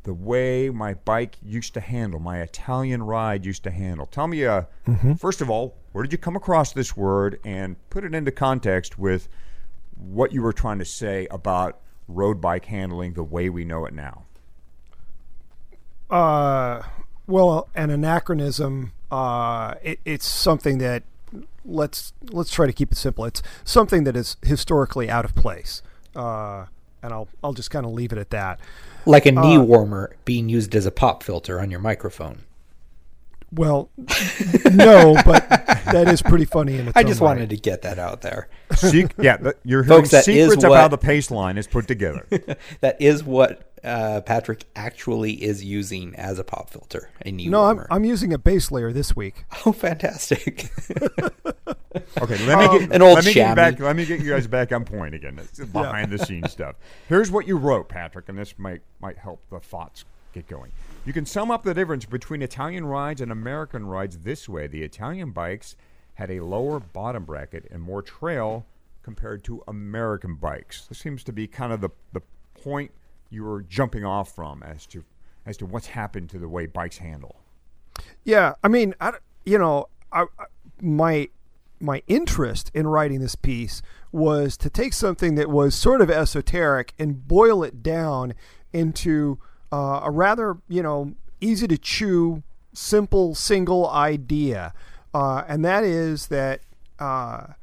the 0.02 0.14
way 0.14 0.70
my 0.70 0.94
bike 0.94 1.36
used 1.42 1.74
to 1.74 1.80
handle, 1.80 2.20
my 2.20 2.40
Italian 2.40 3.02
ride 3.02 3.44
used 3.44 3.62
to 3.64 3.70
handle. 3.70 4.06
Tell 4.06 4.26
me, 4.26 4.44
uh, 4.44 4.62
first 5.18 5.40
of 5.40 5.50
all, 5.50 5.76
where 5.92 6.02
did 6.02 6.12
you 6.12 6.18
come 6.18 6.36
across 6.36 6.72
this 6.72 6.96
word, 6.96 7.38
and 7.44 7.76
put 7.90 8.04
it 8.04 8.14
into 8.14 8.30
context 8.30 8.98
with 8.98 9.28
what 9.96 10.32
you 10.32 10.42
were 10.42 10.52
trying 10.52 10.78
to 10.78 10.84
say 10.84 11.26
about 11.30 11.80
road 12.08 12.40
bike 12.40 12.66
handling 12.66 13.14
the 13.14 13.22
way 13.22 13.48
we 13.48 13.64
know 13.64 13.86
it 13.86 13.94
now. 13.94 14.24
Uh, 16.10 16.82
well, 17.26 17.68
an 17.74 17.90
anachronism. 17.90 18.92
Uh, 19.10 19.74
it, 19.82 20.00
it's 20.04 20.26
something 20.26 20.78
that 20.78 21.02
let's 21.64 22.12
let's 22.30 22.50
try 22.50 22.66
to 22.66 22.72
keep 22.72 22.92
it 22.92 22.98
simple. 22.98 23.24
It's 23.24 23.42
something 23.64 24.04
that 24.04 24.16
is 24.16 24.36
historically 24.42 25.08
out 25.10 25.24
of 25.24 25.34
place, 25.34 25.82
uh, 26.16 26.66
and 27.02 27.12
I'll 27.12 27.28
I'll 27.42 27.52
just 27.52 27.70
kind 27.70 27.86
of 27.86 27.92
leave 27.92 28.12
it 28.12 28.18
at 28.18 28.30
that. 28.30 28.60
like 29.06 29.26
a 29.26 29.32
knee 29.32 29.58
warmer 29.58 30.16
being 30.24 30.48
used 30.48 30.74
as 30.74 30.86
a 30.86 30.90
pop 30.90 31.22
filter 31.22 31.60
on 31.60 31.70
your 31.70 31.80
microphone. 31.80 32.42
Well, 33.52 33.90
no, 34.72 35.16
but 35.24 35.48
that 35.48 36.08
is 36.08 36.22
pretty 36.22 36.44
funny 36.44 36.78
in 36.78 36.88
its 36.88 36.96
I 36.96 37.00
own 37.00 37.06
just 37.06 37.20
right. 37.20 37.26
wanted 37.28 37.50
to 37.50 37.56
get 37.56 37.82
that 37.82 37.98
out 37.98 38.20
there. 38.20 38.48
Sec- 38.76 39.14
yeah, 39.18 39.38
th- 39.38 39.56
you're 39.64 39.82
hearing 39.82 40.04
Folks, 40.04 40.24
secrets 40.24 40.62
of 40.62 40.72
how 40.72 40.88
the 40.88 40.98
pace 40.98 41.30
line 41.30 41.58
is 41.58 41.66
put 41.66 41.88
together. 41.88 42.26
that 42.80 43.00
is 43.00 43.24
what 43.24 43.72
uh, 43.82 44.20
Patrick 44.20 44.66
actually 44.76 45.42
is 45.42 45.64
using 45.64 46.14
as 46.16 46.38
a 46.38 46.44
pop 46.44 46.70
filter. 46.70 47.10
A 47.26 47.32
knee 47.32 47.48
No, 47.48 47.64
I'm. 47.64 47.86
I'm 47.90 48.04
using 48.04 48.32
a 48.32 48.38
base 48.38 48.70
layer 48.70 48.92
this 48.92 49.16
week. 49.16 49.44
oh, 49.66 49.72
fantastic! 49.72 50.70
Okay, 52.22 52.38
let 52.46 52.58
me 52.58 52.78
get 52.78 52.92
An 52.92 53.02
old 53.02 53.16
let 53.16 53.24
me 53.24 53.32
get 53.32 53.48
you 53.48 53.54
back. 53.56 53.80
Let 53.80 53.96
me 53.96 54.06
get 54.06 54.20
you 54.20 54.30
guys 54.30 54.46
back 54.46 54.70
on 54.70 54.84
point 54.84 55.12
again. 55.12 55.34
That's 55.34 55.58
behind 55.58 56.12
the 56.12 56.18
scenes 56.18 56.52
stuff. 56.52 56.76
Here's 57.08 57.32
what 57.32 57.48
you 57.48 57.56
wrote, 57.56 57.88
Patrick, 57.88 58.28
and 58.28 58.38
this 58.38 58.56
might 58.58 58.82
might 59.00 59.18
help 59.18 59.42
the 59.50 59.58
thoughts 59.58 60.04
get 60.32 60.46
going. 60.46 60.70
You 61.04 61.12
can 61.12 61.24
sum 61.26 61.50
up 61.50 61.62
the 61.62 61.74
difference 61.74 62.04
between 62.04 62.42
Italian 62.42 62.84
rides 62.84 63.20
and 63.20 63.32
American 63.32 63.86
rides 63.86 64.18
this 64.18 64.48
way: 64.48 64.66
the 64.66 64.82
Italian 64.82 65.30
bikes 65.30 65.76
had 66.14 66.30
a 66.30 66.40
lower 66.40 66.78
bottom 66.78 67.24
bracket 67.24 67.66
and 67.70 67.82
more 67.82 68.02
trail 68.02 68.66
compared 69.02 69.42
to 69.44 69.62
American 69.66 70.34
bikes. 70.34 70.86
This 70.86 70.98
seems 70.98 71.24
to 71.24 71.32
be 71.32 71.46
kind 71.46 71.72
of 71.72 71.80
the 71.80 71.90
the 72.12 72.20
point 72.54 72.90
you 73.30 73.44
were 73.44 73.62
jumping 73.62 74.04
off 74.04 74.34
from 74.34 74.62
as 74.62 74.86
to 74.88 75.04
as 75.46 75.56
to 75.56 75.66
what's 75.66 75.86
happened 75.88 76.28
to 76.30 76.38
the 76.38 76.48
way 76.48 76.66
bikes 76.66 76.98
handle. 76.98 77.36
Yeah, 78.24 78.54
I 78.62 78.68
mean, 78.68 78.94
I, 79.00 79.14
you 79.44 79.58
know, 79.58 79.88
I, 80.12 80.22
I- 80.38 80.44
my 80.82 81.28
my 81.80 82.02
interest 82.08 82.70
in 82.74 82.86
writing 82.86 83.20
this 83.20 83.34
piece 83.36 83.80
was 84.12 84.58
to 84.58 84.68
take 84.68 84.92
something 84.92 85.34
that 85.36 85.48
was 85.48 85.74
sort 85.74 86.02
of 86.02 86.10
esoteric 86.10 86.92
and 86.98 87.26
boil 87.26 87.62
it 87.64 87.82
down 87.82 88.34
into 88.72 89.38
uh, 89.72 90.00
a 90.02 90.10
rather, 90.10 90.58
you 90.68 90.82
know, 90.82 91.14
easy 91.40 91.66
to 91.68 91.78
chew, 91.78 92.42
simple, 92.72 93.34
single 93.34 93.88
idea, 93.88 94.72
uh, 95.14 95.44
and 95.48 95.64
that 95.64 95.84
is 95.84 96.28
that. 96.28 96.60
Uh, 96.98 97.54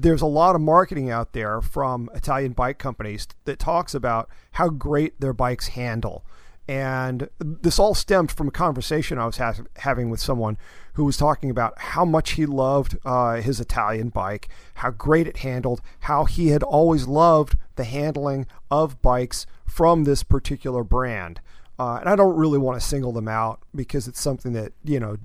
there's 0.00 0.22
a 0.22 0.26
lot 0.26 0.54
of 0.54 0.60
marketing 0.60 1.10
out 1.10 1.32
there 1.32 1.60
from 1.60 2.08
Italian 2.14 2.52
bike 2.52 2.78
companies 2.78 3.26
that 3.46 3.58
talks 3.58 3.94
about 3.94 4.28
how 4.52 4.68
great 4.68 5.20
their 5.20 5.32
bikes 5.32 5.68
handle. 5.68 6.24
And 6.68 7.30
this 7.40 7.78
all 7.78 7.94
stemmed 7.94 8.30
from 8.30 8.48
a 8.48 8.52
conversation 8.52 9.18
I 9.18 9.24
was 9.24 9.38
ha- 9.38 9.54
having 9.78 10.10
with 10.10 10.20
someone 10.20 10.58
who 10.92 11.04
was 11.04 11.16
talking 11.16 11.48
about 11.48 11.78
how 11.78 12.04
much 12.04 12.32
he 12.32 12.44
loved 12.44 12.98
uh, 13.06 13.36
his 13.36 13.58
Italian 13.58 14.10
bike, 14.10 14.48
how 14.74 14.90
great 14.90 15.26
it 15.26 15.38
handled, 15.38 15.80
how 16.00 16.26
he 16.26 16.48
had 16.48 16.62
always 16.62 17.06
loved 17.08 17.56
the 17.76 17.84
handling 17.84 18.46
of 18.70 19.00
bikes 19.00 19.46
from 19.68 20.04
this 20.04 20.22
particular 20.22 20.82
brand. 20.82 21.40
Uh, 21.78 21.98
and 22.00 22.08
I 22.08 22.16
don't 22.16 22.34
really 22.36 22.58
want 22.58 22.80
to 22.80 22.84
single 22.86 23.12
them 23.12 23.28
out 23.28 23.60
because 23.74 24.08
it's 24.08 24.20
something 24.20 24.52
that, 24.54 24.72
you 24.82 24.98
know, 24.98 25.16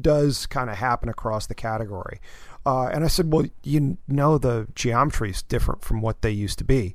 does 0.00 0.46
kind 0.46 0.68
of 0.68 0.76
happen 0.76 1.08
across 1.08 1.46
the 1.46 1.54
category. 1.54 2.20
Uh, 2.66 2.86
and 2.88 3.04
I 3.04 3.08
said, 3.08 3.32
well, 3.32 3.46
you 3.62 3.96
know, 4.06 4.36
the 4.36 4.66
geometry 4.74 5.30
is 5.30 5.42
different 5.42 5.82
from 5.82 6.02
what 6.02 6.20
they 6.22 6.30
used 6.30 6.58
to 6.58 6.64
be. 6.64 6.94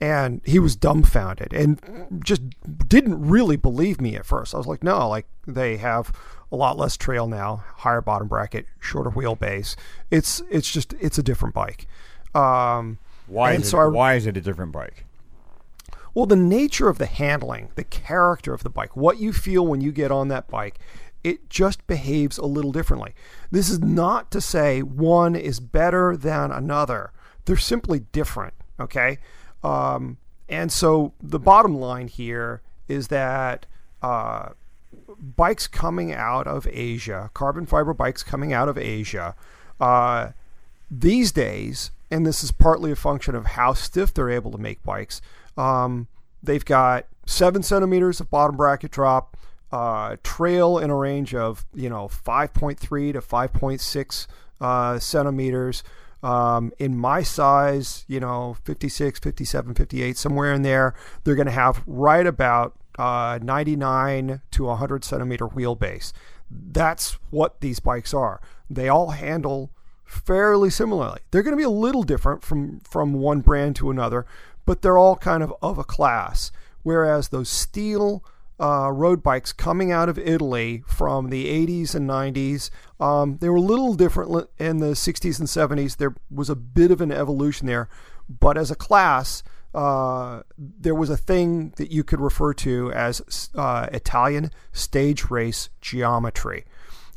And 0.00 0.40
he 0.44 0.58
was 0.60 0.76
dumbfounded 0.76 1.52
and 1.52 2.20
just 2.24 2.42
didn't 2.88 3.20
really 3.28 3.56
believe 3.56 4.00
me 4.00 4.14
at 4.16 4.24
first. 4.26 4.54
I 4.54 4.58
was 4.58 4.66
like, 4.68 4.82
no, 4.84 5.08
like 5.08 5.26
they 5.46 5.76
have 5.78 6.12
a 6.52 6.56
lot 6.56 6.76
less 6.76 6.96
trail 6.96 7.26
now, 7.26 7.64
higher 7.78 8.00
bottom 8.00 8.28
bracket, 8.28 8.66
shorter 8.78 9.10
wheelbase. 9.10 9.74
It's 10.08 10.40
it's 10.50 10.70
just 10.70 10.94
it's 11.00 11.18
a 11.18 11.22
different 11.22 11.52
bike. 11.54 11.88
Um, 12.32 12.98
Why 13.26 13.54
is 13.54 13.70
so 13.70 13.78
I- 13.80 13.86
why 13.86 14.14
is 14.14 14.26
it 14.26 14.36
a 14.36 14.40
different 14.40 14.70
bike? 14.70 15.04
Well, 16.14 16.26
the 16.26 16.36
nature 16.36 16.88
of 16.88 16.98
the 16.98 17.06
handling, 17.06 17.70
the 17.74 17.84
character 17.84 18.54
of 18.54 18.62
the 18.62 18.70
bike, 18.70 18.96
what 18.96 19.18
you 19.18 19.32
feel 19.32 19.66
when 19.66 19.80
you 19.80 19.92
get 19.92 20.10
on 20.10 20.28
that 20.28 20.48
bike, 20.48 20.78
it 21.24 21.50
just 21.50 21.86
behaves 21.86 22.38
a 22.38 22.46
little 22.46 22.72
differently. 22.72 23.14
This 23.50 23.68
is 23.68 23.80
not 23.80 24.30
to 24.30 24.40
say 24.40 24.82
one 24.82 25.34
is 25.34 25.60
better 25.60 26.16
than 26.16 26.50
another. 26.50 27.12
They're 27.44 27.56
simply 27.56 28.00
different, 28.12 28.54
okay? 28.78 29.18
Um, 29.62 30.18
and 30.48 30.72
so 30.72 31.12
the 31.20 31.38
bottom 31.38 31.76
line 31.76 32.08
here 32.08 32.62
is 32.86 33.08
that 33.08 33.66
uh, 34.02 34.50
bikes 35.36 35.66
coming 35.66 36.12
out 36.12 36.46
of 36.46 36.66
Asia, 36.70 37.30
carbon 37.34 37.66
fiber 37.66 37.92
bikes 37.92 38.22
coming 38.22 38.52
out 38.52 38.68
of 38.68 38.78
Asia, 38.78 39.34
uh, 39.80 40.30
these 40.90 41.32
days, 41.32 41.90
and 42.10 42.26
this 42.26 42.42
is 42.42 42.50
partly 42.50 42.90
a 42.90 42.96
function 42.96 43.34
of 43.34 43.46
how 43.46 43.74
stiff 43.74 44.14
they're 44.14 44.30
able 44.30 44.50
to 44.50 44.58
make 44.58 44.82
bikes, 44.82 45.20
um, 45.58 46.08
they've 46.42 46.64
got 46.64 47.06
seven 47.26 47.62
centimeters 47.62 48.20
of 48.20 48.30
bottom 48.30 48.56
bracket 48.56 48.90
drop, 48.90 49.36
uh, 49.70 50.16
trail 50.22 50.78
in 50.78 50.88
a 50.88 50.96
range 50.96 51.34
of 51.34 51.66
you 51.74 51.90
know 51.90 52.08
5.3 52.08 52.78
to 53.12 53.20
5.6 53.20 54.26
uh, 54.60 54.98
centimeters. 54.98 55.82
Um, 56.20 56.72
in 56.80 56.96
my 56.96 57.22
size, 57.22 58.04
you 58.08 58.18
know, 58.18 58.56
56, 58.64 59.20
57, 59.20 59.74
58, 59.74 60.16
somewhere 60.16 60.52
in 60.52 60.62
there, 60.62 60.94
they're 61.22 61.36
going 61.36 61.46
to 61.46 61.52
have 61.52 61.84
right 61.86 62.26
about 62.26 62.76
uh, 62.98 63.38
99 63.40 64.40
to 64.50 64.64
100 64.64 65.04
centimeter 65.04 65.46
wheelbase. 65.46 66.12
That's 66.50 67.18
what 67.30 67.60
these 67.60 67.78
bikes 67.78 68.12
are. 68.12 68.40
They 68.68 68.88
all 68.88 69.10
handle 69.10 69.70
fairly 70.04 70.70
similarly. 70.70 71.20
They're 71.30 71.42
going 71.42 71.52
to 71.52 71.58
be 71.58 71.62
a 71.62 71.70
little 71.70 72.02
different 72.02 72.42
from 72.42 72.80
from 72.80 73.12
one 73.12 73.40
brand 73.40 73.76
to 73.76 73.90
another, 73.90 74.26
but 74.68 74.82
they're 74.82 74.98
all 74.98 75.16
kind 75.16 75.42
of 75.42 75.50
of 75.62 75.78
a 75.78 75.82
class. 75.82 76.52
Whereas 76.82 77.30
those 77.30 77.48
steel 77.48 78.22
uh, 78.60 78.90
road 78.92 79.22
bikes 79.22 79.50
coming 79.50 79.90
out 79.90 80.10
of 80.10 80.18
Italy 80.18 80.84
from 80.86 81.30
the 81.30 81.46
80s 81.46 81.94
and 81.94 82.06
90s. 82.06 82.68
Um, 83.00 83.38
they 83.40 83.48
were 83.48 83.56
a 83.56 83.60
little 83.60 83.94
different 83.94 84.50
in 84.58 84.78
the 84.78 84.92
60s 84.92 85.38
and 85.38 85.48
70s. 85.48 85.96
There 85.96 86.14
was 86.30 86.50
a 86.50 86.54
bit 86.54 86.90
of 86.90 87.00
an 87.00 87.10
evolution 87.10 87.66
there, 87.66 87.88
but 88.28 88.58
as 88.58 88.70
a 88.70 88.74
class, 88.74 89.42
uh, 89.74 90.42
there 90.58 90.94
was 90.94 91.08
a 91.08 91.16
thing 91.16 91.72
that 91.76 91.90
you 91.90 92.04
could 92.04 92.20
refer 92.20 92.52
to 92.54 92.92
as 92.92 93.48
uh, 93.54 93.86
Italian 93.90 94.50
stage 94.72 95.30
race 95.30 95.70
geometry. 95.80 96.66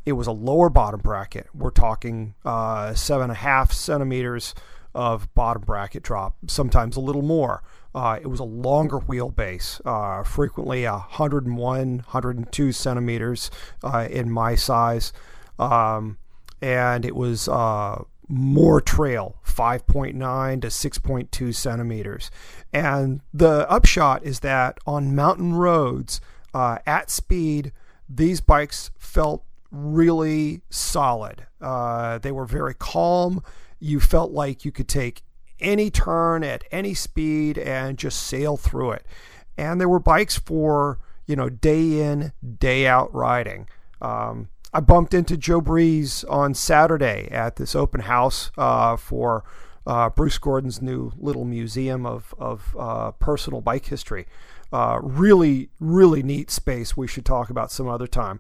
It 0.05 0.13
was 0.13 0.27
a 0.27 0.31
lower 0.31 0.69
bottom 0.69 1.01
bracket. 1.01 1.47
We're 1.53 1.71
talking 1.71 2.33
uh, 2.45 2.93
seven 2.93 3.23
and 3.23 3.31
a 3.33 3.35
half 3.35 3.73
centimeters 3.73 4.55
of 4.93 5.33
bottom 5.33 5.63
bracket 5.63 6.03
drop, 6.03 6.35
sometimes 6.47 6.95
a 6.95 6.99
little 7.01 7.21
more. 7.21 7.63
Uh, 7.93 8.19
it 8.21 8.27
was 8.27 8.39
a 8.39 8.45
longer 8.45 8.99
wheelbase, 8.99 9.81
uh, 9.85 10.23
frequently 10.23 10.85
101, 10.85 11.87
102 11.97 12.71
centimeters 12.71 13.51
uh, 13.83 14.07
in 14.09 14.31
my 14.31 14.55
size. 14.55 15.11
Um, 15.59 16.17
and 16.61 17.05
it 17.05 17.15
was 17.15 17.47
uh, 17.47 18.03
more 18.27 18.79
trail, 18.79 19.35
5.9 19.45 20.61
to 20.61 20.67
6.2 20.67 21.55
centimeters. 21.55 22.31
And 22.71 23.21
the 23.33 23.69
upshot 23.69 24.23
is 24.23 24.39
that 24.39 24.77
on 24.87 25.15
mountain 25.15 25.55
roads 25.55 26.21
uh, 26.53 26.77
at 26.85 27.09
speed, 27.09 27.73
these 28.07 28.39
bikes 28.41 28.91
felt 28.97 29.43
really 29.71 30.61
solid. 30.69 31.45
Uh, 31.59 32.17
they 32.19 32.31
were 32.31 32.45
very 32.45 32.73
calm. 32.73 33.43
You 33.81 33.99
felt 33.99 34.31
like 34.31 34.63
you 34.63 34.71
could 34.71 34.87
take 34.87 35.23
any 35.59 35.89
turn 35.89 36.43
at 36.43 36.63
any 36.71 36.93
speed 36.93 37.57
and 37.57 37.97
just 37.97 38.23
sail 38.23 38.55
through 38.55 38.91
it. 38.91 39.05
And 39.57 39.81
there 39.81 39.89
were 39.89 39.99
bikes 39.99 40.37
for, 40.37 40.99
you 41.25 41.35
know, 41.35 41.49
day 41.49 41.99
in, 41.99 42.31
day 42.59 42.87
out 42.87 43.13
riding. 43.13 43.67
Um, 44.01 44.49
I 44.73 44.79
bumped 44.79 45.13
into 45.13 45.35
Joe 45.35 45.59
Breeze 45.59 46.23
on 46.25 46.53
Saturday 46.53 47.27
at 47.29 47.57
this 47.57 47.75
open 47.75 48.01
house 48.01 48.51
uh, 48.57 48.95
for 48.95 49.43
uh, 49.85 50.09
Bruce 50.09 50.37
Gordon's 50.37 50.81
new 50.81 51.11
little 51.17 51.43
museum 51.43 52.05
of, 52.05 52.33
of 52.37 52.75
uh, 52.79 53.11
personal 53.11 53.61
bike 53.61 53.87
history. 53.87 54.27
Uh, 54.71 54.99
really, 55.01 55.69
really 55.79 56.23
neat 56.23 56.49
space 56.49 56.95
we 56.95 57.07
should 57.07 57.25
talk 57.25 57.49
about 57.49 57.71
some 57.71 57.87
other 57.89 58.07
time. 58.07 58.39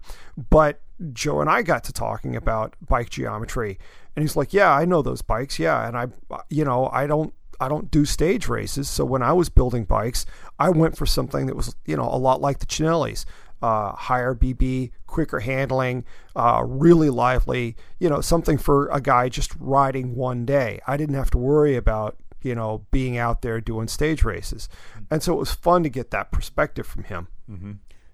But 0.49 0.81
Joe 1.11 1.41
and 1.41 1.49
I 1.49 1.61
got 1.61 1.83
to 1.85 1.93
talking 1.93 2.35
about 2.35 2.75
bike 2.87 3.09
geometry 3.09 3.77
and 4.15 4.23
he's 4.23 4.35
like, 4.35 4.53
"Yeah, 4.53 4.71
I 4.73 4.85
know 4.85 5.01
those 5.01 5.21
bikes. 5.21 5.59
Yeah, 5.59 5.87
and 5.87 5.97
I, 5.97 6.07
you 6.49 6.65
know, 6.65 6.89
I 6.91 7.07
don't, 7.07 7.33
I 7.59 7.67
don't 7.69 7.89
do 7.91 8.05
stage 8.05 8.47
races. 8.47 8.89
So 8.89 9.05
when 9.05 9.21
I 9.21 9.33
was 9.33 9.49
building 9.49 9.85
bikes, 9.85 10.25
I 10.59 10.69
went 10.69 10.97
for 10.97 11.05
something 11.05 11.45
that 11.45 11.55
was, 11.55 11.75
you 11.85 11.95
know, 11.95 12.09
a 12.09 12.17
lot 12.17 12.41
like 12.41 12.59
the 12.59 12.65
Cinellis." 12.65 13.25
Uh, 13.61 13.93
higher 13.95 14.33
BB, 14.33 14.89
quicker 15.05 15.39
handling, 15.39 16.03
uh, 16.35 16.63
really 16.65 17.11
lively, 17.11 17.75
you 17.99 18.09
know, 18.09 18.19
something 18.19 18.57
for 18.57 18.87
a 18.87 18.99
guy 18.99 19.29
just 19.29 19.53
riding 19.59 20.15
one 20.15 20.45
day. 20.45 20.79
I 20.87 20.97
didn't 20.97 21.13
have 21.13 21.29
to 21.29 21.37
worry 21.37 21.75
about, 21.75 22.17
you 22.41 22.55
know, 22.55 22.85
being 22.91 23.17
out 23.17 23.41
there 23.41 23.61
doing 23.61 23.87
stage 23.87 24.23
races. 24.23 24.69
And 25.09 25.21
so 25.21 25.33
it 25.33 25.37
was 25.39 25.51
fun 25.51 25.83
to 25.83 25.89
get 25.89 26.11
that 26.11 26.31
perspective 26.31 26.87
from 26.87 27.03
him. 27.03 27.27
Mm-hmm. 27.49 27.71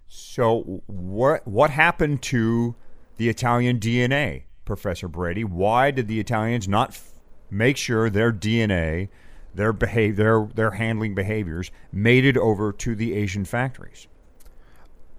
So 0.08 0.82
what 0.88 1.48
what 1.48 1.70
happened 1.70 2.22
to 2.24 2.76
the 3.18 3.30
Italian 3.30 3.80
DNA? 3.80 4.44
Professor 4.68 5.08
Brady. 5.08 5.44
Why 5.44 5.90
did 5.90 6.08
the 6.08 6.20
Italians 6.20 6.68
not 6.68 6.90
f- 6.90 7.14
make 7.50 7.78
sure 7.78 8.10
their 8.10 8.32
DNA, 8.32 9.10
their 9.56 9.74
behave, 9.74 10.18
their 10.18 10.48
their 10.54 10.72
handling 10.72 11.16
behaviors 11.16 11.72
made 11.92 12.26
it 12.26 12.38
over 12.38 12.72
to 12.74 12.94
the 12.94 13.16
Asian 13.16 13.46
factories? 13.46 14.08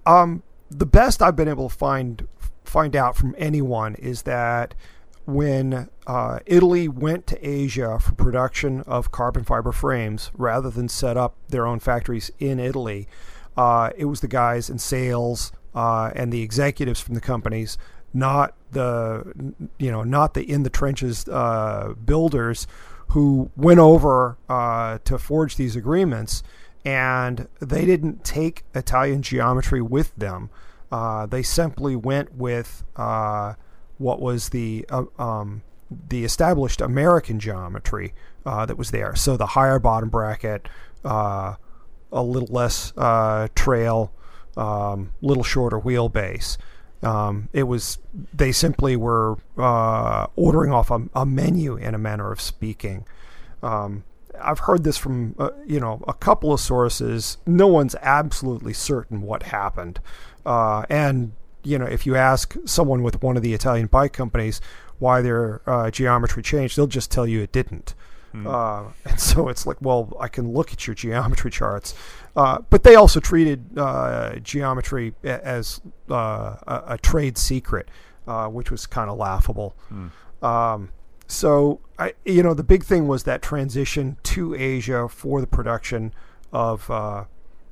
Um, 0.06 0.42
the 0.70 0.86
best 0.86 1.20
I've 1.20 1.34
been 1.34 1.48
able 1.48 1.68
to 1.68 1.74
find 1.74 2.28
find 2.64 2.94
out 2.94 3.16
from 3.16 3.34
anyone 3.38 3.94
is 3.96 4.22
that 4.22 4.74
when 5.28 5.90
uh, 6.06 6.38
Italy 6.46 6.88
went 6.88 7.26
to 7.26 7.46
Asia 7.46 7.98
for 7.98 8.12
production 8.12 8.80
of 8.86 9.12
carbon 9.12 9.44
fiber 9.44 9.72
frames, 9.72 10.30
rather 10.34 10.70
than 10.70 10.88
set 10.88 11.18
up 11.18 11.36
their 11.48 11.66
own 11.66 11.80
factories 11.80 12.30
in 12.38 12.58
Italy, 12.58 13.06
uh, 13.54 13.90
it 13.96 14.06
was 14.06 14.22
the 14.22 14.28
guys 14.28 14.70
in 14.70 14.78
sales 14.78 15.52
uh, 15.74 16.10
and 16.14 16.32
the 16.32 16.40
executives 16.40 16.98
from 17.00 17.14
the 17.14 17.20
companies 17.20 17.76
not 18.14 18.54
the 18.72 19.22
you 19.78 19.90
know 19.90 20.02
not 20.02 20.32
the 20.32 20.42
in 20.42 20.62
the 20.62 20.70
trenches 20.70 21.28
uh, 21.28 21.92
builders 22.04 22.66
who 23.08 23.50
went 23.54 23.78
over 23.78 24.38
uh, 24.48 24.98
to 25.04 25.18
forge 25.18 25.56
these 25.56 25.76
agreements, 25.76 26.42
and 26.84 27.48
they 27.60 27.84
didn't 27.84 28.24
take 28.24 28.64
Italian 28.74 29.22
geometry 29.22 29.82
with 29.82 30.14
them. 30.16 30.48
Uh, 30.90 31.26
they 31.26 31.42
simply 31.42 31.94
went 31.94 32.34
with 32.34 32.82
what 33.98 34.20
was 34.20 34.48
the 34.50 34.86
uh, 34.88 35.04
um, 35.18 35.62
the 36.08 36.24
established 36.24 36.80
American 36.80 37.38
geometry 37.40 38.14
uh, 38.46 38.66
that 38.66 38.76
was 38.76 38.90
there. 38.90 39.14
So 39.14 39.36
the 39.36 39.46
higher 39.46 39.78
bottom 39.78 40.08
bracket, 40.08 40.68
a 41.04 41.56
little 42.12 42.48
less 42.50 42.92
trail, 43.54 44.12
a 44.56 44.60
um, 44.60 45.12
little 45.20 45.44
shorter 45.44 45.78
wheelbase. 45.78 46.58
Um, 47.02 47.48
it 47.52 47.64
was 47.64 47.98
they 48.34 48.50
simply 48.50 48.96
were 48.96 49.36
uh, 49.56 50.26
ordering 50.34 50.72
off 50.72 50.90
a, 50.90 51.02
a, 51.14 51.24
menu 51.24 51.76
in 51.76 51.94
a 51.94 51.98
manner 51.98 52.32
of 52.32 52.40
speaking. 52.40 53.06
Um, 53.62 54.02
I've 54.40 54.60
heard 54.60 54.82
this 54.82 54.98
from 54.98 55.36
uh, 55.38 55.50
you 55.64 55.78
know 55.78 56.02
a 56.08 56.12
couple 56.12 56.52
of 56.52 56.60
sources. 56.60 57.38
No 57.46 57.68
one's 57.68 57.94
absolutely 58.02 58.72
certain 58.72 59.22
what 59.22 59.44
happened, 59.44 60.00
uh, 60.44 60.86
and 60.90 61.32
you 61.68 61.78
know 61.78 61.86
if 61.86 62.06
you 62.06 62.16
ask 62.16 62.56
someone 62.64 63.02
with 63.02 63.22
one 63.22 63.36
of 63.36 63.42
the 63.42 63.54
Italian 63.54 63.86
bike 63.86 64.12
companies 64.12 64.60
why 64.98 65.22
their 65.22 65.62
uh, 65.66 65.90
geometry 65.90 66.42
changed, 66.42 66.76
they'll 66.76 66.86
just 66.86 67.10
tell 67.10 67.26
you 67.26 67.40
it 67.40 67.52
didn't. 67.52 67.94
Mm. 68.34 68.46
Uh, 68.46 68.90
and 69.04 69.20
so 69.20 69.48
it's 69.48 69.66
like, 69.66 69.76
well, 69.80 70.12
I 70.18 70.28
can 70.28 70.52
look 70.52 70.72
at 70.72 70.86
your 70.86 70.94
geometry 70.94 71.50
charts. 71.50 71.94
Uh, 72.36 72.58
but 72.70 72.82
they 72.82 72.94
also 72.94 73.20
treated 73.20 73.78
uh, 73.78 74.36
geometry 74.40 75.14
as 75.24 75.80
uh, 76.10 76.56
a, 76.66 76.82
a, 76.88 76.98
trade 76.98 77.36
secret, 77.36 77.88
uh, 78.26 78.46
which 78.46 78.70
was 78.70 78.86
kind 78.86 79.10
of 79.10 79.18
laughable. 79.18 79.74
Mm. 79.92 80.44
Um, 80.44 80.90
so, 81.26 81.80
I, 81.98 82.14
you 82.24 82.42
know, 82.42 82.54
the 82.54 82.64
big 82.64 82.84
thing 82.84 83.08
was 83.08 83.24
that 83.24 83.42
transition 83.42 84.16
to 84.24 84.54
Asia 84.54 85.08
for 85.08 85.40
the 85.40 85.46
production 85.46 86.14
of 86.52 86.90
uh, 86.90 87.24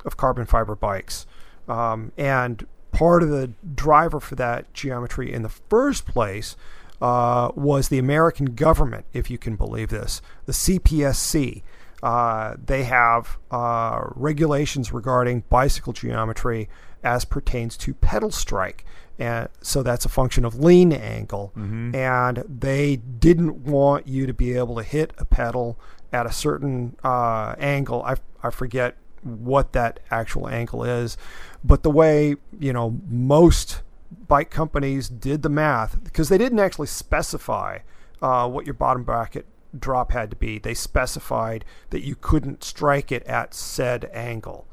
of 0.04 0.16
carbon 0.16 0.46
fiber 0.46 0.74
bikes, 0.74 1.26
um, 1.68 2.12
and 2.16 2.66
part 2.96 3.22
of 3.22 3.28
the 3.28 3.52
driver 3.74 4.18
for 4.18 4.36
that 4.36 4.72
geometry 4.72 5.30
in 5.30 5.42
the 5.42 5.50
first 5.50 6.06
place 6.06 6.56
uh, 7.02 7.50
was 7.54 7.90
the 7.90 7.98
American 7.98 8.54
government, 8.54 9.04
if 9.12 9.30
you 9.30 9.36
can 9.36 9.54
believe 9.54 9.90
this, 9.90 10.22
the 10.46 10.52
CPSC. 10.52 11.62
Uh, 12.02 12.54
they 12.64 12.84
have 12.84 13.36
uh, 13.50 14.00
regulations 14.14 14.92
regarding 14.92 15.42
bicycle 15.50 15.92
geometry 15.92 16.70
as 17.04 17.26
pertains 17.26 17.76
to 17.76 17.92
pedal 17.92 18.30
strike. 18.30 18.86
And 19.18 19.50
so 19.60 19.82
that's 19.82 20.06
a 20.06 20.08
function 20.08 20.46
of 20.46 20.58
lean 20.58 20.90
angle. 20.90 21.52
Mm-hmm. 21.54 21.94
And 21.94 22.44
they 22.48 22.96
didn't 22.96 23.58
want 23.58 24.08
you 24.08 24.26
to 24.26 24.32
be 24.32 24.56
able 24.56 24.76
to 24.76 24.82
hit 24.82 25.12
a 25.18 25.26
pedal 25.26 25.78
at 26.14 26.24
a 26.24 26.32
certain 26.32 26.96
uh, 27.04 27.56
angle. 27.58 28.02
I, 28.04 28.16
I 28.42 28.48
forget 28.48 28.96
what 29.22 29.72
that 29.72 30.00
actual 30.10 30.48
angle 30.48 30.84
is. 30.84 31.18
But 31.66 31.82
the 31.82 31.90
way 31.90 32.36
you 32.58 32.72
know 32.72 33.00
most 33.08 33.82
bike 34.28 34.50
companies 34.50 35.08
did 35.08 35.42
the 35.42 35.48
math 35.48 36.02
because 36.04 36.28
they 36.28 36.38
didn't 36.38 36.60
actually 36.60 36.86
specify 36.86 37.78
uh, 38.22 38.48
what 38.48 38.66
your 38.66 38.74
bottom 38.74 39.02
bracket 39.02 39.46
drop 39.78 40.12
had 40.12 40.30
to 40.30 40.36
be. 40.36 40.58
They 40.58 40.74
specified 40.74 41.64
that 41.90 42.04
you 42.04 42.14
couldn't 42.14 42.62
strike 42.62 43.10
it 43.10 43.22
at 43.24 43.54
said 43.54 44.08
angle. 44.12 44.66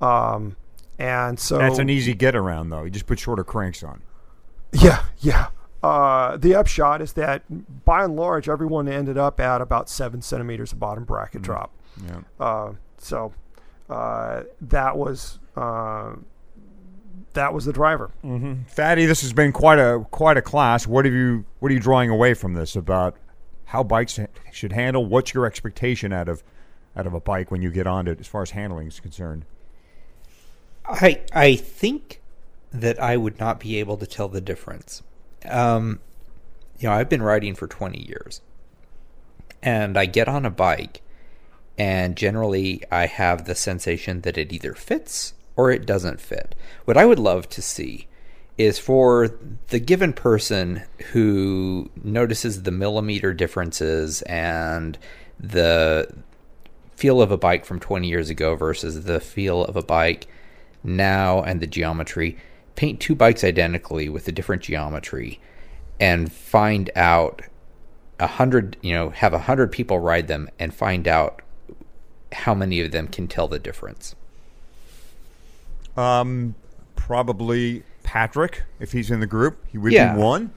Um, 0.00 0.56
and 0.98 1.38
so 1.38 1.58
That's 1.58 1.78
an 1.78 1.90
easy 1.90 2.14
get 2.14 2.34
around, 2.34 2.70
though. 2.70 2.84
You 2.84 2.90
just 2.90 3.06
put 3.06 3.18
shorter 3.18 3.44
cranks 3.44 3.82
on. 3.82 4.02
Yeah, 4.72 5.04
yeah. 5.20 5.48
Uh, 5.82 6.36
the 6.36 6.54
upshot 6.54 7.02
is 7.02 7.12
that 7.14 7.42
by 7.84 8.04
and 8.04 8.16
large, 8.16 8.48
everyone 8.48 8.88
ended 8.88 9.18
up 9.18 9.40
at 9.40 9.60
about 9.60 9.88
seven 9.88 10.22
centimeters 10.22 10.72
of 10.72 10.80
bottom 10.80 11.04
bracket 11.04 11.42
drop. 11.42 11.72
Yeah. 12.04 12.20
Uh, 12.40 12.72
so 12.98 13.32
uh, 13.88 14.42
that 14.60 14.96
was 14.96 15.38
uh, 15.54 16.12
that 17.36 17.54
was 17.54 17.64
the 17.64 17.72
driver. 17.72 18.10
Fatty, 18.66 19.06
this 19.06 19.22
has 19.22 19.32
been 19.32 19.52
quite 19.52 19.78
a 19.78 20.04
quite 20.10 20.36
a 20.36 20.42
class. 20.42 20.86
What 20.86 21.04
have 21.04 21.14
you 21.14 21.44
What 21.60 21.70
are 21.70 21.74
you 21.74 21.80
drawing 21.80 22.10
away 22.10 22.34
from 22.34 22.54
this 22.54 22.74
about 22.76 23.16
how 23.66 23.82
bikes 23.82 24.18
should 24.52 24.72
handle? 24.72 25.06
What's 25.06 25.32
your 25.32 25.46
expectation 25.46 26.12
out 26.12 26.28
of 26.28 26.42
out 26.96 27.06
of 27.06 27.14
a 27.14 27.20
bike 27.20 27.50
when 27.50 27.62
you 27.62 27.70
get 27.70 27.86
on 27.86 28.08
it, 28.08 28.18
as 28.20 28.26
far 28.26 28.42
as 28.42 28.50
handling 28.50 28.88
is 28.88 29.00
concerned? 29.00 29.44
I 30.84 31.22
I 31.32 31.56
think 31.56 32.20
that 32.72 33.00
I 33.00 33.16
would 33.16 33.38
not 33.38 33.60
be 33.60 33.78
able 33.78 33.96
to 33.98 34.06
tell 34.06 34.28
the 34.28 34.40
difference. 34.40 35.02
Um, 35.48 36.00
you 36.78 36.88
know, 36.88 36.94
I've 36.94 37.08
been 37.08 37.22
riding 37.22 37.54
for 37.54 37.66
20 37.66 38.06
years, 38.06 38.40
and 39.62 39.96
I 39.96 40.06
get 40.06 40.28
on 40.28 40.44
a 40.44 40.50
bike, 40.50 41.00
and 41.78 42.16
generally 42.16 42.82
I 42.90 43.06
have 43.06 43.44
the 43.44 43.54
sensation 43.54 44.22
that 44.22 44.36
it 44.36 44.52
either 44.52 44.74
fits 44.74 45.34
or 45.56 45.70
it 45.70 45.86
doesn't 45.86 46.20
fit. 46.20 46.54
What 46.84 46.96
I 46.96 47.06
would 47.06 47.18
love 47.18 47.48
to 47.50 47.62
see 47.62 48.06
is 48.58 48.78
for 48.78 49.30
the 49.68 49.78
given 49.78 50.12
person 50.12 50.82
who 51.12 51.90
notices 52.02 52.62
the 52.62 52.70
millimeter 52.70 53.34
differences 53.34 54.22
and 54.22 54.98
the 55.38 56.08
feel 56.94 57.20
of 57.20 57.30
a 57.30 57.36
bike 57.36 57.64
from 57.64 57.78
20 57.78 58.08
years 58.08 58.30
ago 58.30 58.54
versus 58.54 59.04
the 59.04 59.20
feel 59.20 59.64
of 59.64 59.76
a 59.76 59.82
bike 59.82 60.26
now 60.82 61.42
and 61.42 61.60
the 61.60 61.66
geometry 61.66 62.36
paint 62.74 63.00
two 63.00 63.14
bikes 63.14 63.44
identically 63.44 64.08
with 64.08 64.26
a 64.28 64.32
different 64.32 64.62
geometry 64.62 65.38
and 66.00 66.32
find 66.32 66.90
out 66.96 67.42
a 68.18 68.26
hundred 68.26 68.76
you 68.80 68.94
know 68.94 69.10
have 69.10 69.34
a 69.34 69.40
hundred 69.40 69.70
people 69.70 69.98
ride 69.98 70.28
them 70.28 70.48
and 70.58 70.72
find 70.72 71.06
out 71.06 71.42
how 72.32 72.54
many 72.54 72.80
of 72.80 72.92
them 72.92 73.08
can 73.08 73.28
tell 73.28 73.48
the 73.48 73.58
difference 73.58 74.14
Um, 75.96 76.54
probably 76.94 77.82
Patrick, 78.02 78.62
if 78.80 78.92
he's 78.92 79.10
in 79.10 79.20
the 79.20 79.26
group, 79.26 79.64
he 79.68 79.78
would 79.78 79.92
Yeah. 79.92 80.14
be 80.14 80.20
one. 80.20 80.52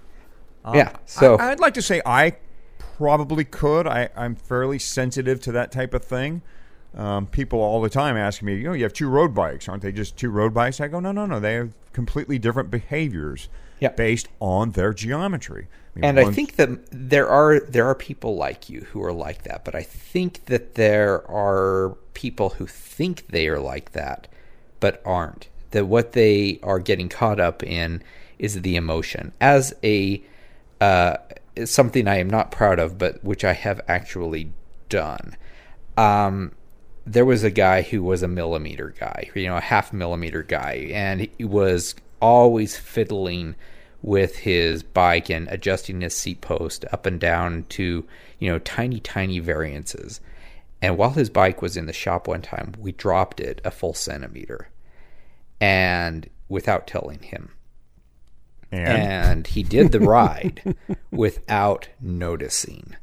yeah 0.74 0.92
so 1.06 1.36
I, 1.38 1.50
would 1.50 1.60
like 1.60 1.74
to 1.76 1.82
say 1.82 2.02
I 2.06 2.36
probably 2.78 3.44
could. 3.46 3.88
I, 3.88 4.10
I'm 4.16 4.36
fairly 4.36 4.78
sensitive 4.78 5.40
to 5.42 5.52
that 5.54 5.72
type 5.72 5.94
of 5.94 6.04
thing. 6.04 6.42
Um, 6.96 7.28
people 7.28 7.60
all 7.60 7.82
the 7.82 7.90
time 7.90 8.18
ask 8.18 8.42
me, 8.42 8.56
you 8.56 8.64
know, 8.64 8.74
you 8.74 8.84
have 8.84 8.94
two 8.94 9.10
road 9.10 9.34
bikes, 9.34 9.70
aren't 9.70 9.84
they 9.84 9.92
just 9.92 10.18
two 10.18 10.30
road 10.30 10.54
bikes? 10.54 10.82
I 10.82 10.88
go, 10.88 11.00
no, 11.00 11.12
no, 11.12 11.26
no. 11.26 11.40
They 11.40 11.54
have 11.54 11.74
completely 11.94 12.38
different 12.40 12.70
behaviors 12.72 13.48
Yeah. 13.80 13.90
based 13.90 14.28
on 14.40 14.72
their 14.72 14.94
geometry. 14.94 15.68
mean, 15.96 16.04
and 16.06 16.20
I 16.20 16.32
think 16.32 16.56
that 16.58 16.70
there 16.92 17.28
are 17.30 17.60
there 17.60 17.86
are 17.88 17.96
people 17.96 18.36
like 18.36 18.70
you 18.70 18.82
who 18.92 19.02
are 19.04 19.14
like 19.14 19.44
that, 19.44 19.64
but 19.66 19.76
I 19.76 19.84
think 19.84 20.46
that 20.46 20.76
there 20.76 21.30
are 21.30 21.96
people 22.14 22.50
who 22.52 22.66
think 22.68 23.28
they 23.30 23.48
are 23.48 23.60
like 23.60 23.92
that, 23.94 24.28
but 24.80 25.02
aren't. 25.06 25.48
That 25.72 25.86
what 25.86 26.14
they 26.14 26.60
are 26.64 26.80
getting 26.80 27.10
caught 27.10 27.40
up 27.40 27.64
in 27.64 28.02
is 28.38 28.62
the 28.62 28.76
emotion. 28.76 29.34
As 29.40 29.74
a 29.84 30.24
uh, 30.82 31.18
something 31.66 32.08
I 32.08 32.18
am 32.18 32.30
not 32.30 32.52
proud 32.52 32.80
of, 32.80 32.98
but 32.98 33.24
which 33.24 33.44
I 33.44 33.54
have 33.54 33.82
actually 33.88 34.52
done. 34.88 35.36
Um, 35.98 36.54
there 37.06 37.26
was 37.26 37.44
a 37.44 37.52
guy 37.52 37.82
who 37.82 38.04
was 38.04 38.24
a 38.24 38.28
millimeter 38.28 38.94
guy, 39.00 39.30
you 39.34 39.48
know, 39.48 39.58
a 39.58 39.62
half 39.62 39.92
millimeter 39.92 40.44
guy, 40.44 40.90
and 40.92 41.28
he 41.38 41.44
was 41.44 41.96
always 42.22 42.78
fiddling 42.78 43.56
with 44.02 44.38
his 44.38 44.84
bike 44.84 45.30
and 45.30 45.48
adjusting 45.50 46.02
his 46.02 46.16
seat 46.16 46.42
post 46.42 46.86
up 46.92 47.06
and 47.06 47.20
down 47.20 47.66
to, 47.70 48.06
you 48.40 48.50
know, 48.50 48.60
tiny, 48.60 49.00
tiny 49.00 49.40
variances. 49.40 50.22
And 50.82 50.98
while 50.98 51.12
his 51.12 51.30
bike 51.30 51.62
was 51.62 51.76
in 51.76 51.86
the 51.88 51.94
shop 51.94 52.28
one 52.28 52.42
time, 52.42 52.74
we 52.80 52.92
dropped 52.92 53.40
it 53.40 53.60
a 53.66 53.72
full 53.72 53.94
centimeter 53.94 54.70
and 55.60 56.30
without 56.48 56.88
telling 56.88 57.22
him. 57.22 57.52
and, 58.72 58.88
And 58.88 59.48
he 59.48 59.64
did 59.64 59.92
the 59.92 60.00
ride 60.00 60.76
without 61.12 61.90
noticing 62.00 62.96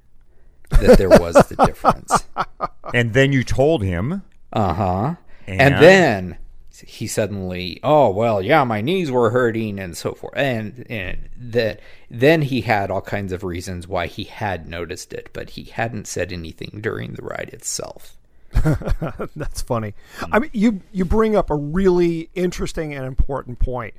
that 0.71 0.99
there 0.99 1.11
was 1.11 1.35
the 1.49 1.67
difference. 1.67 2.27
and 2.95 3.13
then 3.13 3.33
you 3.33 3.45
told 3.45 3.83
him, 3.83 4.23
Uh 4.53 4.73
huh. 4.73 5.15
And? 5.47 5.61
And? 5.61 5.83
then 5.83 6.39
he 6.81 7.07
suddenly, 7.07 7.81
oh 7.83 8.11
well, 8.11 8.43
yeah, 8.43 8.65
my 8.65 8.81
knees 8.81 9.11
were 9.11 9.31
hurting 9.31 9.79
and 9.79 9.97
so 9.97 10.15
forth, 10.15 10.35
and 10.37 10.87
and 10.91 11.29
that 11.37 11.81
then 12.11 12.43
he 12.43 12.63
had 12.63 12.91
all 12.91 13.01
kinds 13.01 13.33
of 13.33 13.45
reasons 13.45 13.87
why 13.87 14.07
he 14.07 14.25
had 14.25 14.69
noticed 14.69 15.13
it, 15.13 15.31
but 15.33 15.51
he 15.51 15.65
hadn't 15.65 16.07
said 16.07 16.33
anything 16.33 16.81
during 16.81 17.15
the 17.15 17.23
ride 17.23 17.51
itself. 17.53 18.17
That's 19.37 19.63
funny. 19.63 19.95
I 20.33 20.39
mean, 20.39 20.51
you 20.53 20.81
you 20.93 21.05
bring 21.05 21.37
up 21.37 21.51
a 21.51 21.57
really 21.57 22.31
interesting 22.35 22.95
and 22.95 23.05
important 23.05 23.59
point. 23.59 23.95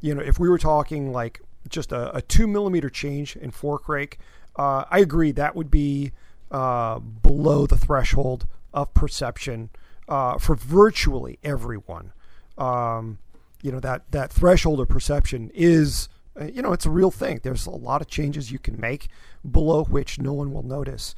You 0.00 0.14
know, 0.14 0.22
if 0.22 0.38
we 0.38 0.48
were 0.48 0.58
talking 0.58 1.12
like 1.12 1.40
just 1.68 1.92
a, 1.92 2.16
a 2.16 2.22
two 2.22 2.46
millimeter 2.46 2.90
change 2.90 3.36
in 3.36 3.50
fork 3.50 3.88
rake, 3.88 4.18
uh, 4.56 4.84
I 4.90 4.98
agree 4.98 5.32
that 5.32 5.54
would 5.56 5.70
be 5.70 6.12
uh, 6.50 6.98
below 6.98 7.66
the 7.66 7.76
threshold 7.76 8.46
of 8.74 8.92
perception 8.94 9.70
uh, 10.08 10.38
for 10.38 10.54
virtually 10.54 11.38
everyone. 11.42 12.12
Um, 12.58 13.18
you 13.62 13.70
know 13.70 13.80
that 13.80 14.10
that 14.10 14.32
threshold 14.32 14.80
of 14.80 14.88
perception 14.88 15.50
is 15.54 16.08
uh, 16.40 16.44
you 16.44 16.62
know 16.62 16.72
it's 16.72 16.86
a 16.86 16.90
real 16.90 17.10
thing. 17.10 17.40
There's 17.42 17.66
a 17.66 17.70
lot 17.70 18.00
of 18.00 18.08
changes 18.08 18.50
you 18.50 18.58
can 18.58 18.78
make 18.80 19.08
below 19.48 19.84
which 19.84 20.18
no 20.18 20.32
one 20.32 20.52
will 20.52 20.64
notice. 20.64 21.14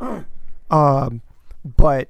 Um, 0.70 1.20
but 1.64 2.08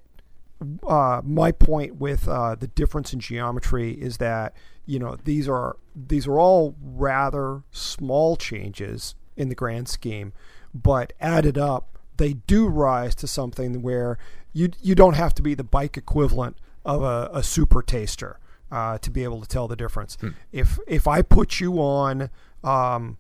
uh, 0.87 1.21
my 1.25 1.53
point 1.53 1.97
with 1.97 2.29
uh, 2.29 2.55
the 2.55 2.69
difference 2.69 3.13
in 3.13 3.21
geometry 3.21 3.93
is 3.93 4.19
that 4.19 4.55
you 4.87 4.99
know 4.99 5.17
these 5.25 5.49
are 5.49 5.77
these 5.95 6.27
are 6.27 6.39
all 6.39 6.77
rather 6.81 7.63
small 7.73 8.37
changes 8.37 9.15
in 9.37 9.49
the 9.49 9.55
grand 9.55 9.89
scheme, 9.89 10.33
but 10.73 11.13
added 11.21 11.59
up, 11.59 11.99
they 12.17 12.35
do 12.35 12.69
rise 12.69 13.15
to 13.17 13.27
something 13.27 13.83
where 13.83 14.19
you 14.53 14.71
you 14.81 14.95
don't 14.95 15.15
have 15.15 15.35
to 15.35 15.43
be 15.43 15.55
the 15.55 15.65
bike 15.65 15.97
equivalent 15.97 16.57
of 16.85 17.03
a, 17.03 17.31
a 17.33 17.43
super 17.43 17.83
taster 17.83 18.39
uh, 18.71 18.99
to 18.99 19.11
be 19.11 19.23
able 19.23 19.41
to 19.41 19.49
tell 19.49 19.69
the 19.69 19.77
difference. 19.77 20.17
If 20.51 20.79
if 20.87 21.07
I 21.07 21.23
put 21.23 21.61
you 21.61 21.75
on, 21.75 22.31
um, 22.65 23.19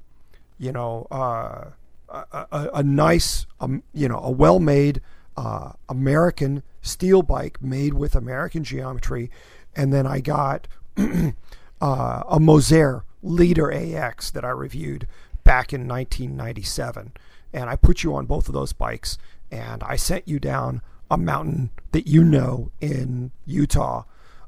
you 0.58 0.72
know, 0.72 1.06
uh, 1.10 1.66
a, 2.08 2.46
a, 2.50 2.70
a 2.74 2.82
nice, 2.82 3.46
um, 3.60 3.82
you 3.92 4.08
know, 4.08 4.18
a 4.18 4.30
well-made 4.30 5.00
uh, 5.36 5.72
American 5.88 6.62
steel 6.80 7.22
bike 7.22 7.62
made 7.62 7.94
with 7.94 8.16
American 8.16 8.64
geometry, 8.64 9.30
and 9.76 9.92
then 9.92 10.06
I 10.06 10.20
got 10.20 10.68
uh, 10.96 11.32
a 11.80 12.40
Moser 12.40 13.04
Leader 13.22 13.72
AX 13.72 14.30
that 14.30 14.44
I 14.44 14.50
reviewed 14.50 15.06
back 15.44 15.72
in 15.72 15.86
1997, 15.86 17.12
and 17.52 17.70
I 17.70 17.76
put 17.76 18.02
you 18.02 18.14
on 18.14 18.26
both 18.26 18.48
of 18.48 18.54
those 18.54 18.72
bikes, 18.72 19.18
and 19.50 19.82
I 19.82 19.96
sent 19.96 20.26
you 20.26 20.38
down 20.38 20.80
a 21.12 21.18
mountain 21.18 21.68
that 21.92 22.08
you 22.08 22.24
know 22.24 22.72
in 22.80 23.30
Utah. 23.44 24.04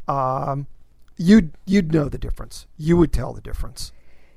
Um, 0.08 0.66
you'd 1.18 1.52
you'd 1.66 1.92
know 1.92 2.08
the 2.08 2.18
difference. 2.18 2.66
You 2.78 2.96
would 2.96 3.12
tell 3.12 3.34
the 3.34 3.42
difference. 3.42 3.92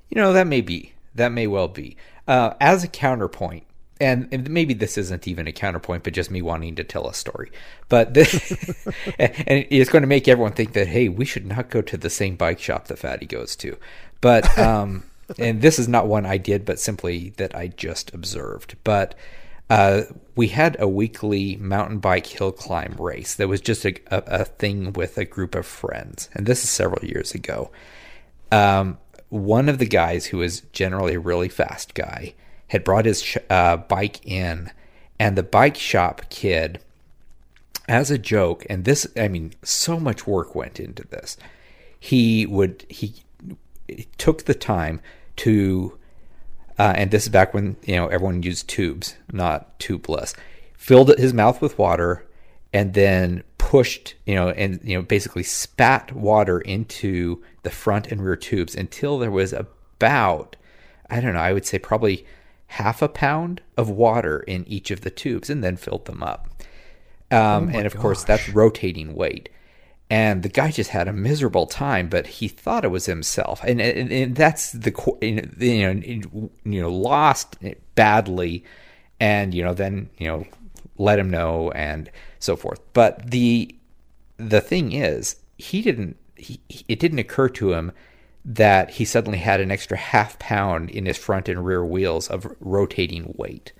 You 0.09 0.21
know, 0.21 0.33
that 0.33 0.45
may 0.45 0.61
be. 0.61 0.93
That 1.15 1.31
may 1.31 1.47
well 1.47 1.69
be. 1.69 1.95
Uh, 2.27 2.53
as 2.59 2.83
a 2.83 2.87
counterpoint, 2.89 3.63
and, 3.99 4.27
and 4.31 4.49
maybe 4.49 4.73
this 4.73 4.97
isn't 4.97 5.27
even 5.27 5.47
a 5.47 5.53
counterpoint, 5.53 6.03
but 6.03 6.13
just 6.13 6.29
me 6.29 6.41
wanting 6.41 6.75
to 6.75 6.83
tell 6.83 7.07
a 7.07 7.13
story. 7.13 7.49
But 7.87 8.13
this, 8.13 8.85
and 9.19 9.65
it's 9.69 9.89
going 9.89 10.03
to 10.03 10.07
make 10.07 10.27
everyone 10.27 10.51
think 10.51 10.73
that 10.73 10.87
hey, 10.87 11.07
we 11.07 11.23
should 11.23 11.45
not 11.45 11.69
go 11.69 11.81
to 11.81 11.97
the 11.97 12.09
same 12.09 12.35
bike 12.35 12.59
shop 12.59 12.87
that 12.87 12.99
Fatty 12.99 13.25
goes 13.25 13.55
to. 13.57 13.77
But 14.19 14.57
um, 14.59 15.05
and 15.39 15.61
this 15.61 15.79
is 15.79 15.87
not 15.87 16.07
one 16.07 16.25
I 16.25 16.37
did, 16.37 16.65
but 16.65 16.77
simply 16.77 17.29
that 17.37 17.55
I 17.55 17.67
just 17.69 18.13
observed. 18.13 18.75
But 18.83 19.15
uh, 19.69 20.03
we 20.35 20.47
had 20.47 20.77
a 20.79 20.87
weekly 20.87 21.57
mountain 21.57 21.99
bike 21.99 22.27
hill 22.27 22.51
climb 22.51 22.95
race 22.99 23.35
that 23.35 23.49
was 23.49 23.61
just 23.61 23.85
a, 23.85 23.95
a, 24.07 24.41
a 24.41 24.45
thing 24.45 24.93
with 24.93 25.17
a 25.17 25.25
group 25.25 25.55
of 25.55 25.65
friends, 25.65 26.29
and 26.33 26.45
this 26.45 26.63
is 26.63 26.69
several 26.69 27.03
years 27.03 27.33
ago. 27.33 27.71
Um, 28.51 28.97
one 29.29 29.67
of 29.67 29.77
the 29.77 29.85
guys 29.85 30.27
who 30.27 30.37
was 30.37 30.61
generally 30.71 31.15
a 31.15 31.19
really 31.19 31.49
fast 31.49 31.93
guy 31.93 32.33
had 32.67 32.83
brought 32.83 33.05
his 33.05 33.21
sh- 33.21 33.37
uh, 33.49 33.77
bike 33.77 34.25
in, 34.25 34.71
and 35.19 35.37
the 35.37 35.43
bike 35.43 35.75
shop 35.75 36.29
kid 36.29 36.79
as 37.87 38.11
a 38.11 38.17
joke, 38.17 38.65
and 38.69 38.85
this, 38.85 39.07
I 39.17 39.27
mean, 39.27 39.53
so 39.63 39.99
much 39.99 40.27
work 40.27 40.55
went 40.55 40.79
into 40.79 41.03
this. 41.07 41.37
He 41.99 42.45
would, 42.45 42.85
he 42.89 43.15
took 44.17 44.43
the 44.43 44.53
time 44.53 45.01
to, 45.37 45.97
uh, 46.79 46.93
and 46.95 47.11
this 47.11 47.23
is 47.23 47.29
back 47.29 47.53
when, 47.53 47.75
you 47.83 47.95
know, 47.95 48.07
everyone 48.07 48.43
used 48.43 48.67
tubes, 48.67 49.15
not 49.31 49.79
tubeless, 49.79 50.35
filled 50.75 51.17
his 51.17 51.33
mouth 51.33 51.61
with 51.61 51.77
water 51.77 52.25
and 52.73 52.93
then 52.93 53.43
pushed, 53.57 54.15
you 54.25 54.35
know, 54.35 54.49
and, 54.49 54.79
you 54.83 54.95
know, 54.95 55.01
basically 55.01 55.43
spat 55.43 56.11
water 56.13 56.59
into 56.61 57.43
the 57.63 57.69
front 57.69 58.07
and 58.11 58.23
rear 58.23 58.35
tubes 58.35 58.75
until 58.75 59.17
there 59.17 59.31
was 59.31 59.53
about, 59.53 60.55
I 61.09 61.19
don't 61.19 61.33
know, 61.33 61.39
I 61.39 61.53
would 61.53 61.65
say 61.65 61.79
probably 61.79 62.25
half 62.67 63.01
a 63.01 63.09
pound 63.09 63.61
of 63.75 63.89
water 63.89 64.39
in 64.41 64.67
each 64.67 64.91
of 64.91 65.01
the 65.01 65.09
tubes 65.09 65.49
and 65.49 65.63
then 65.63 65.77
filled 65.77 66.05
them 66.05 66.21
up. 66.21 66.49
Um, 67.31 67.69
and 67.69 67.85
of 67.85 67.95
course, 67.97 68.23
that's 68.23 68.47
rotating 68.49 69.15
weight. 69.15 69.49
And 70.09 70.41
the 70.41 70.49
guy 70.49 70.71
just 70.71 70.91
had 70.91 71.07
a 71.07 71.13
miserable 71.13 71.65
time, 71.65 72.07
but 72.07 72.27
he 72.27 72.47
thought 72.47 72.85
it 72.85 72.91
was 72.91 73.07
himself, 73.07 73.61
and 73.63 73.81
and, 73.81 74.09
and 74.09 74.35
that's 74.35 74.71
the 74.71 74.93
you 75.21 75.93
know 75.93 76.49
you 76.63 76.81
know 76.81 76.91
lost 76.91 77.57
badly, 77.95 78.63
and 79.19 79.53
you 79.53 79.63
know 79.63 79.73
then 79.73 80.09
you 80.17 80.27
know 80.27 80.45
let 80.97 81.19
him 81.19 81.29
know 81.29 81.71
and 81.71 82.09
so 82.39 82.55
forth. 82.55 82.79
But 82.93 83.31
the 83.31 83.75
the 84.37 84.61
thing 84.61 84.93
is, 84.93 85.37
he 85.57 85.81
didn't. 85.81 86.15
He, 86.35 86.61
it 86.87 86.99
didn't 86.99 87.19
occur 87.19 87.49
to 87.49 87.73
him 87.73 87.91
that 88.45 88.91
he 88.91 89.03
suddenly 89.03 89.39
had 89.39 89.59
an 89.59 89.71
extra 89.71 89.97
half 89.97 90.39
pound 90.39 90.89
in 90.89 91.05
his 91.05 91.17
front 91.17 91.49
and 91.49 91.65
rear 91.65 91.83
wheels 91.83 92.29
of 92.29 92.55
rotating 92.61 93.33
weight. 93.37 93.73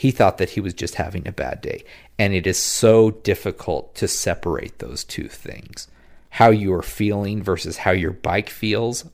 He 0.00 0.12
thought 0.12 0.38
that 0.38 0.48
he 0.48 0.62
was 0.62 0.72
just 0.72 0.94
having 0.94 1.28
a 1.28 1.32
bad 1.32 1.60
day. 1.60 1.84
And 2.18 2.32
it 2.32 2.46
is 2.46 2.58
so 2.58 3.10
difficult 3.10 3.94
to 3.96 4.08
separate 4.08 4.78
those 4.78 5.04
two 5.04 5.28
things 5.28 5.88
how 6.30 6.48
you 6.48 6.72
are 6.72 6.80
feeling 6.80 7.42
versus 7.42 7.76
how 7.76 7.90
your 7.90 8.12
bike 8.12 8.48
feels. 8.48 9.04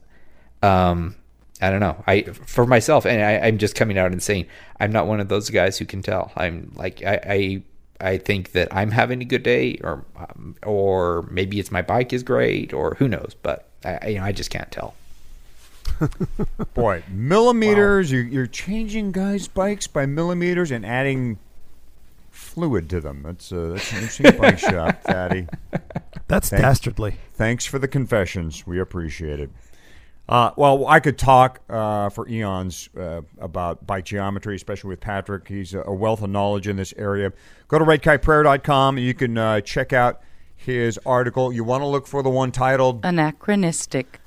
Um, 0.63 1.17
I 1.61 1.71
don't 1.71 1.81
know. 1.81 2.01
I 2.07 2.21
for 2.21 2.65
myself, 2.65 3.05
and 3.05 3.21
I, 3.21 3.49
am 3.49 3.57
just 3.57 3.75
coming 3.75 3.97
out 3.97 4.13
and 4.13 4.23
saying 4.23 4.45
I'm 4.79 4.93
not 4.93 5.07
one 5.07 5.19
of 5.19 5.27
those 5.27 5.49
guys 5.49 5.77
who 5.77 5.83
can 5.83 6.01
tell. 6.01 6.31
I'm 6.37 6.71
like 6.75 7.03
I, 7.03 7.19
I 7.99 8.09
I 8.11 8.17
think 8.17 8.53
that 8.53 8.73
I'm 8.73 8.91
having 8.91 9.21
a 9.21 9.25
good 9.25 9.43
day, 9.43 9.79
or 9.83 10.05
um, 10.15 10.55
or 10.63 11.27
maybe 11.29 11.59
it's 11.59 11.69
my 11.69 11.81
bike 11.81 12.13
is 12.13 12.23
great, 12.23 12.71
or 12.71 12.95
who 12.95 13.09
knows. 13.09 13.35
But 13.41 13.67
I, 13.83 14.07
you 14.07 14.19
know, 14.19 14.23
I 14.23 14.31
just 14.31 14.51
can't 14.51 14.71
tell. 14.71 14.93
Boy, 16.73 17.03
millimeters. 17.09 18.11
Wow. 18.11 18.17
You're, 18.17 18.27
you're 18.27 18.47
changing 18.47 19.11
guys' 19.11 19.47
bikes 19.47 19.87
by 19.87 20.05
millimeters 20.05 20.71
and 20.71 20.85
adding 20.85 21.39
fluid 22.29 22.89
to 22.89 23.01
them. 23.01 23.23
That's, 23.23 23.51
uh, 23.51 23.69
that's 23.73 23.91
an 23.91 23.97
interesting 23.97 24.37
bike 24.39 24.59
shop, 24.59 25.03
Daddy. 25.03 25.47
That's 26.27 26.49
Thanks, 26.49 26.61
dastardly. 26.61 27.15
Thanks 27.33 27.65
for 27.65 27.79
the 27.79 27.87
confessions. 27.87 28.65
We 28.65 28.79
appreciate 28.79 29.39
it. 29.39 29.49
Uh, 30.29 30.51
well, 30.57 30.85
I 30.87 30.99
could 30.99 31.17
talk 31.17 31.61
uh, 31.69 32.09
for 32.09 32.27
eons 32.27 32.89
uh, 32.99 33.21
about 33.39 33.87
bike 33.87 34.03
geometry, 34.03 34.55
especially 34.55 34.89
with 34.89 34.99
Patrick. 34.99 35.47
He's 35.47 35.73
a 35.73 35.93
wealth 35.93 36.21
of 36.21 36.29
knowledge 36.29 36.67
in 36.67 36.75
this 36.75 36.93
area. 36.97 37.31
Go 37.69 37.79
to 37.79 37.85
redkiteprayer.com 37.85 38.97
and 38.97 39.05
you 39.05 39.13
can 39.13 39.37
uh, 39.37 39.61
check 39.61 39.93
out 39.93 40.21
his 40.53 40.99
article. 41.05 41.53
You 41.53 41.63
want 41.63 41.81
to 41.81 41.87
look 41.87 42.07
for 42.07 42.21
the 42.21 42.29
one 42.29 42.51
titled 42.51 43.05
Anachronistic. 43.05 44.19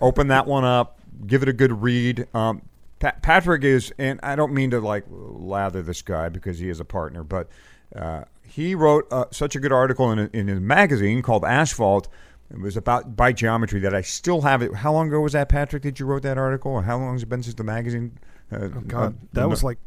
Open 0.00 0.28
that 0.28 0.46
one 0.46 0.64
up, 0.64 1.00
give 1.26 1.42
it 1.42 1.48
a 1.48 1.52
good 1.52 1.82
read. 1.82 2.26
Um, 2.34 2.62
pa- 2.98 3.16
Patrick 3.22 3.64
is, 3.64 3.92
and 3.98 4.20
I 4.22 4.36
don't 4.36 4.52
mean 4.52 4.70
to 4.70 4.80
like 4.80 5.04
lather 5.08 5.82
this 5.82 6.02
guy 6.02 6.28
because 6.28 6.58
he 6.58 6.68
is 6.68 6.80
a 6.80 6.84
partner, 6.84 7.22
but 7.22 7.48
uh, 7.94 8.24
he 8.42 8.74
wrote 8.74 9.06
uh, 9.10 9.26
such 9.30 9.56
a 9.56 9.60
good 9.60 9.72
article 9.72 10.10
in 10.10 10.18
a, 10.18 10.30
in 10.32 10.48
a 10.48 10.60
magazine 10.60 11.22
called 11.22 11.44
Asphalt 11.44 12.08
it 12.52 12.60
was 12.60 12.76
about 12.76 13.16
bike 13.16 13.36
geometry 13.36 13.80
that 13.80 13.94
I 13.94 14.02
still 14.02 14.42
have 14.42 14.60
it. 14.60 14.74
How 14.74 14.92
long 14.92 15.08
ago 15.08 15.20
was 15.20 15.32
that, 15.32 15.48
Patrick? 15.48 15.82
That 15.84 15.98
you 15.98 16.04
wrote 16.04 16.22
that 16.22 16.36
article, 16.36 16.72
or 16.72 16.82
how 16.82 16.98
long 16.98 17.14
has 17.14 17.22
it 17.22 17.28
been 17.28 17.42
since 17.42 17.54
the 17.54 17.64
magazine? 17.64 18.18
Uh, 18.50 18.56
oh 18.56 18.68
God, 18.86 19.14
uh, 19.14 19.26
that 19.32 19.48
was 19.48 19.64
like 19.64 19.78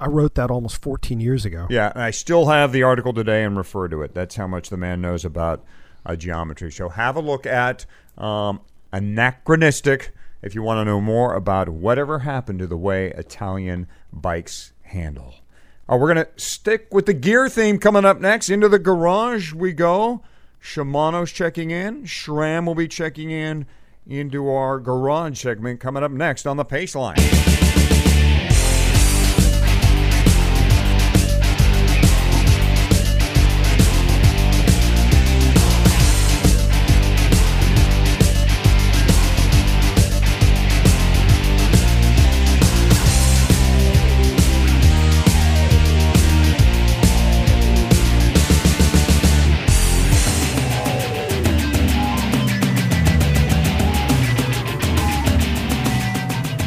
I 0.00 0.06
wrote 0.06 0.34
that 0.36 0.50
almost 0.50 0.80
14 0.80 1.20
years 1.20 1.44
ago. 1.44 1.66
Yeah, 1.68 1.92
and 1.94 2.02
I 2.02 2.10
still 2.10 2.46
have 2.46 2.72
the 2.72 2.82
article 2.82 3.12
today 3.12 3.44
and 3.44 3.56
refer 3.56 3.88
to 3.88 4.02
it. 4.02 4.14
That's 4.14 4.36
how 4.36 4.46
much 4.46 4.70
the 4.70 4.78
man 4.78 5.02
knows 5.02 5.24
about 5.24 5.64
uh, 6.06 6.16
geometry. 6.16 6.72
So 6.72 6.88
have 6.88 7.16
a 7.16 7.20
look 7.20 7.44
at 7.44 7.84
um, 8.16 8.60
Anachronistic 8.90 10.12
if 10.44 10.54
you 10.54 10.62
want 10.62 10.78
to 10.78 10.84
know 10.84 11.00
more 11.00 11.34
about 11.34 11.70
whatever 11.70 12.20
happened 12.20 12.58
to 12.58 12.66
the 12.66 12.76
way 12.76 13.10
Italian 13.12 13.88
bikes 14.12 14.72
handle. 14.82 15.36
Uh, 15.90 15.96
we're 15.96 16.12
going 16.12 16.24
to 16.24 16.30
stick 16.36 16.92
with 16.92 17.06
the 17.06 17.14
gear 17.14 17.48
theme 17.48 17.78
coming 17.78 18.04
up 18.04 18.20
next. 18.20 18.50
Into 18.50 18.68
the 18.68 18.78
garage 18.78 19.54
we 19.54 19.72
go. 19.72 20.22
Shimano's 20.62 21.32
checking 21.32 21.70
in. 21.70 22.04
SRAM 22.04 22.66
will 22.66 22.74
be 22.74 22.88
checking 22.88 23.30
in 23.30 23.66
into 24.06 24.50
our 24.50 24.78
garage 24.80 25.40
segment 25.40 25.80
coming 25.80 26.02
up 26.02 26.10
next 26.10 26.46
on 26.46 26.58
the 26.58 26.64
Paceline. 26.64 27.73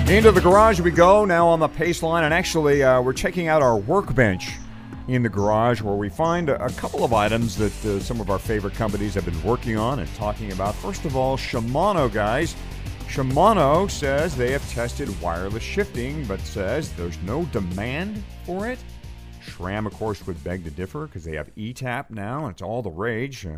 Into 0.09 0.31
the 0.31 0.39
garage 0.39 0.79
we 0.79 0.91
go 0.91 1.25
now 1.25 1.49
on 1.49 1.59
the 1.59 1.67
pace 1.67 2.01
line, 2.01 2.23
and 2.23 2.33
actually, 2.33 2.81
uh, 2.81 3.01
we're 3.01 3.11
checking 3.11 3.49
out 3.49 3.61
our 3.61 3.75
workbench 3.75 4.53
in 5.09 5.21
the 5.21 5.27
garage 5.27 5.81
where 5.81 5.95
we 5.95 6.07
find 6.07 6.47
a, 6.47 6.63
a 6.63 6.69
couple 6.71 7.03
of 7.03 7.11
items 7.11 7.57
that 7.57 7.85
uh, 7.85 7.99
some 7.99 8.21
of 8.21 8.29
our 8.29 8.39
favorite 8.39 8.73
companies 8.73 9.13
have 9.15 9.25
been 9.25 9.43
working 9.43 9.75
on 9.75 9.99
and 9.99 10.15
talking 10.15 10.53
about. 10.53 10.75
First 10.75 11.03
of 11.03 11.17
all, 11.17 11.35
Shimano, 11.35 12.09
guys. 12.11 12.55
Shimano 13.09 13.91
says 13.91 14.33
they 14.37 14.53
have 14.53 14.65
tested 14.69 15.09
wireless 15.19 15.61
shifting, 15.61 16.23
but 16.23 16.39
says 16.39 16.93
there's 16.93 17.21
no 17.23 17.43
demand 17.45 18.23
for 18.45 18.65
it. 18.65 18.79
SRAM, 19.45 19.85
of 19.85 19.93
course, 19.95 20.25
would 20.25 20.41
beg 20.41 20.63
to 20.63 20.71
differ 20.71 21.07
because 21.07 21.25
they 21.25 21.35
have 21.35 21.53
eTap 21.55 22.11
now, 22.11 22.45
and 22.45 22.53
it's 22.53 22.61
all 22.61 22.81
the 22.81 22.89
rage. 22.89 23.45
Uh, 23.45 23.57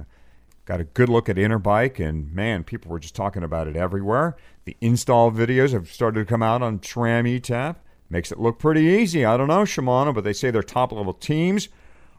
got 0.69 0.79
a 0.79 0.83
good 0.83 1.09
look 1.09 1.27
at 1.27 1.35
Interbike, 1.35 1.99
and 1.99 2.31
man, 2.31 2.63
people 2.63 2.91
were 2.91 2.99
just 2.99 3.15
talking 3.15 3.41
about 3.41 3.67
it 3.67 3.75
everywhere. 3.75 4.37
The 4.65 4.77
install 4.81 5.31
videos 5.31 5.73
have 5.73 5.91
started 5.91 6.19
to 6.19 6.25
come 6.25 6.43
out 6.43 6.61
on 6.61 6.77
SRAM 6.77 7.25
eTap. 7.25 7.77
Makes 8.07 8.31
it 8.31 8.39
look 8.39 8.59
pretty 8.59 8.81
easy. 8.81 9.25
I 9.25 9.35
don't 9.35 9.47
know, 9.47 9.63
Shimano, 9.63 10.13
but 10.13 10.23
they 10.23 10.31
say 10.31 10.51
their 10.51 10.61
top 10.61 10.91
level 10.91 11.13
teams 11.13 11.69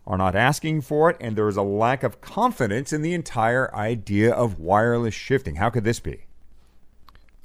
are 0.04 0.18
not 0.18 0.34
asking 0.34 0.80
for 0.80 1.10
it, 1.10 1.16
and 1.20 1.36
there 1.36 1.46
is 1.46 1.56
a 1.56 1.62
lack 1.62 2.02
of 2.02 2.20
confidence 2.20 2.92
in 2.92 3.02
the 3.02 3.14
entire 3.14 3.72
idea 3.72 4.32
of 4.32 4.58
wireless 4.58 5.14
shifting. 5.14 5.54
How 5.54 5.70
could 5.70 5.84
this 5.84 6.00
be? 6.00 6.24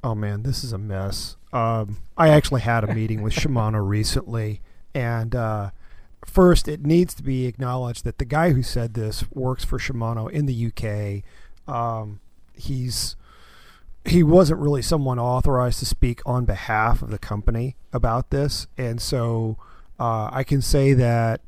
Oh 0.04 0.16
man, 0.16 0.42
this 0.42 0.64
is 0.64 0.74
a 0.74 0.80
mess. 0.80 1.36
Um, 1.54 1.98
I 2.18 2.30
actually 2.30 2.62
had 2.62 2.84
a 2.84 2.96
meeting 2.96 3.22
with 3.22 3.34
Shimano 3.34 3.88
recently, 3.88 4.62
and 4.96 5.36
uh, 5.36 5.70
first, 6.26 6.68
it 6.68 6.86
needs 6.86 7.14
to 7.16 7.24
be 7.24 7.46
acknowledged 7.46 8.04
that 8.04 8.18
the 8.18 8.26
guy 8.26 8.52
who 8.52 8.64
said 8.64 8.94
this 8.94 9.30
works 9.32 9.64
for 9.64 9.78
Shimano 9.78 10.30
in 10.30 10.46
the 10.46 10.68
UK. 10.68 11.24
Um, 11.74 12.20
he's 12.54 13.16
he 14.06 14.22
wasn't 14.22 14.60
really 14.60 14.84
someone 14.84 15.18
authorized 15.18 15.80
to 15.80 15.86
speak 15.86 16.22
on 16.26 16.46
behalf 16.46 17.02
of 17.02 17.10
the 17.10 17.18
company 17.18 17.76
about 17.92 18.30
this, 18.30 18.68
and 18.78 19.02
so 19.02 19.58
uh, 20.00 20.30
I 20.32 20.44
can 20.44 20.62
say 20.62 20.94
that 20.94 21.42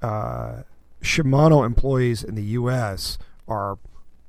uh, 0.00 0.62
Shimano 1.02 1.66
employees 1.66 2.22
in 2.22 2.36
the 2.36 2.42
U.S. 2.42 3.18
are 3.48 3.78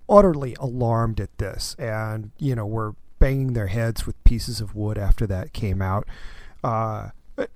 utterly 0.10 0.56
alarmed 0.60 1.20
at 1.20 1.38
this, 1.38 1.76
and 1.78 2.32
you 2.40 2.56
know 2.56 2.66
we're 2.66 2.94
banging 3.20 3.54
their 3.54 3.68
heads 3.68 4.06
with 4.06 4.22
pieces 4.24 4.62
of 4.62 4.76
wood 4.76 4.98
after 4.98 5.28
that 5.28 5.54
came 5.54 5.82
out. 5.82 6.08
Uh, 6.64 7.10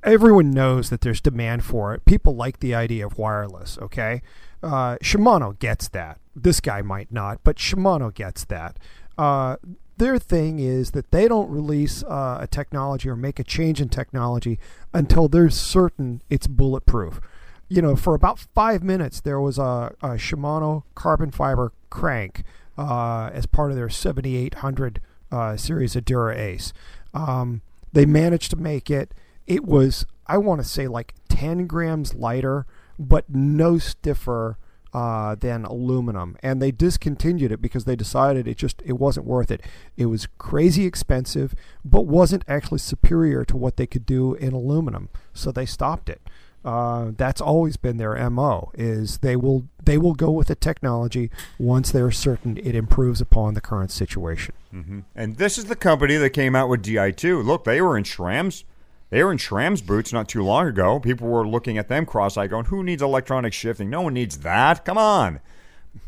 everyone 0.04 0.52
knows 0.52 0.90
that 0.90 1.02
there's 1.02 1.22
demand 1.22 1.64
for 1.64 1.94
it. 1.94 2.06
People 2.06 2.36
like 2.36 2.60
the 2.60 2.76
idea 2.76 3.06
of 3.06 3.18
wireless. 3.18 3.78
Okay, 3.82 4.22
uh, 4.62 4.98
Shimano 5.02 5.58
gets 5.60 5.88
that. 5.90 6.20
This 6.36 6.60
guy 6.60 6.82
might 6.82 7.12
not, 7.12 7.40
but 7.44 7.58
Shimano 7.58 8.14
gets 8.14 8.46
that. 8.46 8.78
Uh, 9.18 9.58
their 9.98 10.18
thing 10.18 10.60
is 10.60 10.92
that 10.92 11.12
they 11.12 11.28
don't 11.28 11.50
release 11.50 12.04
uh, 12.04 12.38
a 12.40 12.48
technology 12.48 13.10
or 13.10 13.16
make 13.16 13.38
a 13.38 13.44
change 13.44 13.82
in 13.82 13.90
technology 13.90 14.58
until 14.94 15.28
they're 15.28 15.50
certain 15.50 16.22
it's 16.30 16.48
bulletproof. 16.48 17.20
You 17.68 17.82
know, 17.82 17.96
for 17.96 18.16
about 18.16 18.40
five 18.40 18.82
minutes, 18.82 19.22
there 19.22 19.40
was 19.40 19.60
a, 19.60 19.94
a 20.02 20.12
Shimano 20.12 20.84
carbon 20.96 21.32
fiber 21.32 21.74
crank 21.90 22.44
uh, 22.78 23.30
as 23.34 23.46
part 23.46 23.72
of 23.72 23.78
their 23.78 23.90
7800 23.90 25.02
uh, 25.32 25.58
series 25.58 25.96
of 25.96 26.06
Dura 26.06 26.36
Ace. 26.36 26.74
Um, 27.14 27.62
they 27.92 28.06
managed 28.06 28.50
to 28.52 28.56
make 28.56 28.90
it. 28.90 29.14
It 29.50 29.66
was, 29.66 30.06
I 30.28 30.38
want 30.38 30.62
to 30.62 30.68
say, 30.68 30.88
like 30.88 31.16
10 31.28 31.68
grams 31.68 32.14
lighter, 32.14 32.66
but 32.98 33.26
no 33.30 33.78
stiffer 33.78 34.58
uh, 34.94 35.36
than 35.36 35.66
aluminum, 35.66 36.38
and 36.42 36.62
they 36.62 36.72
discontinued 36.72 37.52
it 37.52 37.62
because 37.62 37.86
they 37.86 37.96
decided 37.96 38.48
it 38.48 38.58
just 38.58 38.82
it 38.86 38.94
wasn't 38.94 39.26
worth 39.26 39.52
it. 39.52 39.62
It 39.98 40.08
was 40.08 40.28
crazy 40.38 40.86
expensive, 40.86 41.54
but 41.86 42.08
wasn't 42.08 42.44
actually 42.48 42.80
superior 42.80 43.46
to 43.46 43.58
what 43.58 43.78
they 43.78 43.86
could 43.86 44.06
do 44.06 44.34
in 44.36 44.54
aluminum, 44.54 45.10
so 45.34 45.52
they 45.52 45.66
stopped 45.66 46.10
it. 46.10 46.22
Uh, 46.66 47.12
that's 47.16 47.40
always 47.40 47.78
been 47.78 47.98
their 47.98 48.30
mo. 48.30 48.72
Is 48.74 49.20
they 49.20 49.36
will 49.36 49.68
they 49.84 49.98
will 49.98 50.16
go 50.16 50.32
with 50.32 50.48
the 50.48 50.56
technology 50.56 51.30
once 51.58 51.92
they're 51.92 52.12
certain 52.12 52.58
it 52.58 52.76
improves 52.76 53.22
upon 53.22 53.54
the 53.54 53.62
current 53.62 53.92
situation. 53.92 54.56
Mm-hmm. 54.74 55.00
And 55.16 55.38
this 55.38 55.58
is 55.58 55.66
the 55.66 55.76
company 55.76 56.18
that 56.18 56.32
came 56.32 56.56
out 56.56 56.68
with 56.68 56.84
Di2. 56.84 57.46
Look, 57.46 57.64
they 57.64 57.80
were 57.80 57.98
in 57.98 58.04
SRAM's 58.04 58.66
they 59.10 59.24
were 59.24 59.32
in 59.32 59.38
SRAM's 59.38 59.82
boots 59.82 60.14
not 60.14 60.28
too 60.28 60.44
long 60.44 60.68
ago. 60.68 61.00
People 61.00 61.28
were 61.28 61.48
looking 61.48 61.78
at 61.78 61.88
them 61.88 62.06
cross-eyed, 62.06 62.50
going, 62.50 62.66
"Who 62.66 62.84
needs 62.84 63.02
electronic 63.02 63.54
shifting? 63.54 63.90
No 63.90 64.02
one 64.02 64.14
needs 64.14 64.40
that. 64.40 64.86
Come 64.86 64.98
on." 64.98 65.40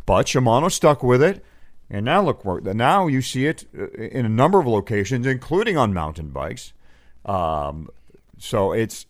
But 0.06 0.28
Shimano 0.28 0.72
stuck 0.72 1.02
with 1.02 1.22
it, 1.22 1.44
and 1.90 2.06
now 2.06 2.22
look, 2.22 2.46
now 2.64 3.08
you 3.08 3.22
see 3.22 3.46
it 3.46 3.66
uh, 3.78 3.88
in 3.92 4.26
a 4.26 4.30
number 4.30 4.60
of 4.60 4.68
locations, 4.68 5.26
including 5.26 5.78
on 5.78 5.94
mountain 5.94 6.30
bikes. 6.30 6.74
Um, 7.26 7.90
so 8.38 8.72
it's 8.72 9.06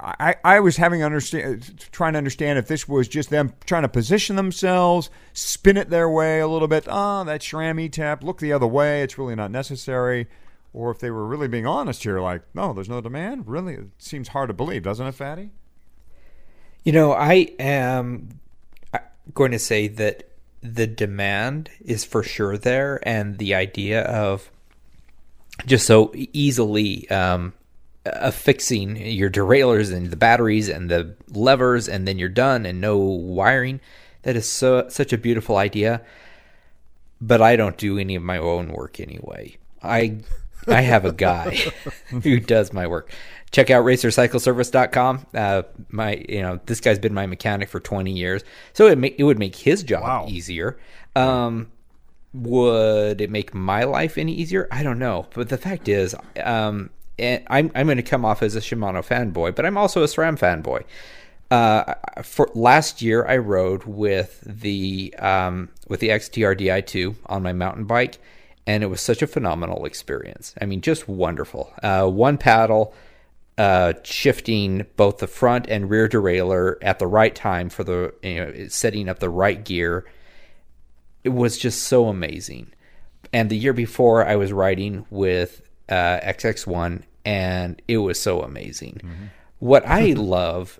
I, 0.00 0.36
I 0.44 0.60
was 0.60 0.76
having 0.76 1.02
understand 1.02 1.86
trying 1.90 2.12
to 2.12 2.18
understand 2.18 2.58
if 2.58 2.68
this 2.68 2.88
was 2.88 3.08
just 3.08 3.30
them 3.30 3.52
trying 3.66 3.82
to 3.82 3.88
position 3.88 4.36
themselves, 4.36 5.10
spin 5.32 5.76
it 5.76 5.90
their 5.90 6.08
way 6.08 6.40
a 6.40 6.46
little 6.46 6.68
bit. 6.68 6.84
Oh, 6.86 7.24
that 7.24 7.40
SRAM 7.40 7.90
tap, 7.90 8.22
look 8.22 8.38
the 8.38 8.52
other 8.52 8.66
way. 8.66 9.02
It's 9.02 9.18
really 9.18 9.34
not 9.34 9.50
necessary. 9.50 10.28
Or 10.72 10.90
if 10.90 10.98
they 10.98 11.10
were 11.10 11.26
really 11.26 11.48
being 11.48 11.66
honest 11.66 12.02
here, 12.02 12.20
like, 12.20 12.42
no, 12.54 12.72
there's 12.72 12.88
no 12.88 13.00
demand. 13.00 13.48
Really, 13.48 13.74
it 13.74 13.88
seems 13.98 14.28
hard 14.28 14.48
to 14.48 14.54
believe, 14.54 14.82
doesn't 14.82 15.06
it, 15.06 15.12
Fatty? 15.12 15.50
You 16.84 16.92
know, 16.92 17.12
I 17.12 17.54
am 17.58 18.40
going 19.34 19.52
to 19.52 19.58
say 19.58 19.88
that 19.88 20.28
the 20.60 20.86
demand 20.86 21.70
is 21.80 22.04
for 22.04 22.22
sure 22.22 22.58
there, 22.58 23.00
and 23.02 23.38
the 23.38 23.54
idea 23.54 24.02
of 24.02 24.50
just 25.66 25.86
so 25.86 26.12
easily 26.14 27.08
um, 27.10 27.52
affixing 28.04 28.96
your 28.96 29.28
derailleurs 29.28 29.90
and 29.90 30.10
the 30.10 30.16
batteries 30.16 30.68
and 30.68 30.90
the 30.90 31.14
levers, 31.28 31.88
and 31.88 32.06
then 32.06 32.18
you're 32.18 32.28
done 32.28 32.66
and 32.66 32.80
no 32.80 32.98
wiring. 32.98 33.80
That 34.22 34.36
is 34.36 34.48
so 34.48 34.88
such 34.88 35.12
a 35.12 35.18
beautiful 35.18 35.56
idea. 35.56 36.02
But 37.20 37.42
I 37.42 37.56
don't 37.56 37.76
do 37.76 37.98
any 37.98 38.14
of 38.14 38.22
my 38.22 38.38
own 38.38 38.68
work 38.68 39.00
anyway. 39.00 39.56
I 39.82 40.18
I 40.68 40.80
have 40.82 41.04
a 41.04 41.12
guy 41.12 41.56
who 42.22 42.40
does 42.40 42.72
my 42.72 42.86
work. 42.86 43.12
Check 43.50 43.70
out 43.70 43.84
racercycleservice.com. 43.84 45.26
Uh, 45.34 45.62
my, 45.88 46.24
you 46.28 46.42
know, 46.42 46.60
this 46.66 46.80
guy's 46.80 46.98
been 46.98 47.14
my 47.14 47.26
mechanic 47.26 47.68
for 47.68 47.80
20 47.80 48.12
years, 48.12 48.42
so 48.72 48.86
it 48.86 48.98
make, 48.98 49.18
it 49.18 49.24
would 49.24 49.38
make 49.38 49.56
his 49.56 49.82
job 49.82 50.02
wow. 50.02 50.26
easier. 50.28 50.78
Um, 51.16 51.70
would 52.34 53.20
it 53.20 53.30
make 53.30 53.54
my 53.54 53.84
life 53.84 54.18
any 54.18 54.32
easier? 54.32 54.68
I 54.70 54.82
don't 54.82 54.98
know, 54.98 55.26
but 55.34 55.48
the 55.48 55.56
fact 55.56 55.88
is, 55.88 56.14
um, 56.42 56.90
and 57.18 57.42
I'm 57.48 57.70
I'm 57.74 57.86
going 57.86 57.96
to 57.96 58.02
come 58.02 58.24
off 58.24 58.42
as 58.42 58.54
a 58.54 58.60
Shimano 58.60 59.04
fanboy, 59.04 59.54
but 59.54 59.66
I'm 59.66 59.76
also 59.76 60.02
a 60.02 60.06
SRAM 60.06 60.38
fanboy. 60.38 60.84
Uh, 61.50 61.94
for 62.22 62.50
last 62.54 63.00
year, 63.00 63.24
I 63.26 63.38
rode 63.38 63.84
with 63.84 64.42
the 64.44 65.14
um, 65.18 65.70
with 65.88 66.00
the 66.00 66.10
XTR 66.10 66.58
Di2 66.58 67.16
on 67.26 67.42
my 67.42 67.52
mountain 67.52 67.84
bike, 67.84 68.18
and 68.68 68.82
it 68.82 68.88
was 68.88 69.00
such 69.00 69.22
a 69.22 69.26
phenomenal 69.26 69.86
experience. 69.86 70.54
I 70.60 70.66
mean, 70.66 70.82
just 70.82 71.08
wonderful. 71.08 71.72
Uh, 71.82 72.06
one 72.06 72.36
paddle, 72.36 72.92
uh, 73.56 73.94
shifting 74.04 74.84
both 74.94 75.18
the 75.18 75.26
front 75.26 75.66
and 75.68 75.88
rear 75.88 76.06
derailleur 76.06 76.76
at 76.82 76.98
the 76.98 77.06
right 77.06 77.34
time 77.34 77.70
for 77.70 77.82
the 77.82 78.14
you 78.22 78.34
know 78.34 78.68
setting 78.68 79.08
up 79.08 79.20
the 79.20 79.30
right 79.30 79.64
gear. 79.64 80.04
It 81.24 81.30
was 81.30 81.56
just 81.56 81.84
so 81.84 82.08
amazing. 82.08 82.70
And 83.32 83.48
the 83.48 83.56
year 83.56 83.72
before, 83.72 84.26
I 84.26 84.36
was 84.36 84.52
riding 84.52 85.06
with 85.08 85.62
uh, 85.88 86.20
XX1, 86.20 87.04
and 87.24 87.80
it 87.88 87.98
was 87.98 88.20
so 88.20 88.42
amazing. 88.42 89.00
Mm-hmm. 89.02 89.24
What 89.60 89.86
I 89.86 90.12
love 90.16 90.78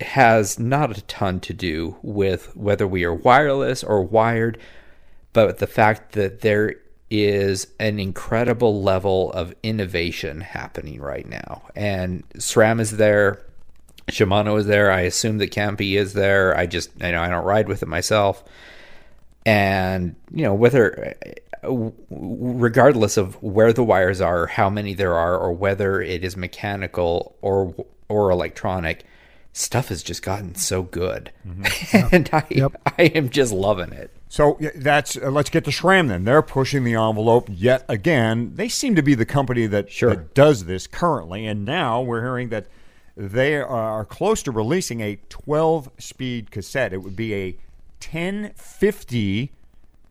has 0.00 0.58
not 0.58 0.98
a 0.98 1.02
ton 1.02 1.38
to 1.40 1.54
do 1.54 1.96
with 2.02 2.56
whether 2.56 2.88
we 2.88 3.04
are 3.04 3.14
wireless 3.14 3.84
or 3.84 4.02
wired, 4.02 4.58
but 5.32 5.58
the 5.58 5.68
fact 5.68 6.12
that 6.12 6.40
there 6.40 6.74
is 7.10 7.66
an 7.78 8.00
incredible 8.00 8.82
level 8.82 9.32
of 9.32 9.54
innovation 9.62 10.40
happening 10.40 11.00
right 11.00 11.28
now. 11.28 11.62
And 11.76 12.28
SRAM 12.34 12.80
is 12.80 12.96
there, 12.96 13.44
Shimano 14.08 14.58
is 14.58 14.66
there. 14.66 14.90
I 14.90 15.02
assume 15.02 15.38
that 15.38 15.52
Campy 15.52 15.96
is 15.98 16.12
there. 16.12 16.56
I 16.56 16.66
just, 16.66 16.90
you 17.00 17.12
know, 17.12 17.22
I 17.22 17.28
don't 17.28 17.44
ride 17.44 17.68
with 17.68 17.82
it 17.82 17.88
myself. 17.88 18.42
And, 19.46 20.16
you 20.32 20.42
know, 20.42 20.54
whether 20.54 21.14
regardless 22.10 23.16
of 23.16 23.42
where 23.42 23.72
the 23.72 23.84
wires 23.84 24.20
are, 24.20 24.46
how 24.46 24.68
many 24.70 24.94
there 24.94 25.14
are, 25.14 25.36
or 25.38 25.52
whether 25.52 26.00
it 26.00 26.24
is 26.24 26.36
mechanical 26.36 27.36
or 27.40 27.74
or 28.08 28.30
electronic, 28.30 29.04
stuff 29.54 29.88
has 29.88 30.02
just 30.02 30.22
gotten 30.22 30.54
so 30.54 30.82
good, 30.82 31.32
mm-hmm. 31.46 32.08
and 32.14 32.28
I 32.32 32.44
yep. 32.50 32.80
I 32.98 33.04
am 33.04 33.30
just 33.30 33.52
loving 33.52 33.92
it. 33.92 34.10
So 34.28 34.58
that's 34.74 35.16
uh, 35.16 35.30
let's 35.30 35.48
get 35.48 35.64
to 35.64 35.70
SRAM 35.70 36.08
then. 36.08 36.24
They're 36.24 36.42
pushing 36.42 36.84
the 36.84 36.94
envelope 36.94 37.48
yet 37.50 37.84
again. 37.88 38.52
They 38.56 38.68
seem 38.68 38.94
to 38.96 39.02
be 39.02 39.14
the 39.14 39.24
company 39.24 39.66
that, 39.66 39.90
sure. 39.90 40.10
that 40.10 40.34
does 40.34 40.66
this 40.66 40.86
currently, 40.86 41.46
and 41.46 41.64
now 41.64 42.02
we're 42.02 42.20
hearing 42.20 42.50
that 42.50 42.66
they 43.16 43.56
are 43.56 44.04
close 44.04 44.42
to 44.42 44.50
releasing 44.50 45.00
a 45.00 45.20
12-speed 45.30 46.50
cassette. 46.50 46.92
It 46.92 46.98
would 46.98 47.14
be 47.14 47.32
a 47.32 47.50
1050 48.02 49.52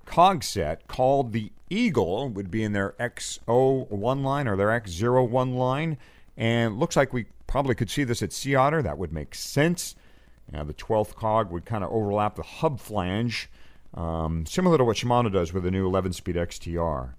cog 0.06 0.44
set 0.44 0.88
called 0.88 1.34
the 1.34 1.52
Eagle 1.70 2.30
would 2.30 2.52
be 2.52 2.64
in 2.64 2.74
their 2.74 2.92
X01 3.00 4.24
line 4.24 4.48
or 4.48 4.56
their 4.56 4.68
X01 4.68 5.56
line. 5.56 5.98
And 6.38 6.80
looks 6.80 6.96
like 6.96 7.14
we 7.14 7.26
probably 7.48 7.76
could 7.76 7.90
see 7.90 8.04
this 8.04 8.24
at 8.24 8.34
Sea 8.34 8.56
Otter. 8.56 8.82
That 8.82 8.98
would 8.98 9.14
make 9.14 9.36
sense. 9.36 9.96
Now, 10.52 10.64
the 10.64 10.74
12th 10.74 11.16
cog 11.16 11.52
would 11.52 11.66
kind 11.66 11.84
of 11.84 11.92
overlap 11.92 12.36
the 12.36 12.44
hub 12.44 12.80
flange, 12.80 13.50
um, 13.94 14.46
similar 14.46 14.78
to 14.78 14.84
what 14.84 14.98
Shimano 14.98 15.32
does 15.32 15.54
with 15.54 15.64
the 15.64 15.72
new 15.72 15.86
11 15.86 16.14
speed 16.14 16.36
XTR. 16.36 17.14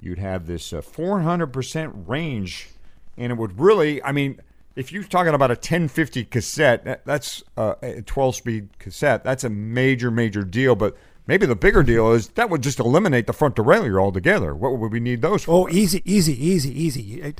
You'd 0.00 0.18
have 0.18 0.46
this 0.46 0.72
uh, 0.72 0.80
400% 0.80 2.08
range, 2.08 2.68
and 3.16 3.32
it 3.32 3.36
would 3.36 3.58
really, 3.58 4.02
I 4.02 4.12
mean, 4.12 4.40
if 4.76 4.92
you're 4.92 5.02
talking 5.02 5.34
about 5.34 5.50
a 5.50 5.54
1050 5.54 6.26
cassette, 6.26 6.84
that, 6.84 7.04
that's 7.04 7.42
uh, 7.56 7.74
a 7.82 8.02
12 8.02 8.36
speed 8.36 8.78
cassette, 8.78 9.24
that's 9.24 9.42
a 9.42 9.50
major, 9.50 10.10
major 10.10 10.44
deal. 10.44 10.76
But 10.76 10.96
Maybe 11.28 11.44
the 11.44 11.54
bigger 11.54 11.82
deal 11.82 12.12
is 12.12 12.28
that 12.30 12.48
would 12.48 12.62
just 12.62 12.80
eliminate 12.80 13.26
the 13.26 13.34
front 13.34 13.54
derailleur 13.54 14.02
altogether. 14.02 14.54
What 14.54 14.78
would 14.78 14.90
we 14.90 14.98
need 14.98 15.20
those 15.20 15.44
for? 15.44 15.52
Oh, 15.52 15.68
easy, 15.68 16.02
easy, 16.06 16.32
easy, 16.32 16.72
easy. 16.82 17.34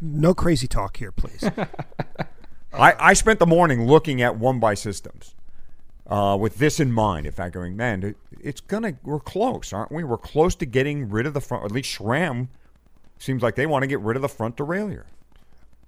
No 0.00 0.32
crazy 0.32 0.68
talk 0.68 0.96
here, 0.96 1.10
please. 1.10 1.42
I, 2.72 2.94
I 2.98 3.12
spent 3.14 3.40
the 3.40 3.46
morning 3.46 3.84
looking 3.84 4.22
at 4.22 4.38
one 4.38 4.60
by 4.60 4.74
systems 4.74 5.34
uh, 6.06 6.38
with 6.40 6.58
this 6.58 6.78
in 6.78 6.92
mind. 6.92 7.26
In 7.26 7.32
fact, 7.32 7.54
going, 7.54 7.76
man, 7.76 8.14
it's 8.40 8.60
gonna 8.60 8.94
we're 9.02 9.18
close, 9.18 9.72
aren't 9.72 9.90
we? 9.90 10.04
We're 10.04 10.18
close 10.18 10.54
to 10.56 10.64
getting 10.64 11.10
rid 11.10 11.26
of 11.26 11.34
the 11.34 11.40
front. 11.40 11.64
At 11.64 11.72
least 11.72 11.98
SRAM 11.98 12.46
seems 13.18 13.42
like 13.42 13.56
they 13.56 13.66
want 13.66 13.82
to 13.82 13.88
get 13.88 13.98
rid 13.98 14.14
of 14.14 14.22
the 14.22 14.28
front 14.28 14.56
derailleur. 14.56 15.04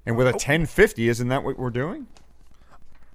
And 0.04 0.16
with 0.16 0.26
a 0.26 0.32
1050, 0.32 1.08
isn't 1.08 1.28
that 1.28 1.44
what 1.44 1.56
we're 1.56 1.70
doing? 1.70 2.08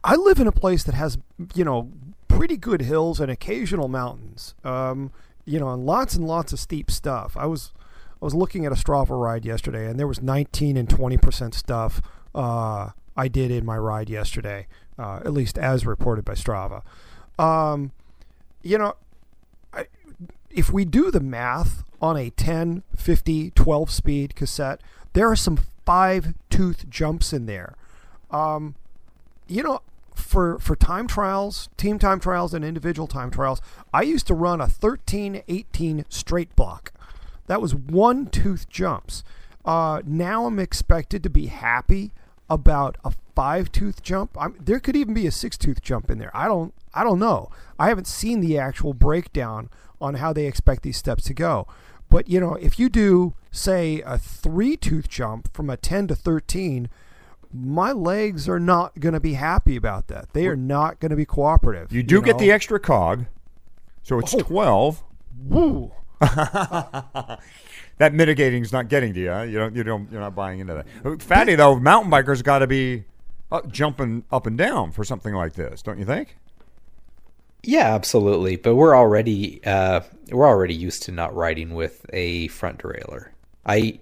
I 0.02 0.16
live 0.16 0.40
in 0.40 0.48
a 0.48 0.52
place 0.54 0.86
that 0.86 0.96
has, 0.96 1.18
you 1.54 1.66
know, 1.66 1.92
pretty 2.40 2.56
good 2.56 2.80
hills 2.80 3.20
and 3.20 3.30
occasional 3.30 3.90
mountains. 3.90 4.56
Um, 4.64 5.12
you 5.44 5.60
know, 5.60 5.74
and 5.74 5.86
lots 5.86 6.16
and 6.16 6.26
lots 6.26 6.54
of 6.54 6.60
steep 6.60 6.90
stuff. 6.90 7.36
I 7.36 7.46
was 7.46 7.74
I 8.22 8.24
was 8.24 8.34
looking 8.34 8.66
at 8.66 8.72
a 8.72 8.76
Strava 8.76 9.22
ride 9.22 9.44
yesterday, 9.44 9.88
and 9.88 10.00
there 10.00 10.08
was 10.08 10.22
19 10.22 10.78
and 10.78 10.90
20 10.90 11.18
percent 11.18 11.54
stuff 11.54 12.02
uh, 12.34 12.92
I 13.18 13.28
did 13.28 13.52
in 13.52 13.66
my 13.66 13.78
ride 13.78 14.10
yesterday, 14.10 14.68
uh, 14.98 15.18
at 15.18 15.34
least 15.34 15.58
as 15.58 15.86
reported 15.86 16.24
by 16.24 16.32
Strava. 16.32 16.82
Um, 17.38 17.92
you 18.62 18.78
know, 18.78 18.96
I, 19.74 19.88
if 20.50 20.72
we 20.72 20.86
do 20.86 21.12
the 21.12 21.20
math 21.20 21.84
on 22.02 22.16
a 22.16 22.30
10, 22.30 22.84
50, 22.96 23.52
12 23.52 23.92
speed 23.92 24.36
cassette, 24.36 24.80
there 25.12 25.30
are 25.30 25.36
some 25.36 25.60
five 25.86 26.36
tooth 26.50 26.90
jumps 26.90 27.34
in 27.34 27.48
there. 27.48 27.76
Um, 28.32 28.76
you 29.46 29.62
know, 29.62 29.82
for 30.20 30.60
for 30.60 30.76
time 30.76 31.08
trials, 31.08 31.70
team 31.78 32.00
time 32.00 32.20
trials, 32.20 32.54
and 32.54 32.64
individual 32.64 33.08
time 33.08 33.32
trials, 33.32 33.62
I 33.94 34.04
used 34.04 34.28
to 34.28 34.34
run 34.34 34.62
a 34.62 34.68
13 34.68 35.44
18 35.48 36.06
straight 36.10 36.56
block. 36.56 36.92
That 37.48 37.62
was 37.62 37.74
one 37.74 38.28
tooth 38.28 38.70
jumps. 38.70 39.24
Uh, 39.66 40.02
now 40.06 40.46
I'm 40.46 40.60
expected 40.60 41.24
to 41.24 41.30
be 41.30 41.48
happy 41.48 42.12
about 42.50 42.98
a 43.04 43.14
five 43.36 43.72
tooth 43.72 44.02
jump. 44.02 44.36
I'm, 44.40 44.56
there 44.60 44.80
could 44.80 44.96
even 44.96 45.14
be 45.14 45.28
a 45.28 45.32
six 45.32 45.58
tooth 45.58 45.82
jump 45.82 46.10
in 46.10 46.18
there. 46.18 46.36
I 46.36 46.48
don't 46.48 46.74
I 46.94 47.04
don't 47.04 47.20
know. 47.20 47.50
I 47.78 47.90
haven't 47.90 48.08
seen 48.08 48.42
the 48.42 48.58
actual 48.58 48.94
breakdown 48.94 49.70
on 50.02 50.16
how 50.16 50.34
they 50.34 50.46
expect 50.46 50.84
these 50.84 50.98
steps 50.98 51.24
to 51.26 51.34
go. 51.34 51.68
But 52.10 52.28
you 52.28 52.40
know, 52.40 52.56
if 52.56 52.80
you 52.80 52.90
do 52.90 53.36
say 53.52 54.02
a 54.06 54.18
three 54.18 54.76
tooth 54.76 55.08
jump 55.08 55.54
from 55.54 55.70
a 55.70 55.78
10 55.78 56.08
to 56.08 56.16
13, 56.16 56.90
my 57.54 57.92
legs 57.92 58.48
are 58.48 58.60
not 58.60 59.00
going 59.00 59.14
to 59.14 59.20
be 59.20 59.34
happy 59.34 59.76
about 59.76 60.08
that. 60.08 60.34
They 60.34 60.48
are 60.48 60.56
not 60.56 61.00
going 61.00 61.10
to 61.10 61.16
be 61.16 61.26
cooperative. 61.26 61.92
You 61.92 62.04
do 62.04 62.22
get 62.22 62.34
know? 62.36 62.40
the 62.40 62.52
extra 62.52 62.80
cog, 62.80 63.26
so 64.04 64.20
it's 64.20 64.34
Oh. 64.36 64.40
12. 64.40 65.04
Woo. 65.48 65.92
That 67.98 68.14
mitigating 68.14 68.62
is 68.64 68.72
not 68.72 68.88
getting 68.88 69.14
to 69.14 69.20
you. 69.20 69.30
huh? 69.30 69.42
You 69.42 69.58
don't. 69.58 69.76
You 69.76 69.84
don't. 69.84 70.10
You're 70.10 70.22
not 70.22 70.34
buying 70.34 70.62
into 70.62 70.74
that. 71.04 71.22
Fatty 71.22 71.56
though, 71.56 71.78
mountain 71.78 72.10
bikers 72.10 72.42
got 72.42 72.60
to 72.60 72.68
be 72.68 73.04
uh, 73.52 73.62
jumping 73.68 74.24
up 74.32 74.48
and 74.48 74.58
down 74.58 74.94
for 74.94 75.04
something 75.04 75.34
like 75.34 75.54
this, 75.54 75.82
don't 75.82 76.00
you 76.00 76.06
think? 76.06 76.38
Yeah, 77.62 77.94
absolutely. 77.94 78.56
But 78.56 78.76
we're 78.76 78.96
already 78.96 79.60
uh, 79.66 80.00
we're 80.32 80.48
already 80.48 80.76
used 80.76 81.04
to 81.04 81.12
not 81.12 81.36
riding 81.36 81.74
with 81.76 82.06
a 82.14 82.48
front 82.48 82.80
derailleur. 82.80 83.32
I 83.66 84.00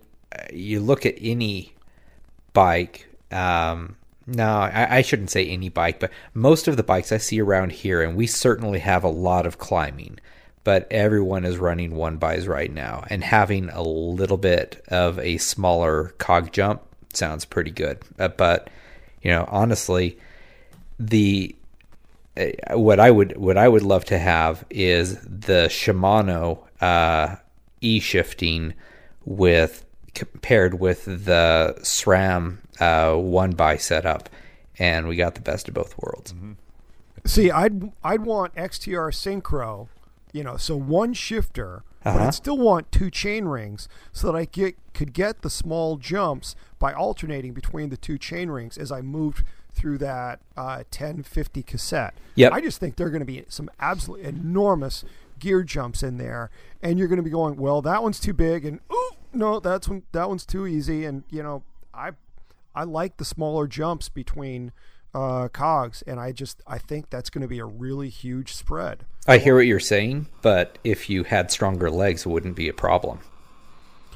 you 0.54 0.80
look 0.80 1.08
at 1.08 1.16
any 1.20 1.74
bike. 2.54 3.07
Um, 3.32 3.98
no, 4.26 4.46
I, 4.46 4.98
I 4.98 5.02
shouldn't 5.02 5.32
say 5.32 5.48
any 5.48 5.70
bike, 5.70 6.00
but 6.00 6.12
most 6.34 6.68
of 6.68 6.76
the 6.78 6.84
bikes 6.84 7.12
I 7.12 7.18
see 7.18 7.42
around 7.42 7.72
here, 7.72 8.02
and 8.02 8.16
we 8.18 8.28
certainly 8.28 8.80
have 8.80 9.04
a 9.04 9.10
lot 9.10 9.46
of 9.46 9.58
climbing. 9.58 10.20
But 10.64 10.86
everyone 10.92 11.46
is 11.46 11.58
running 11.58 11.96
one 11.96 12.18
bys 12.18 12.46
right 12.46 12.72
now, 12.72 13.06
and 13.10 13.24
having 13.24 13.70
a 13.70 13.82
little 13.82 14.36
bit 14.36 14.84
of 14.90 15.18
a 15.20 15.38
smaller 15.38 16.14
cog 16.18 16.52
jump 16.52 16.82
sounds 17.14 17.46
pretty 17.46 17.72
good. 17.72 18.00
Uh, 18.20 18.28
but 18.28 18.70
you 19.22 19.32
know, 19.32 19.48
honestly, 19.50 20.18
the 21.00 21.56
uh, 22.36 22.78
what 22.78 23.00
I 23.00 23.12
would 23.12 23.38
what 23.38 23.58
I 23.58 23.68
would 23.68 23.82
love 23.82 24.04
to 24.06 24.18
have 24.18 24.66
is 24.70 25.20
the 25.22 25.68
Shimano 25.70 26.60
uh, 26.82 27.38
e 27.80 28.00
shifting 28.00 28.74
with 29.26 29.86
compared 30.18 30.80
with 30.80 31.06
the 31.26 31.76
SRAM 31.82 32.58
uh, 32.80 33.14
one 33.16 33.52
by 33.52 33.78
setup, 33.78 34.30
and 34.80 35.08
we 35.08 35.16
got 35.16 35.36
the 35.36 35.42
best 35.42 35.68
of 35.68 35.74
both 35.76 35.96
worlds. 35.98 36.34
See, 37.26 37.52
I'd 37.52 37.92
I'd 38.04 38.22
want 38.22 38.56
XTR 38.56 39.12
Synchro, 39.12 39.88
you 40.34 40.44
know, 40.44 40.58
so 40.58 40.76
one 40.76 41.14
shifter, 41.14 41.84
Uh-huh. 42.04 42.20
I'd 42.28 42.34
still 42.34 42.58
want 42.58 42.92
two 42.92 43.10
chain 43.12 43.46
rings 43.46 43.88
so 44.12 44.32
that 44.32 44.38
I 44.38 44.46
get 44.46 44.76
could 44.94 45.14
get 45.14 45.42
the 45.44 45.50
small 45.50 45.98
jumps 45.98 46.56
by 46.80 46.94
alternating 46.94 47.54
between 47.54 47.90
the 47.90 47.98
two 47.98 48.18
chain 48.18 48.50
rings 48.50 48.78
as 48.78 48.92
I 48.92 49.02
moved 49.02 49.44
through 49.74 50.00
that 50.00 50.40
uh, 50.56 50.82
1050 50.90 51.62
cassette. 51.62 52.16
Yep. 52.36 52.52
I 52.54 52.62
just 52.62 52.80
think 52.80 52.96
there 52.96 53.06
are 53.06 53.12
going 53.12 53.20
to 53.20 53.26
be 53.26 53.46
some 53.48 53.70
absolutely 53.80 54.26
enormous 54.28 55.06
gear 55.38 55.62
jumps 55.62 56.02
in 56.02 56.18
there, 56.18 56.50
and 56.82 56.98
you're 56.98 57.08
going 57.08 57.18
to 57.18 57.24
be 57.24 57.30
going, 57.30 57.58
well, 57.58 57.82
that 57.84 58.02
one's 58.02 58.20
too 58.20 58.34
big, 58.34 58.66
and 58.66 58.80
ooh, 58.92 59.12
no, 59.34 59.60
that's 59.60 59.88
one 59.88 60.04
that 60.12 60.30
one's 60.30 60.46
too 60.46 60.68
easy, 60.68 61.06
and 61.06 61.24
you 61.30 61.44
know, 61.44 61.64
I 61.94 62.12
I 62.76 62.84
like 62.84 63.18
the 63.18 63.26
smaller 63.26 63.68
jumps 63.68 64.10
between 64.10 64.72
uh, 65.14 65.48
cogs, 65.50 66.04
and 66.06 66.20
I 66.20 66.32
just 66.32 66.62
I 66.68 66.78
think 66.78 67.10
that's 67.10 67.30
going 67.30 67.42
to 67.42 67.48
be 67.48 67.60
a 67.60 67.66
really 67.66 68.10
huge 68.10 68.54
spread. 68.54 69.06
I 69.28 69.40
hear 69.40 69.56
what 69.56 69.66
you're 69.66 69.80
saying, 69.80 70.28
but 70.42 70.78
if 70.84 71.10
you 71.10 71.24
had 71.24 71.52
stronger 71.52 71.90
legs, 71.90 72.26
it 72.26 72.30
wouldn't 72.30 72.56
be 72.56 72.70
a 72.70 72.74
problem. 72.74 73.20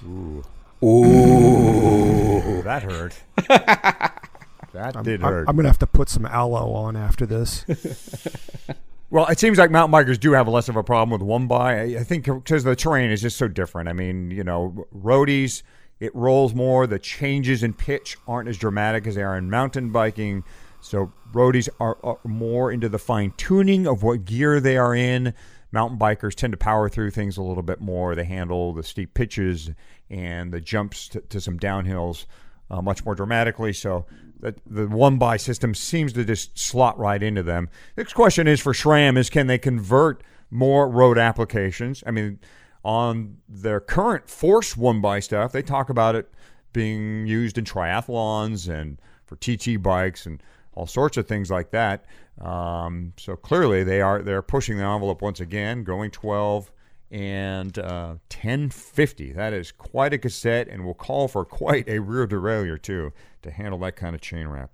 Ooh, 0.03 0.43
that 2.63 2.83
hurt. 2.83 3.21
that 3.47 5.03
did 5.03 5.23
I'm, 5.23 5.31
hurt. 5.31 5.49
I'm 5.49 5.55
going 5.55 5.63
to 5.63 5.69
have 5.69 5.79
to 5.79 5.87
put 5.87 6.09
some 6.09 6.25
aloe 6.25 6.71
on 6.73 6.95
after 6.95 7.25
this. 7.25 7.65
Well, 9.11 9.27
it 9.27 9.39
seems 9.39 9.57
like 9.57 9.71
mountain 9.71 9.93
bikers 9.93 10.17
do 10.17 10.31
have 10.31 10.47
less 10.47 10.69
of 10.69 10.77
a 10.77 10.83
problem 10.83 11.09
with 11.09 11.21
one 11.21 11.45
by. 11.45 11.81
I 11.81 12.03
think 12.05 12.23
because 12.23 12.63
the 12.63 12.77
terrain 12.77 13.11
is 13.11 13.21
just 13.21 13.35
so 13.35 13.49
different. 13.49 13.89
I 13.89 13.93
mean, 13.93 14.31
you 14.31 14.45
know, 14.45 14.87
roadies, 14.95 15.63
it 15.99 16.15
rolls 16.15 16.55
more. 16.55 16.87
The 16.87 16.97
changes 16.97 17.61
in 17.61 17.73
pitch 17.73 18.15
aren't 18.25 18.47
as 18.47 18.57
dramatic 18.57 19.05
as 19.05 19.15
they 19.15 19.23
are 19.23 19.37
in 19.37 19.49
mountain 19.49 19.91
biking. 19.91 20.45
So 20.79 21.11
roadies 21.33 21.67
are, 21.81 21.97
are 22.05 22.19
more 22.23 22.71
into 22.71 22.87
the 22.87 22.97
fine 22.97 23.33
tuning 23.35 23.85
of 23.85 24.01
what 24.01 24.23
gear 24.23 24.61
they 24.61 24.77
are 24.77 24.95
in. 24.95 25.33
Mountain 25.73 25.99
bikers 25.99 26.33
tend 26.33 26.53
to 26.53 26.57
power 26.57 26.87
through 26.87 27.11
things 27.11 27.35
a 27.35 27.41
little 27.41 27.63
bit 27.63 27.81
more. 27.81 28.15
They 28.15 28.23
handle 28.23 28.71
the 28.71 28.81
steep 28.81 29.13
pitches 29.13 29.71
and 30.09 30.53
the 30.53 30.61
jumps 30.61 31.09
to, 31.09 31.19
to 31.19 31.41
some 31.41 31.59
downhills 31.59 32.27
uh, 32.69 32.81
much 32.81 33.03
more 33.03 33.13
dramatically. 33.13 33.73
So 33.73 34.05
the 34.41 34.87
one 34.87 35.17
by 35.17 35.37
system 35.37 35.75
seems 35.75 36.13
to 36.13 36.25
just 36.25 36.57
slot 36.57 36.97
right 36.97 37.21
into 37.21 37.43
them. 37.43 37.69
Next 37.95 38.13
question 38.13 38.47
is 38.47 38.59
for 38.59 38.73
SRAM: 38.73 39.17
is 39.17 39.29
can 39.29 39.47
they 39.47 39.57
convert 39.57 40.23
more 40.49 40.89
road 40.89 41.17
applications? 41.17 42.03
I 42.05 42.11
mean, 42.11 42.39
on 42.83 43.37
their 43.47 43.79
current 43.79 44.29
Force 44.29 44.75
one 44.75 45.01
by 45.01 45.19
stuff, 45.19 45.51
they 45.51 45.61
talk 45.61 45.89
about 45.89 46.15
it 46.15 46.31
being 46.73 47.27
used 47.27 47.57
in 47.57 47.65
triathlons 47.65 48.69
and 48.69 48.99
for 49.25 49.35
TT 49.35 49.81
bikes 49.81 50.25
and 50.25 50.41
all 50.73 50.87
sorts 50.87 51.17
of 51.17 51.27
things 51.27 51.51
like 51.51 51.71
that. 51.71 52.05
Um, 52.39 53.13
so 53.17 53.35
clearly, 53.35 53.83
they 53.83 54.01
are 54.01 54.21
they're 54.21 54.41
pushing 54.41 54.77
the 54.77 54.83
envelope 54.83 55.21
once 55.21 55.39
again, 55.39 55.83
going 55.83 56.11
12 56.11 56.71
and 57.11 57.77
uh, 57.77 58.15
1050. 58.29 59.33
That 59.33 59.53
is 59.53 59.71
quite 59.71 60.13
a 60.13 60.17
cassette 60.17 60.67
and 60.67 60.85
will 60.85 60.93
call 60.93 61.27
for 61.27 61.45
quite 61.45 61.87
a 61.87 61.99
rear 61.99 62.27
derailleur, 62.27 62.81
too, 62.81 63.11
to 63.41 63.51
handle 63.51 63.79
that 63.79 63.95
kind 63.95 64.15
of 64.15 64.21
chain 64.21 64.47
wrap. 64.47 64.71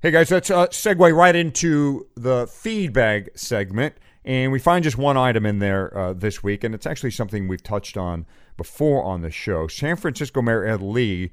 Hey, 0.00 0.10
guys, 0.10 0.30
let's 0.30 0.50
uh, 0.50 0.68
segue 0.68 1.14
right 1.14 1.34
into 1.34 2.06
the 2.14 2.46
feed 2.46 2.92
bag 2.92 3.30
segment. 3.34 3.94
And 4.24 4.50
we 4.50 4.58
find 4.58 4.82
just 4.82 4.98
one 4.98 5.16
item 5.16 5.46
in 5.46 5.60
there 5.60 5.96
uh, 5.96 6.12
this 6.12 6.42
week, 6.42 6.64
and 6.64 6.74
it's 6.74 6.86
actually 6.86 7.12
something 7.12 7.46
we've 7.46 7.62
touched 7.62 7.96
on 7.96 8.26
before 8.56 9.04
on 9.04 9.22
the 9.22 9.30
show. 9.30 9.68
San 9.68 9.96
Francisco 9.96 10.42
Mayor 10.42 10.64
Ed 10.64 10.82
Lee 10.82 11.30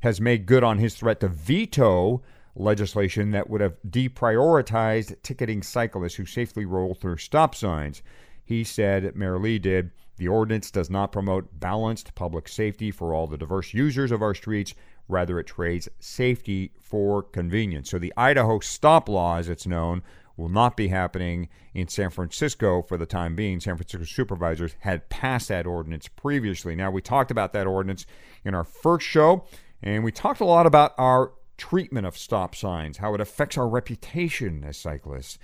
has 0.00 0.20
made 0.20 0.46
good 0.46 0.62
on 0.62 0.78
his 0.78 0.94
threat 0.94 1.20
to 1.20 1.28
veto 1.28 2.22
legislation 2.54 3.32
that 3.32 3.50
would 3.50 3.60
have 3.60 3.76
deprioritized 3.88 5.20
ticketing 5.22 5.62
cyclists 5.62 6.14
who 6.14 6.24
safely 6.24 6.64
roll 6.64 6.94
through 6.94 7.16
stop 7.16 7.54
signs. 7.54 8.02
He 8.46 8.62
said, 8.62 9.16
Mayor 9.16 9.38
Lee 9.38 9.58
did, 9.58 9.90
the 10.16 10.28
ordinance 10.28 10.70
does 10.70 10.88
not 10.88 11.12
promote 11.12 11.58
balanced 11.60 12.14
public 12.14 12.48
safety 12.48 12.92
for 12.92 13.12
all 13.12 13.26
the 13.26 13.36
diverse 13.36 13.74
users 13.74 14.12
of 14.12 14.22
our 14.22 14.34
streets. 14.34 14.72
Rather, 15.08 15.38
it 15.40 15.48
trades 15.48 15.88
safety 15.98 16.72
for 16.80 17.22
convenience. 17.22 17.90
So 17.90 17.98
the 17.98 18.14
Idaho 18.16 18.60
stop 18.60 19.08
law, 19.08 19.36
as 19.36 19.48
it's 19.48 19.66
known, 19.66 20.02
will 20.36 20.48
not 20.48 20.76
be 20.76 20.88
happening 20.88 21.48
in 21.74 21.88
San 21.88 22.10
Francisco 22.10 22.82
for 22.82 22.96
the 22.96 23.04
time 23.04 23.34
being. 23.34 23.58
San 23.58 23.76
Francisco 23.76 24.04
supervisors 24.04 24.76
had 24.80 25.08
passed 25.08 25.48
that 25.48 25.66
ordinance 25.66 26.08
previously. 26.08 26.76
Now, 26.76 26.90
we 26.90 27.02
talked 27.02 27.32
about 27.32 27.52
that 27.52 27.66
ordinance 27.66 28.06
in 28.44 28.54
our 28.54 28.64
first 28.64 29.06
show, 29.06 29.44
and 29.82 30.04
we 30.04 30.12
talked 30.12 30.40
a 30.40 30.44
lot 30.44 30.66
about 30.66 30.94
our 30.98 31.32
treatment 31.58 32.06
of 32.06 32.16
stop 32.16 32.54
signs, 32.54 32.98
how 32.98 33.14
it 33.14 33.20
affects 33.20 33.58
our 33.58 33.68
reputation 33.68 34.62
as 34.64 34.76
cyclists. 34.76 35.38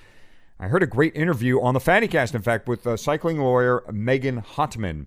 I 0.63 0.69
heard 0.69 0.85
a 0.85 0.87
great 0.87 1.17
interview 1.17 1.61
on 1.61 1.75
the 1.75 1.81
FattyCast, 1.81 2.37
in 2.37 2.43
fact, 2.43 2.69
with 2.69 2.87
uh, 2.87 2.97
cycling 2.97 3.41
lawyer 3.41 3.83
Megan 3.91 4.43
Hottman. 4.43 5.07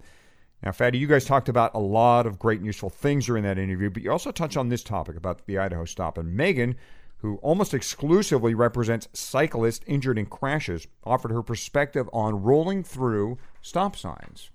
Now, 0.62 0.74
Fatty, 0.74 0.98
you 0.98 1.08
guys 1.08 1.24
talked 1.24 1.48
about 1.48 1.74
a 1.74 1.80
lot 1.80 2.26
of 2.26 2.38
great 2.38 2.58
and 2.58 2.66
useful 2.66 2.90
things 2.90 3.28
during 3.28 3.44
that 3.44 3.58
interview, 3.58 3.90
but 3.90 4.04
you 4.04 4.12
also 4.12 4.32
touched 4.32 4.58
on 4.58 4.68
this 4.68 4.84
topic 4.84 5.16
about 5.16 5.46
the 5.46 5.58
Idaho 5.58 5.86
stop. 5.86 6.18
And 6.18 6.36
Megan, 6.36 6.76
who 7.20 7.38
almost 7.38 7.74
exclusively 7.74 8.54
represents 8.54 9.08
cyclists 9.14 9.86
injured 9.88 10.18
in 10.18 10.26
crashes, 10.26 10.88
offered 11.06 11.32
her 11.32 11.42
perspective 11.42 12.10
on 12.12 12.44
rolling 12.44 12.84
through 12.84 13.38
stop 13.62 13.96
signs. 13.96 14.52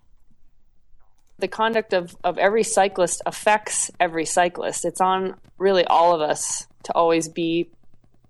the 1.40 1.48
conduct 1.48 1.92
of, 1.92 2.16
of 2.22 2.38
every 2.38 2.62
cyclist 2.62 3.22
affects 3.26 3.90
every 3.98 4.26
cyclist. 4.26 4.84
It's 4.84 5.00
on 5.00 5.36
really 5.58 5.84
all 5.86 6.14
of 6.14 6.20
us 6.20 6.66
to 6.84 6.92
always 6.92 7.28
be 7.28 7.70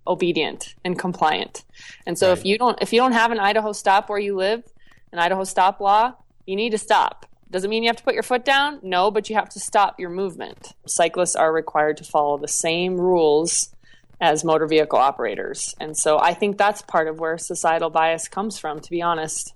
obedient 0.07 0.75
and 0.83 0.97
compliant. 0.97 1.63
And 2.05 2.17
so 2.17 2.31
if 2.31 2.45
you 2.45 2.57
don't 2.57 2.81
if 2.81 2.91
you 2.93 2.99
don't 2.99 3.11
have 3.11 3.31
an 3.31 3.39
Idaho 3.39 3.71
stop 3.71 4.09
where 4.09 4.19
you 4.19 4.35
live, 4.35 4.63
an 5.11 5.19
Idaho 5.19 5.43
stop 5.43 5.79
law, 5.79 6.13
you 6.45 6.55
need 6.55 6.71
to 6.71 6.77
stop. 6.77 7.25
Doesn't 7.49 7.69
mean 7.69 7.83
you 7.83 7.89
have 7.89 7.97
to 7.97 8.03
put 8.03 8.13
your 8.13 8.23
foot 8.23 8.45
down, 8.45 8.79
no, 8.81 9.11
but 9.11 9.29
you 9.29 9.35
have 9.35 9.49
to 9.49 9.59
stop 9.59 9.99
your 9.99 10.09
movement. 10.09 10.73
Cyclists 10.87 11.35
are 11.35 11.51
required 11.51 11.97
to 11.97 12.03
follow 12.03 12.37
the 12.37 12.47
same 12.47 12.95
rules 12.99 13.75
as 14.21 14.43
motor 14.45 14.67
vehicle 14.67 14.99
operators. 14.99 15.75
And 15.79 15.97
so 15.97 16.17
I 16.19 16.33
think 16.33 16.57
that's 16.57 16.81
part 16.81 17.07
of 17.07 17.19
where 17.19 17.37
societal 17.37 17.89
bias 17.89 18.27
comes 18.27 18.57
from, 18.57 18.79
to 18.79 18.89
be 18.89 19.01
honest. 19.01 19.53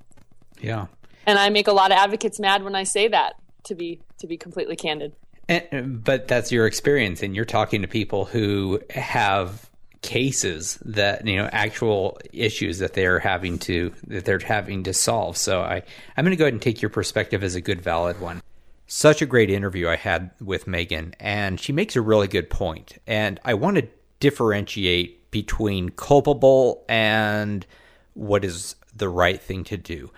Yeah. 0.59 0.87
And 1.25 1.39
I 1.39 1.49
make 1.49 1.67
a 1.67 1.71
lot 1.71 1.91
of 1.91 1.97
advocates 1.97 2.39
mad 2.39 2.63
when 2.63 2.75
I 2.75 2.83
say 2.83 3.07
that, 3.07 3.35
to 3.65 3.75
be 3.75 4.01
to 4.19 4.27
be 4.27 4.37
completely 4.37 4.75
candid. 4.75 5.13
And, 5.47 6.03
but 6.03 6.27
that's 6.27 6.51
your 6.51 6.65
experience, 6.65 7.21
and 7.21 7.35
you're 7.35 7.45
talking 7.45 7.83
to 7.83 7.87
people 7.87 8.25
who 8.25 8.81
have 8.89 9.69
cases 10.05 10.77
that 10.85 11.25
you 11.25 11.35
know 11.35 11.49
actual 11.51 12.19
issues 12.31 12.77
that 12.77 12.93
they're 12.93 13.19
having 13.19 13.57
to 13.57 13.91
that 14.07 14.23
they're 14.23 14.39
having 14.39 14.83
to 14.83 14.93
solve. 14.93 15.35
So 15.35 15.61
I 15.61 15.81
I'm 16.15 16.23
going 16.23 16.31
to 16.31 16.37
go 16.37 16.45
ahead 16.45 16.53
and 16.53 16.61
take 16.61 16.81
your 16.81 16.89
perspective 16.89 17.43
as 17.43 17.55
a 17.55 17.61
good 17.61 17.81
valid 17.81 18.21
one. 18.21 18.41
Such 18.87 19.23
a 19.23 19.25
great 19.25 19.49
interview 19.49 19.89
I 19.89 19.95
had 19.95 20.29
with 20.39 20.67
Megan, 20.67 21.15
and 21.19 21.59
she 21.59 21.73
makes 21.73 21.95
a 21.95 22.01
really 22.01 22.27
good 22.27 22.51
point. 22.51 22.99
And 23.07 23.39
I 23.43 23.55
want 23.55 23.77
to 23.77 23.87
differentiate 24.19 25.31
between 25.31 25.89
culpable 25.89 26.85
and 26.87 27.65
what 28.13 28.45
is 28.45 28.75
the 28.95 29.09
right 29.09 29.41
thing 29.41 29.63
to 29.65 29.75
do. 29.75 30.11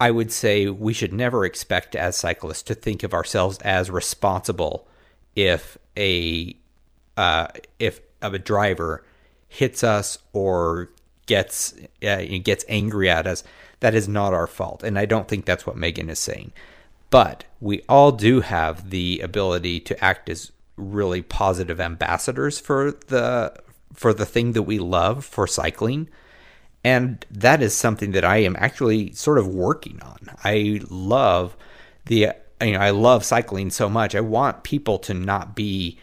I 0.00 0.10
would 0.10 0.32
say 0.32 0.66
we 0.66 0.92
should 0.92 1.12
never 1.12 1.44
expect 1.44 1.94
as 1.94 2.16
cyclists 2.16 2.64
to 2.64 2.74
think 2.74 3.04
of 3.04 3.14
ourselves 3.14 3.58
as 3.58 3.90
responsible 3.90 4.88
if 5.36 5.78
a 5.96 6.56
uh, 7.16 7.46
if 7.78 8.00
of 8.22 8.34
a 8.34 8.38
driver 8.38 9.04
hits 9.50 9.82
us 9.82 10.16
or 10.32 10.90
gets 11.26 11.74
uh, 12.02 12.22
gets 12.42 12.64
angry 12.68 13.10
at 13.10 13.26
us, 13.26 13.44
that 13.80 13.94
is 13.94 14.08
not 14.08 14.32
our 14.32 14.46
fault. 14.46 14.82
And 14.82 14.98
I 14.98 15.04
don't 15.04 15.28
think 15.28 15.44
that's 15.44 15.66
what 15.66 15.76
Megan 15.76 16.08
is 16.08 16.20
saying. 16.20 16.52
But 17.10 17.44
we 17.60 17.82
all 17.88 18.12
do 18.12 18.40
have 18.40 18.90
the 18.90 19.20
ability 19.20 19.80
to 19.80 20.02
act 20.02 20.30
as 20.30 20.52
really 20.76 21.20
positive 21.20 21.80
ambassadors 21.80 22.58
for 22.58 22.92
the 22.92 23.52
for 23.92 24.14
the 24.14 24.24
thing 24.24 24.52
that 24.52 24.62
we 24.62 24.78
love 24.78 25.24
for 25.24 25.46
cycling. 25.46 26.08
And 26.84 27.26
that 27.30 27.60
is 27.60 27.74
something 27.74 28.12
that 28.12 28.24
I 28.24 28.38
am 28.38 28.56
actually 28.58 29.12
sort 29.12 29.38
of 29.38 29.48
working 29.48 30.00
on. 30.00 30.30
I 30.44 30.80
love 30.88 31.56
the 32.06 32.28
you 32.62 32.72
know, 32.72 32.78
I 32.78 32.90
love 32.90 33.24
cycling 33.24 33.70
so 33.70 33.88
much. 33.88 34.14
I 34.14 34.20
want 34.20 34.62
people 34.62 34.98
to 35.00 35.12
not 35.12 35.56
be 35.56 35.98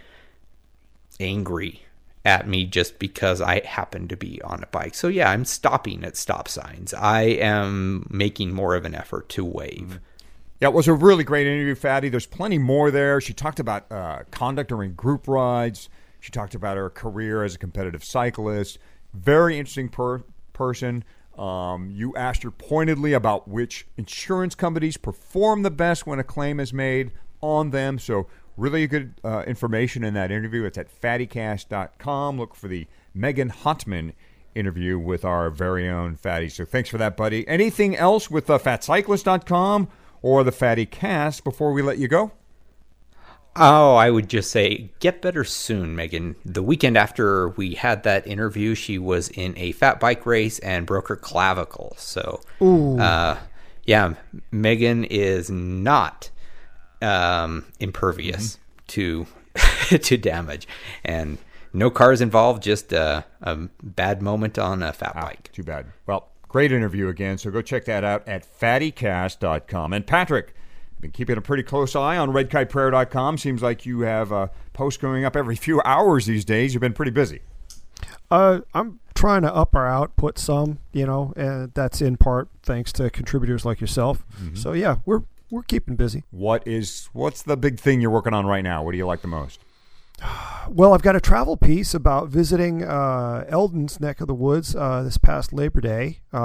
angry 1.19 1.86
at 2.27 2.45
me 2.45 2.65
just 2.65 2.99
because 2.99 3.39
I 3.39 3.65
happen 3.65 4.09
to 4.09 4.17
be 4.17 4.41
on 4.41 4.61
a 4.61 4.67
bike. 4.67 4.93
So 4.95 5.07
yeah, 5.07 5.31
I'm 5.31 5.45
stopping 5.45 6.03
at 6.03 6.17
stop 6.17 6.49
signs. 6.49 6.93
I 6.93 7.21
am 7.21 8.05
making 8.09 8.53
more 8.53 8.75
of 8.75 8.83
an 8.83 8.93
effort 8.93 9.29
to 9.29 9.45
wave. 9.45 10.01
Yeah, 10.59 10.67
it 10.67 10.73
was 10.73 10.89
a 10.89 10.93
really 10.93 11.23
great 11.23 11.47
interview, 11.47 11.73
Fatty. 11.73 12.09
There's 12.09 12.25
plenty 12.25 12.57
more 12.57 12.91
there. 12.91 13.21
She 13.21 13.33
talked 13.33 13.61
about 13.61 13.89
uh, 13.89 14.23
conduct 14.29 14.69
during 14.69 14.93
group 14.93 15.27
rides. 15.27 15.87
She 16.19 16.31
talked 16.31 16.53
about 16.53 16.75
her 16.75 16.89
career 16.89 17.43
as 17.43 17.55
a 17.55 17.59
competitive 17.59 18.03
cyclist. 18.03 18.77
Very 19.13 19.57
interesting 19.57 19.87
per- 19.87 20.23
person. 20.51 21.05
Um, 21.37 21.91
you 21.91 22.13
asked 22.17 22.43
her 22.43 22.51
pointedly 22.51 23.13
about 23.13 23.47
which 23.47 23.87
insurance 23.95 24.53
companies 24.53 24.97
perform 24.97 25.61
the 25.61 25.71
best 25.71 26.05
when 26.05 26.19
a 26.19 26.23
claim 26.23 26.59
is 26.59 26.73
made 26.73 27.11
on 27.39 27.69
them. 27.69 27.99
So, 27.99 28.27
really 28.57 28.87
good 28.87 29.13
uh, 29.23 29.43
information 29.47 30.03
in 30.03 30.13
that 30.15 30.31
interview. 30.31 30.65
It's 30.65 30.77
at 30.77 31.01
fattycast.com. 31.01 32.39
Look 32.39 32.55
for 32.55 32.67
the 32.67 32.87
Megan 33.13 33.51
Hottman 33.51 34.13
interview 34.55 34.97
with 34.97 35.23
our 35.23 35.49
very 35.49 35.87
own 35.87 36.15
Fatty. 36.15 36.49
So, 36.49 36.65
thanks 36.65 36.89
for 36.89 36.97
that, 36.97 37.15
buddy. 37.15 37.47
Anything 37.47 37.95
else 37.95 38.29
with 38.29 38.49
uh, 38.49 38.57
fatcyclist.com 38.57 39.87
or 40.21 40.43
the 40.43 40.51
FattyCast 40.51 41.43
before 41.43 41.71
we 41.71 41.81
let 41.81 41.99
you 41.99 42.07
go? 42.07 42.31
Oh, 43.59 43.95
I 43.95 44.11
would 44.11 44.29
just 44.29 44.51
say 44.51 44.91
get 44.99 45.21
better 45.21 45.43
soon, 45.43 45.95
Megan. 45.95 46.35
The 46.45 46.61
weekend 46.61 46.95
after 46.95 47.49
we 47.49 47.73
had 47.73 48.03
that 48.03 48.27
interview, 48.27 48.75
she 48.75 48.99
was 48.99 49.29
in 49.29 49.57
a 49.57 49.71
fat 49.71 49.99
bike 49.99 50.27
race 50.27 50.59
and 50.59 50.85
broke 50.85 51.07
her 51.07 51.15
clavicle. 51.15 51.95
So, 51.97 52.41
uh, 52.99 53.37
yeah, 53.83 54.13
Megan 54.51 55.05
is 55.05 55.49
not 55.49 56.29
um, 57.01 57.65
impervious 57.79 58.59
to 58.87 59.27
to 59.89 60.17
damage, 60.17 60.67
and 61.03 61.37
no 61.73 61.89
cars 61.89 62.21
involved. 62.21 62.63
Just 62.63 62.93
a, 62.93 63.25
a 63.41 63.55
bad 63.83 64.21
moment 64.21 64.57
on 64.57 64.83
a 64.83 64.93
fat 64.93 65.15
bike. 65.15 65.51
Too 65.51 65.63
bad. 65.63 65.87
Well, 66.05 66.29
great 66.47 66.71
interview 66.71 67.07
again. 67.07 67.37
So 67.37 67.51
go 67.51 67.61
check 67.61 67.85
that 67.85 68.03
out 68.03 68.27
at 68.27 68.45
fattycast.com. 68.59 69.93
And 69.93 70.05
Patrick, 70.05 70.53
been 70.99 71.11
keeping 71.11 71.37
a 71.37 71.41
pretty 71.41 71.63
close 71.63 71.95
eye 71.95 72.17
on 72.17 72.29
redkiteprayer.com. 72.31 73.37
Seems 73.37 73.61
like 73.61 73.85
you 73.85 74.01
have 74.01 74.31
a 74.31 74.49
post 74.73 74.99
going 74.99 75.25
up 75.25 75.35
every 75.35 75.55
few 75.67 75.81
hours 75.85 76.25
these 76.25 76.45
days. 76.45 76.73
You've 76.73 76.81
been 76.81 76.93
pretty 76.93 77.11
busy. 77.11 77.41
Uh, 78.29 78.61
I'm 78.73 78.99
trying 79.15 79.41
to 79.43 79.53
up 79.53 79.75
our 79.75 79.87
output 79.87 80.37
some, 80.37 80.79
you 80.91 81.05
know, 81.05 81.33
and 81.35 81.73
that's 81.73 82.01
in 82.01 82.17
part 82.17 82.49
thanks 82.61 82.91
to 82.93 83.09
contributors 83.09 83.65
like 83.65 83.79
yourself. 83.81 84.23
So 84.53 84.73
yeah, 84.73 84.97
we're 85.05 85.21
we're 85.49 85.63
keeping 85.63 85.95
busy. 85.95 86.23
What 86.31 86.65
is 86.67 87.09
what's 87.13 87.41
the 87.43 87.57
big 87.57 87.79
thing 87.79 88.01
you're 88.01 88.11
working 88.11 88.33
on 88.33 88.45
right 88.45 88.63
now? 88.63 88.83
What 88.83 88.91
do 88.91 88.97
you 88.97 89.05
like 89.07 89.21
the 89.21 89.27
most? 89.27 89.59
Well, 90.69 90.93
I've 90.93 91.01
got 91.01 91.15
a 91.15 91.21
travel 91.21 91.55
piece 91.55 91.93
about 91.93 92.27
visiting 92.27 92.83
uh, 92.83 93.45
Elden's 93.47 94.01
neck 94.01 94.19
of 94.19 94.27
the 94.27 94.33
woods 94.33 94.75
uh, 94.75 95.01
this 95.01 95.17
past 95.17 95.53
Labor 95.53 95.79
Day. 95.79 96.19
Uh, 96.33 96.39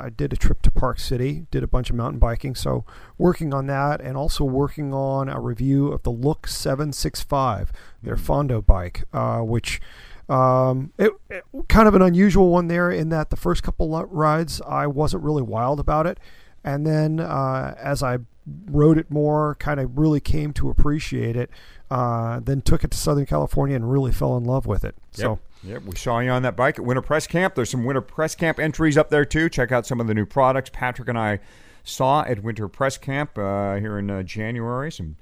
I 0.00 0.10
did 0.16 0.32
a 0.32 0.36
trip 0.36 0.62
to 0.62 0.70
Park 0.70 0.98
City, 0.98 1.44
did 1.50 1.62
a 1.62 1.66
bunch 1.66 1.90
of 1.90 1.96
mountain 1.96 2.18
biking, 2.18 2.54
so 2.54 2.86
working 3.18 3.52
on 3.52 3.66
that, 3.66 4.00
and 4.00 4.16
also 4.16 4.42
working 4.42 4.94
on 4.94 5.28
a 5.28 5.38
review 5.38 5.88
of 5.88 6.02
the 6.02 6.10
Look 6.10 6.46
765, 6.46 7.70
their 8.02 8.16
Fondo 8.16 8.64
bike, 8.64 9.04
uh, 9.12 9.40
which 9.40 9.82
um, 10.30 10.92
it, 10.98 11.12
it- 11.28 11.44
kind 11.68 11.86
of 11.88 11.94
an 11.94 12.00
unusual 12.00 12.48
one 12.50 12.68
there 12.68 12.90
in 12.90 13.10
that 13.10 13.28
the 13.28 13.36
first 13.36 13.62
couple 13.62 13.90
rides 14.06 14.62
I 14.66 14.86
wasn't 14.86 15.24
really 15.24 15.42
wild 15.42 15.78
about 15.78 16.06
it, 16.06 16.18
and 16.74 16.86
then 16.86 17.20
uh, 17.20 17.74
as 17.78 18.02
I 18.02 18.18
rode 18.66 18.98
it 18.98 19.10
more, 19.10 19.56
kind 19.56 19.80
of 19.80 19.98
really 19.98 20.20
came 20.20 20.52
to 20.54 20.70
appreciate 20.70 21.36
it. 21.36 21.50
Uh, 21.90 22.40
then 22.40 22.60
took 22.60 22.84
it 22.84 22.90
to 22.90 22.98
Southern 22.98 23.24
California 23.24 23.74
and 23.74 23.90
really 23.90 24.12
fell 24.12 24.36
in 24.36 24.44
love 24.44 24.66
with 24.66 24.84
it. 24.84 24.94
So 25.12 25.38
Yep, 25.64 25.82
we 25.84 25.96
saw 25.96 26.20
you 26.20 26.30
on 26.30 26.42
that 26.42 26.56
bike 26.56 26.78
at 26.78 26.84
Winter 26.84 27.02
Press 27.02 27.26
Camp. 27.26 27.54
There's 27.54 27.70
some 27.70 27.84
Winter 27.84 28.00
Press 28.00 28.34
Camp 28.34 28.60
entries 28.60 28.96
up 28.96 29.10
there 29.10 29.24
too. 29.24 29.48
Check 29.48 29.72
out 29.72 29.86
some 29.86 30.00
of 30.00 30.06
the 30.06 30.14
new 30.14 30.26
products 30.26 30.70
Patrick 30.72 31.08
and 31.08 31.18
I 31.18 31.40
saw 31.82 32.22
at 32.22 32.42
Winter 32.42 32.68
Press 32.68 32.96
Camp 32.96 33.36
uh, 33.36 33.76
here 33.76 33.98
in 33.98 34.10
uh, 34.10 34.22
January. 34.22 34.92
Some 34.92 35.16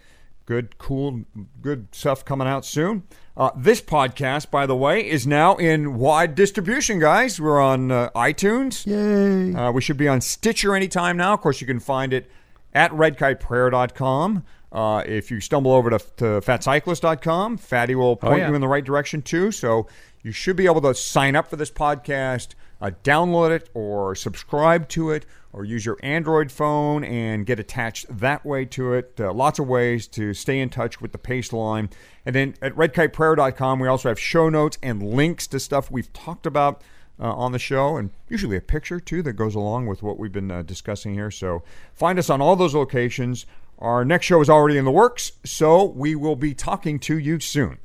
good, 0.47 0.79
cool, 0.79 1.25
good 1.61 1.89
stuff 1.93 2.25
coming 2.25 2.49
out 2.49 2.65
soon. 2.65 3.03
Uh, 3.37 3.51
this 3.57 3.83
podcast, 3.83 4.51
by 4.51 4.65
the 4.65 4.77
way, 4.77 5.07
is 5.07 5.27
now 5.27 5.57
in 5.57 5.97
wide 5.97 6.35
distribution, 6.35 6.99
guys. 6.99 7.39
We're 7.39 7.61
on 7.61 7.91
uh, 7.91 8.11
iTunes. 8.17 8.87
yay! 8.87 9.55
Uh, 9.55 9.73
we 9.73 9.83
should 9.83 9.99
be 9.99 10.09
on 10.09 10.21
Stitcher 10.23 10.75
anytime 10.75 11.17
now. 11.17 11.35
Of 11.35 11.41
course, 11.41 11.61
you 11.61 11.67
can 11.67 11.81
find 11.81 12.13
it 12.13 12.31
at 12.73 12.91
redkiteprayer.com. 12.93 14.45
Uh, 14.73 15.03
if 15.07 15.31
you 15.31 15.41
stumble 15.41 15.73
over 15.73 15.91
to, 15.91 15.99
to 15.99 16.25
fatcyclist.com, 16.41 17.57
Fatty 17.59 17.95
will 17.95 18.17
point 18.17 18.41
yeah. 18.41 18.49
you 18.49 18.55
in 18.55 18.61
the 18.61 18.69
right 18.69 18.85
direction 18.85 19.23
too. 19.23 19.51
So 19.53 19.87
you 20.23 20.33
should 20.33 20.57
be 20.57 20.67
able 20.67 20.81
to 20.83 20.95
sign 20.95 21.37
up 21.37 21.49
for 21.49 21.57
this 21.57 21.71
podcast, 21.71 22.55
uh, 22.81 22.91
download 23.05 23.53
it, 23.53 23.71
or 23.75 24.15
subscribe 24.15 24.89
to 24.91 25.11
it, 25.11 25.25
or 25.57 25.65
use 25.65 25.87
your 25.87 25.97
Android 26.03 26.53
phone 26.53 27.03
and 27.03 27.47
get 27.47 27.59
attached 27.59 28.07
that 28.11 28.45
way 28.45 28.67
to 28.67 28.93
it. 28.93 29.15
Uh, 29.19 29.33
lots 29.33 29.59
of 29.59 29.67
ways 29.67 30.07
to 30.07 30.35
stay 30.35 30.61
in 30.61 30.69
touch 30.69 31.01
with 31.01 31.13
the 31.13 31.19
Paceline. 31.19 31.91
And 32.27 32.35
then 32.35 32.55
at 32.61 32.75
redkiteprayer.com, 32.77 33.79
we 33.81 33.89
also 33.89 34.11
have 34.11 34.21
show 34.21 34.51
notes 34.51 34.77
and 34.83 35.03
links 35.03 35.47
to 35.49 35.59
stuff 35.59 35.91
we've 35.91 36.13
talked 36.13 36.45
about 36.45 36.83
uh, 37.19 37.33
on 37.33 37.53
the 37.53 37.59
show, 37.59 37.97
and 37.97 38.11
usually 38.29 38.59
a 38.59 38.61
picture 38.61 39.01
too 39.01 39.23
that 39.23 39.33
goes 39.33 39.55
along 39.55 39.87
with 39.87 40.03
what 40.03 40.19
we've 40.19 40.33
been 40.33 40.51
uh, 40.51 40.61
discussing 40.61 41.15
here. 41.15 41.31
So 41.31 41.63
find 41.95 42.19
us 42.19 42.29
on 42.29 42.43
all 42.43 42.57
those 42.57 42.75
locations. 42.75 43.47
Our 43.79 44.05
next 44.05 44.27
show 44.27 44.43
is 44.43 44.51
already 44.51 44.77
in 44.77 44.85
the 44.85 44.91
works, 44.91 45.33
so 45.43 45.85
we 45.85 46.15
will 46.15 46.37
be 46.37 46.53
talking 46.53 46.99
to 47.01 47.19
you 47.19 47.41
soon. 47.41 47.79